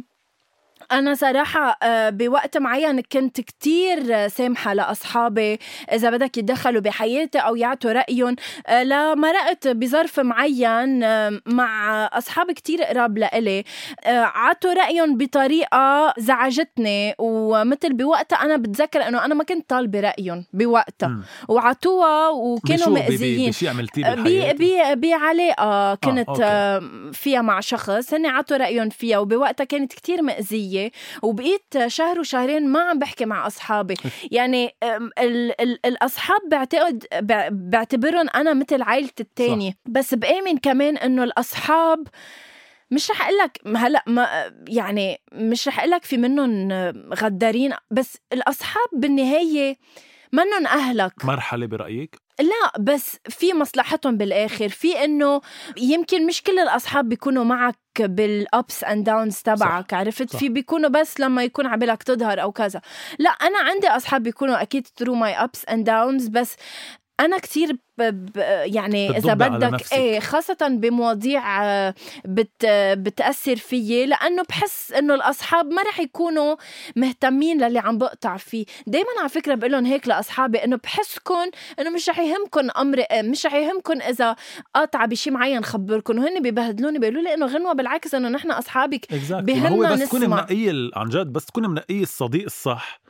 أنا 0.92 1.16
صراحة 1.16 1.78
آه، 1.84 2.10
بوقت 2.10 2.58
معين 2.58 3.02
كنت 3.02 3.42
كتير 3.42 4.28
سامحة 4.28 4.74
لأصحابي 4.74 5.60
إذا 5.94 6.10
بدك 6.10 6.38
يتدخلوا 6.38 6.82
بحياتي 6.82 7.38
أو 7.40 7.56
يعطوا 7.56 7.92
رأيهم. 7.92 8.36
آه، 8.68 8.84
لمرقت 8.84 9.68
بظرف 9.68 10.20
معين 10.20 11.04
آه، 11.04 11.42
مع 11.46 12.06
أصحاب 12.14 12.52
كتير 12.52 12.84
قراب 12.84 13.18
لإلي 13.18 13.64
عطوا 14.06 14.74
رأيهم 14.74 15.18
بطريقة 15.18 16.14
زعجتني. 16.18 17.16
ومثل 17.20 17.94
بوقتها 17.94 18.36
أنا 18.36 18.58
بتذكر 18.58 19.08
إنه 19.08 19.26
أنا 19.26 19.36
ما 19.36 19.44
كنت 19.44 19.70
طالبة 19.70 20.00
رأيهم 20.00 20.46
بوقتها. 20.54 21.18
وعطوها 21.48 22.30
وكانوا 22.30 22.90
مأذيين. 22.90 23.50
بشي 23.50 23.70
عملتيه 23.70 24.04
بالحياة؟ 24.14 24.94
بعلاقة 24.94 25.96
كنت 25.96 26.30
أوكي. 26.30 26.44
آه 26.44 26.82
فيها 27.14 27.42
مع 27.42 27.60
شخص 27.60 28.14
هن 28.14 28.26
عطوا 28.26 28.58
رأيهم 28.58 28.90
فيها. 28.90 29.18
وبوقتها 29.18 29.64
كانت 29.64 29.94
كتير 29.94 30.22
مأذية. 30.22 30.79
وبقيت 31.24 31.88
شهر 31.88 32.20
وشهرين 32.20 32.68
ما 32.70 32.80
عم 32.82 33.00
بحكي 33.00 33.26
مع 33.26 33.48
أصحابي. 33.48 33.94
يعني 34.32 34.76
ال 35.20 35.62
ال 35.62 35.86
الأصحاب 35.86 36.40
بعتقد 36.52 37.04
بع- 37.14 37.50
بعتبرهم 37.52 38.30
أنا 38.36 38.54
مثل 38.54 38.82
عائلتي 38.82 39.24
التانية. 39.24 39.74
بس 39.86 40.14
بآمن 40.14 40.58
كمان 40.58 40.98
إنه 40.98 41.24
الأصحاب 41.24 42.08
مش 42.92 43.12
رح 43.12 43.22
أقول 43.22 43.38
لك 43.38 43.62
هلأ 43.78 44.04
ما 44.08 44.52
يعني 44.68 45.18
مش 45.34 45.68
رح 45.68 45.80
أقول 45.80 45.92
لك 45.92 46.04
في 46.04 46.18
منهم 46.18 46.72
غدارين 47.14 47.74
بس 47.92 48.18
الأصحاب 48.34 48.88
بالنهاية 48.94 49.78
منهم 50.34 50.68
أهلك. 50.68 51.26
مرحلة 51.26 51.66
برأيك؟ 51.66 52.16
لا 52.40 52.72
بس 52.80 53.18
في 53.30 53.54
مصلحتهم 53.54 54.18
بالآخر. 54.18 54.70
في 54.70 55.04
إنه 55.04 55.42
يمكن 55.78 56.26
مش 56.26 56.44
كل 56.44 56.60
الأصحاب 56.60 57.10
بيكونوا 57.10 57.44
معك 57.44 57.76
بال 58.00 58.33
ups 58.33 58.84
and 58.84 59.06
downs 59.06 59.38
تبعك 59.38 59.94
عرفت؟ 59.94 60.30
صح. 60.30 60.40
في 60.40 60.50
بيكونوا 60.50 60.90
بس 60.90 61.20
لما 61.20 61.44
يكون 61.44 61.66
عبالك 61.68 62.04
تظهر 62.04 62.42
أو 62.42 62.52
كذا. 62.52 62.82
لا 63.20 63.30
أنا 63.30 63.60
عندي 63.60 63.88
أصحاب 63.88 64.24
بيكونوا 64.24 64.62
أكيد 64.62 64.88
through 64.98 65.16
my 65.16 65.34
ups 65.44 65.66
and 65.66 65.86
downs 65.86 66.28
بس 66.28 66.56
أنا 67.20 67.38
ب 68.00 68.38
يعني 68.64 69.18
إذا 69.18 69.34
بدك. 69.34 69.94
إيه 69.94 70.20
خاصة 70.20 70.58
بمواضيع 70.62 71.64
آه، 71.66 71.94
بت 72.26 72.66
بتأثر 72.94 73.56
فيي 73.56 74.06
لأنه 74.06 74.44
بحس 74.50 74.92
إنه 74.92 75.16
الأصحاب 75.16 75.66
ما 75.66 75.82
رح 75.82 76.00
يكونوا 76.00 76.56
مهتمين 76.96 77.62
للي 77.62 77.80
عم 77.80 77.98
بقطع 77.98 78.38
فيه 78.38 78.66
دايما 78.88 79.10
على 79.20 79.30
فكرة 79.30 79.56
بقول 79.56 79.72
لهم 79.72 79.86
هيك 79.86 80.08
لأصحابي 80.08 80.64
إنه 80.64 80.80
بحسكم 80.84 81.50
إنه 81.80 81.90
مش 81.90 82.10
رح 82.10 82.20
يهمكم 82.20 82.68
أمر 82.78 83.04
مش 83.14 83.46
رح 83.46 83.54
يهمكم 83.54 84.02
إذا 84.02 84.36
قاطعه 84.76 85.06
بشي 85.06 85.32
معين 85.32 85.64
خبركم 85.64 86.20
وهن 86.20 86.42
ببهدلوني 86.42 87.00
بيقولوا 87.00 87.22
لي 87.22 87.34
إنه 87.34 87.46
غنوة 87.46 87.74
بالعكس 87.74 88.16
إنه 88.16 88.30
نحن 88.30 88.52
أصحابك 88.52 89.06
exactly. 89.06 89.34
بهمنا 89.34 89.90
هو 89.90 89.94
بس 89.94 90.00
تكوني. 90.00 90.28
منقيه 90.28 90.90
عن 90.96 91.10
جد 91.10 91.28
بس 91.28 91.46
تكوني 91.46 91.68
منقيه 91.68 92.04
الصديق 92.04 92.46
الصح 92.46 93.02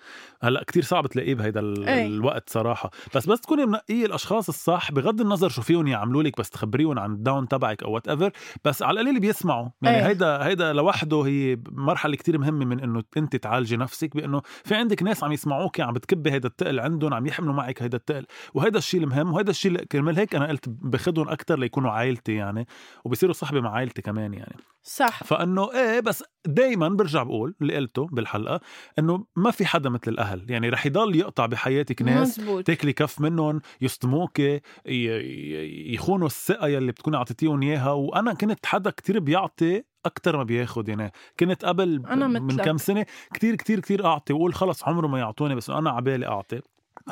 هلأ 0.42 0.64
كتير 0.64 0.84
صعب 0.84 1.08
تلاقيه 1.08 1.36
بهيدا 1.36 1.60
إيه. 1.60 2.08
الوقت 2.08 2.50
صراحة. 2.50 2.92
بس 3.16 3.30
بس 3.30 3.42
تكوني 3.42 3.66
منقية 3.66 4.06
الأشخاص 4.06 4.48
الصح 4.50 4.80
صح 4.80 4.92
بغض 4.92 5.22
النظر 5.22 5.50
شو 5.50 5.62
فيهم 5.62 5.88
يعملوا 5.88 6.24
لك 6.24 6.40
بس 6.40 6.50
تخبريهم 6.50 7.00
عن 7.00 7.12
ال 7.12 7.19
down 7.19 7.48
تبعك 7.48 7.84
أو 7.84 7.92
whatever 7.92 8.32
بس 8.66 8.84
على 8.84 9.02
القليل 9.02 9.20
بيسمعوا. 9.20 9.70
يعني 9.82 9.98
إيه. 9.98 10.08
هيدا 10.08 10.46
هيدا 10.46 10.74
لوحده 10.74 11.22
هي 11.22 11.58
مرحلة 11.72 12.16
كتير 12.16 12.38
مهمة 12.38 12.66
من 12.66 12.80
إنه 12.80 13.04
أنت 13.18 13.36
تعالجي 13.36 13.78
نفسك 13.78 14.16
بإنه 14.16 14.42
في 14.64 14.76
عندك 14.76 15.04
ناس 15.04 15.24
عم 15.24 15.32
يسمعوك 15.32 15.80
عم 15.80 15.94
بتكبي 15.94 16.32
هيدا 16.32 16.48
التقل 16.48 16.80
عندهم 16.80 17.14
عم 17.14 17.26
يحملوا 17.28 17.54
معك 17.54 17.82
هيدا 17.82 17.98
التقل. 17.98 18.26
وهيدا 18.54 18.78
الشيء 18.78 19.04
المهم 19.04 19.34
وهيدا 19.34 19.52
الشيء 19.52 19.84
كرمال 19.84 20.18
هيك 20.20 20.36
أنا 20.36 20.48
قلت 20.48 20.70
باخذهم 20.70 21.30
أكثر 21.30 21.60
ليكونوا 21.60 21.92
عائلتي 21.92 22.34
يعني 22.34 22.68
وبصيروا 23.06 23.34
صحبة 23.34 23.62
مع 23.62 23.72
عائلتي 23.72 24.02
كمان 24.02 24.34
يعني. 24.34 24.56
صح. 24.84 25.24
فإنه 25.24 25.72
إيه 25.74 26.00
بس 26.00 26.24
دائما 26.46 26.88
برجع 26.88 27.24
بقول 27.24 27.56
اللي 27.62 27.76
قلته 27.76 28.08
بالحلقة 28.12 28.60
إنه 29.00 29.26
ما 29.36 29.52
في 29.52 29.66
حدا 29.66 29.90
مثل 29.90 30.12
الأهل. 30.12 30.29
يعني 30.48 30.70
رح 30.70 30.86
يضل 30.86 31.16
يقطع 31.16 31.46
بحياتك 31.46 32.02
ناس 32.02 32.40
مزبوط. 32.40 32.68
تاكلي 32.68 32.94
كف 32.94 33.22
منهم 33.22 33.62
يصدموك 33.82 34.42
يخونوا 34.86 36.28
الثقة 36.28 36.68
يلي 36.68 36.92
بتكوني 36.92 37.18
اعطيتيهم 37.18 37.62
إياها. 37.62 37.92
وأنا 37.92 38.34
كنت 38.34 38.66
حدا 38.66 38.90
كتير 38.90 39.20
بيعطي 39.20 39.84
أكثر 40.06 40.38
ما 40.38 40.44
بياخد 40.44 40.90
يعني 40.90 41.12
كنت 41.40 41.66
قبل 41.66 42.04
أنا 42.08 42.28
من. 42.28 42.58
كم 42.58 42.78
سنة 42.78 43.06
كتير 43.34 43.56
كتير 43.56 43.80
كتير 43.80 44.06
أعطي 44.06 44.34
وأقول 44.34 44.54
خلص 44.54 44.84
عمره 44.84 45.08
ما 45.08 45.20
يعطوني 45.20 45.56
بس 45.56 45.70
أنا 45.70 45.90
عبالي 45.90 46.28
أعطي. 46.28 46.62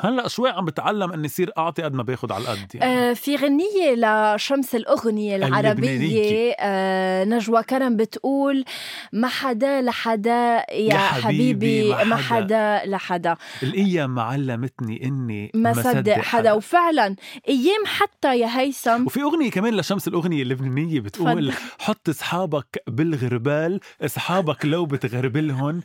هلأ 0.00 0.28
شوي 0.28 0.50
عم 0.50 0.64
بتعلم 0.64 1.12
إني 1.12 1.28
صير 1.28 1.50
أعطي 1.58 1.82
قد 1.82 1.94
ما 1.94 2.02
باخد 2.02 2.32
على 2.32 2.44
القد 2.44 2.74
يعني. 2.74 3.10
آه، 3.10 3.12
في 3.12 3.36
غنية 3.36 3.94
لشمس 3.94 4.74
العربية 4.74 5.36
اللبنانية. 5.36 6.54
آه، 6.60 7.24
نجوى 7.24 7.62
كرم 7.62 7.96
بتقول 7.96 8.64
ما 9.12 9.28
حدا 9.28 9.82
لحدا 9.82 10.30
يا, 10.30 10.64
يا 10.70 10.98
حبيبي، 10.98 11.22
حبيبي 11.24 12.04
ما 12.04 12.16
حدا. 12.16 12.76
حدا 12.76 12.90
لحدا 12.90 13.36
الأيام 13.62 14.18
علمتني 14.18 15.04
إني 15.04 15.50
ما 15.54 15.72
صدق 15.72 16.18
حدا 16.18 16.52
وفعلا 16.52 17.16
أيام 17.48 17.86
حتى 17.86 18.38
يا 18.38 18.58
هيثم 18.60 19.06
وفي 19.06 19.22
أغنية 19.22 19.50
كمان 19.50 19.76
لشمس 19.76 20.08
الأغنية 20.08 20.42
اللبنانية 20.42 21.00
بتقول 21.00 21.52
تفضل. 21.52 21.68
حط 21.78 22.08
أصحابك 22.08 22.82
بالغربال 22.86 23.80
أصحابك 24.02 24.64
لو 24.64 24.86
بتغربلهم 24.86 25.82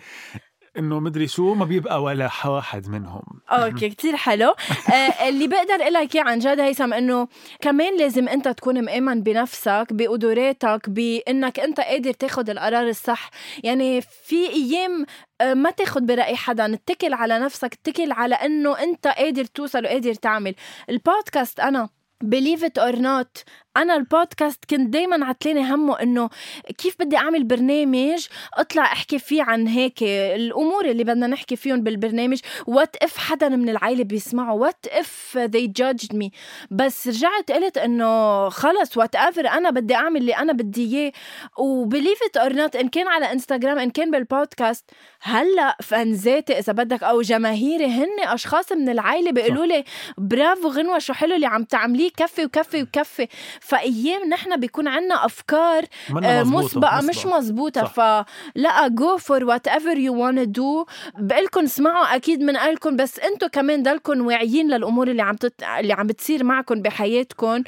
إنه 0.78 1.00
مدري 1.00 1.28
شو 1.28 1.54
ما 1.54 1.66
بيبقى 1.66 2.04
ولا 2.04 2.30
واحد 2.46 2.88
منهم. 2.88 3.24
أوكي 3.50 3.90
كتير 3.94 4.16
حلو. 4.16 4.56
آه 4.94 5.30
اللي 5.30 5.48
بقدر 5.48 5.74
أقول 5.82 5.94
لك 5.94 6.18
عن 6.18 6.40
جد 6.40 6.60
هيثم 6.60 6.94
إنه 6.94 7.28
كمان 7.62 7.98
لازم 7.98 8.28
أنت 8.28 8.48
تكون 8.48 8.86
مؤمن 8.86 9.24
بنفسك 9.24 9.88
بقدراتك 9.92 10.90
بإنك 10.90 11.60
أنت 11.60 11.80
قادر 11.80 12.12
تاخد 12.14 12.50
القرار 12.50 12.88
الصح. 12.88 13.30
يعني 13.64 14.02
في 14.02 14.50
أيام 14.50 15.06
آه، 15.42 15.54
ما 15.54 15.72
تاخد 15.72 16.06
برأي 16.06 16.36
حدا 16.36 16.74
اتكل 16.74 17.14
على 17.14 17.40
نفسك 17.40 17.74
اتكل 17.74 18.12
على 18.12 18.36
إنه 18.36 18.80
أنت 18.80 19.08
قادر 19.08 19.46
توصل 19.46 19.86
وقادر 19.86 20.14
تعمل. 20.14 20.56
البودكاست 20.90 21.60
أنا 21.60 21.90
believe 22.26 22.60
it 22.64 22.82
or 22.82 22.96
not 22.96 23.44
أنا 23.78 23.96
البودكاست 23.96 24.66
كنت 24.70 24.90
دايما 24.90 25.26
عتلاني 25.26 25.74
همه 25.74 26.02
إنه 26.02 26.30
كيف 26.78 26.96
بدي 27.00 27.18
أعمل 27.18 27.44
برنامج 27.44 28.28
أطلع 28.54 28.84
أحكي 28.84 29.20
فيه 29.20 29.44
عن 29.44 29.68
هيك 29.68 30.04
الأمور 30.04 30.86
اللي 30.86 31.04
بدنا 31.04 31.28
نحكي 31.28 31.56
فيهم 31.56 31.82
بالبرنامج. 31.82 32.40
what 32.68 32.96
if 32.96 33.18
حدا 33.18 33.50
من 33.50 33.70
العائلة 33.70 34.04
بيسمعوا 34.04 34.62
what 34.62 34.86
if 34.88 35.38
they 35.56 35.68
judged 35.82 36.16
me 36.16 36.30
بس 36.72 37.08
رجعت 37.08 37.52
قلت 37.52 37.78
إنه 37.78 38.50
خلص 38.50 38.98
whatever 38.98 39.48
أنا 39.48 39.70
بدي 39.70 39.96
أعمل 39.96 40.22
اللي 40.22 40.36
أنا 40.36 40.54
بدي 40.54 40.98
إياه. 40.98 41.12
و 41.58 41.65
believe 41.66 42.20
it 42.24 42.38
or 42.38 42.54
not 42.54 42.76
إن 42.76 42.88
كان 42.90 43.08
على 43.08 43.32
انستغرام 43.32 43.80
إن 43.80 43.90
كان 43.90 44.12
بالبودكاست 44.12 44.90
هلأ 45.22 45.78
ف 45.84 45.93
fanzaتي 45.93 46.60
إذا 46.60 46.74
بدك 46.74 47.04
أو 47.04 47.22
جماهيري 47.22 47.86
هن 47.86 48.20
أشخاص 48.20 48.72
من 48.72 48.90
العائلة 48.90 49.32
بيقولوا 49.32 49.66
لي 49.66 49.84
برافو 50.18 50.68
غنوة 50.68 51.00
شو 51.00 51.14
حلو 51.14 51.36
اللي 51.36 51.46
عم 51.46 51.64
تعمليه 51.64 52.10
كفي 52.18 52.46
وكفي 52.46 52.82
وكفي. 52.82 53.28
فأيام 53.64 54.30
نحن 54.30 54.60
بيكون 54.60 54.88
عنا 54.88 55.26
أفكار 55.26 55.84
آه، 56.24 56.44
مزبوطة، 56.44 56.66
مسبقه 56.66 57.02
مش 57.02 57.26
مسبقة. 57.26 57.82
صح. 57.86 57.94
فلأ 57.94 58.88
go 58.88 59.18
for 59.18 59.44
whatever 59.44 59.98
you 59.98 60.26
wanna 60.26 60.44
do 60.44 60.86
بقلكم 61.20 61.64
اسمعوا 61.64 62.16
أكيد 62.16 62.42
من 62.42 62.58
قالكم 62.58 62.96
بس 62.96 63.20
أنتم 63.20 63.48
كمان 63.48 63.84
ضلكم 63.84 64.26
واعيين 64.26 64.68
للأمور 64.72 65.08
اللي 65.08 65.22
عم 65.22 65.36
تت... 65.36 65.64
اللي 65.80 65.94
عم 65.94 66.08
بتصير 66.08 66.44
معكم 66.44 66.82
بحياتكم 66.82 67.64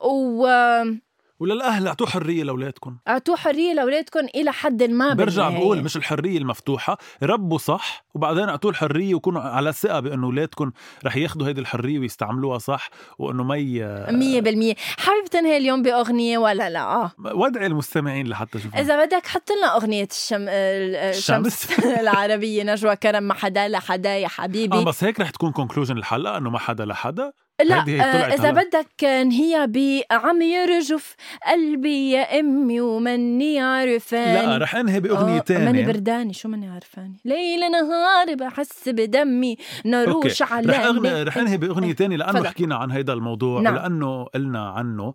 واعطوا 0.00 1.09
وللأهل 1.40 1.86
اعطوا 1.86 2.06
حرية 2.06 2.42
لأولادكم 2.42 2.96
حرية 3.36 3.72
لاولادكم 3.72 4.20
إلى 4.34 4.52
حد 4.52 4.82
ما 4.82 5.14
برجع. 5.14 5.48
بقول 5.48 5.82
مش 5.82 5.96
الحرية 5.96 6.38
المفتوحة 6.38 6.98
ربوا 7.22 7.58
صح 7.58 8.04
وبعدين 8.14 8.48
اعطوا 8.48 8.70
الحرية 8.70 9.14
وكونوا 9.14 9.40
على 9.42 9.72
ثقة 9.72 10.00
بأنه 10.00 10.26
أولادكم 10.26 10.72
رح 11.04 11.16
ياخدوا 11.16 11.48
هيدي 11.48 11.60
الحرية 11.60 11.98
ويستعملوها 11.98 12.58
صح 12.58 12.90
وأنه 13.18 13.44
ما 13.44 13.56
ي... 13.56 14.06
مية 14.10 14.40
بالمية. 14.40 14.74
حابب 14.98 15.26
تنهي 15.30 15.56
اليوم 15.56 15.82
بأغنية 15.82 16.38
ولا 16.38 16.70
لا؟ 16.70 16.80
آه. 16.80 17.12
ودعي 17.18 17.66
المستمعين 17.66 18.28
لحتى 18.28 18.58
شوفوا 18.58 18.80
إذا 18.80 19.04
بدك 19.04 19.26
حط 19.26 19.50
لنا 19.58 19.76
أغنية 19.76 20.08
الشم... 20.10 20.46
الشمس 20.48 21.80
العربية 22.00 22.62
نجوى 22.62 22.96
كرم 22.96 23.22
ما 23.22 23.34
حدا 23.34 23.68
لحدا 23.68 24.16
يا 24.16 24.28
حبيبي. 24.28 24.76
آه 24.76 24.84
بس 24.84 25.04
هيك 25.04 25.20
رح 25.20 25.30
تكون 25.30 25.52
conclusion 25.52 25.98
الحلقة 25.98 26.36
إنه 26.36 26.50
ما 26.50 26.58
حدا 26.58 26.84
لحدا 26.84 27.32
لا 27.64 27.88
هي 27.88 28.00
آه، 28.00 28.04
هلا. 28.04 28.50
بدك 28.50 29.04
نهيها 29.04 29.66
بعم 29.66 30.42
يرجف 30.42 31.16
قلبي 31.46 32.10
يا 32.10 32.40
أمي 32.40 32.80
ومني 32.80 33.60
عرفاني 33.60 34.46
لا 34.46 34.58
رح 34.58 34.76
أنهي 34.76 35.00
بأغنية 35.00 35.44
آه، 35.50 35.64
ماني 35.64 35.82
برداني 35.86 36.32
شو 36.32 36.48
ماني 36.48 36.68
عرفاني 36.68 37.16
ليل 37.24 37.60
نهار 37.70 38.34
بحس 38.34 38.88
بدمي 38.88 39.56
نروش 39.86 40.42
okay 40.42 40.54
على 40.54 40.72
رح 40.72 40.80
أغني 40.80 41.22
رح 41.22 41.36
أنهي 41.36 41.56
بأغنية 41.56 41.92
تانية 41.92 42.16
لأنه 42.16 42.32
تفضل. 42.32 42.46
حكينا 42.46 42.76
عن 42.76 42.90
هيدا 42.90 43.12
الموضوع 43.12 43.60
نعم. 43.60 43.74
ولأنه 43.74 44.24
قلنا 44.24 44.68
عنه 44.68 45.14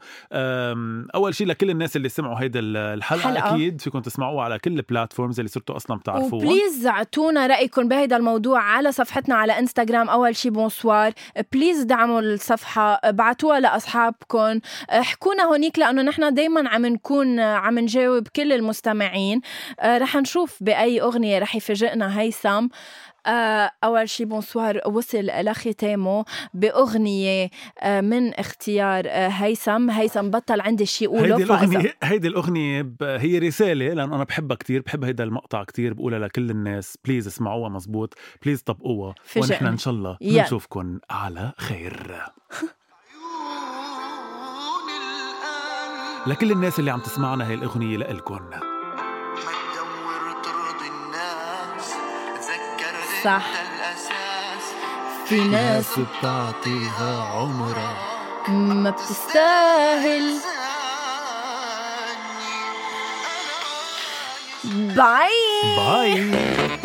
أول 1.15 1.35
شيء 1.35 1.47
لكل 1.47 1.69
الناس 1.69 1.95
اللي 1.95 2.09
سمعوا 2.09 2.41
هيدا 2.41 2.59
الحلقة 2.63 3.21
حلقة. 3.21 3.55
أكيد 3.55 3.81
فيكم 3.81 3.99
تسمعوها 3.99 4.43
على 4.43 4.59
كل 4.59 4.71
ال 4.71 4.78
platforms 4.78 5.39
اللي 5.39 5.49
صرتوا 5.49 5.75
أصلا 5.75 5.97
بتعرفوها 5.97 6.45
و 6.45 6.51
please 6.51 6.88
اعطونا 6.87 7.47
رأيكم 7.47 7.87
بهيدا 7.87 8.17
الموضوع 8.17 8.61
على 8.61 8.91
صفحتنا 8.91 9.35
على 9.35 9.59
انستغرام 9.59 10.09
أول 10.09 10.35
شي 10.35 10.49
bonsoir 10.49 11.11
please 11.53 11.84
دعموا 11.83 12.21
الصفحة 12.36 12.99
ابعتوها 13.03 13.59
لاصحابكم 13.59 14.59
احكونا 14.89 15.43
هونيك 15.43 15.79
لأنه 15.79 16.01
نحن 16.01 16.33
دائما 16.33 16.69
عم 16.69 16.86
نكون 16.86 17.39
عم 17.39 17.79
نجاوب 17.79 18.27
كل 18.27 18.53
المستمعين. 18.53 19.41
آه، 19.79 19.97
رح 19.97 20.15
نشوف 20.15 20.57
بأي 20.63 21.01
أغنية 21.01 21.39
رح 21.39 21.55
يفاجئنا 21.55 22.19
هيثم 22.19 22.67
أول 23.84 24.09
شي 24.09 24.26
bonsoir 24.26 24.82
وصل 24.86 25.26
لختامه 25.26 26.26
بأغنية 26.53 27.49
آه، 27.80 28.01
من 28.01 28.34
اختيار 28.34 29.03
آه، 29.07 29.28
هيثم. 29.28 29.89
هيثم 29.89 30.30
بطل 30.30 30.61
عندي 30.61 30.86
شي 30.86 31.03
يقوله 31.05 31.36
هيدي 31.36 31.43
الأغنية 31.43 31.95
هيدي 32.03 32.28
الأغنية 32.28 32.91
هي 33.01 33.39
رسالة 33.39 33.93
لأنه 33.93 34.15
أنا 34.15 34.23
بحبها 34.23 34.57
كتير 34.57 34.82
بحب 34.82 35.03
هيدا 35.03 35.23
المقطع 35.23 35.63
كتير 35.63 35.93
بقولها 35.93 36.19
لكل 36.19 36.49
الناس 36.49 36.97
please 37.05 37.28
اسمعوها 37.28 37.69
مزبوط 37.69 38.13
please 38.43 38.61
طبقوها. 38.61 39.15
ونحن 39.38 39.65
إن 39.65 39.78
شاء 39.78 39.93
الله. 39.93 40.17
بنشوفكم 40.21 40.99
على 41.09 41.51
خير. 41.57 42.11
لكل 46.28 46.51
الناس 46.51 46.80
اللي 46.80 46.91
عم 46.91 46.99
تسمعنا 46.99 47.47
هاي 47.47 47.53
الأغنية 47.53 47.97
لإلكن. 47.97 48.74
صح. 53.26 53.43
في 55.26 55.39
ناس 55.41 55.99
بتعطيها 55.99 57.23
عمرها 57.34 57.93
ما 58.47 58.89
بتستاهل. 58.89 60.39
باي. 64.63 65.30
باي. 65.78 66.84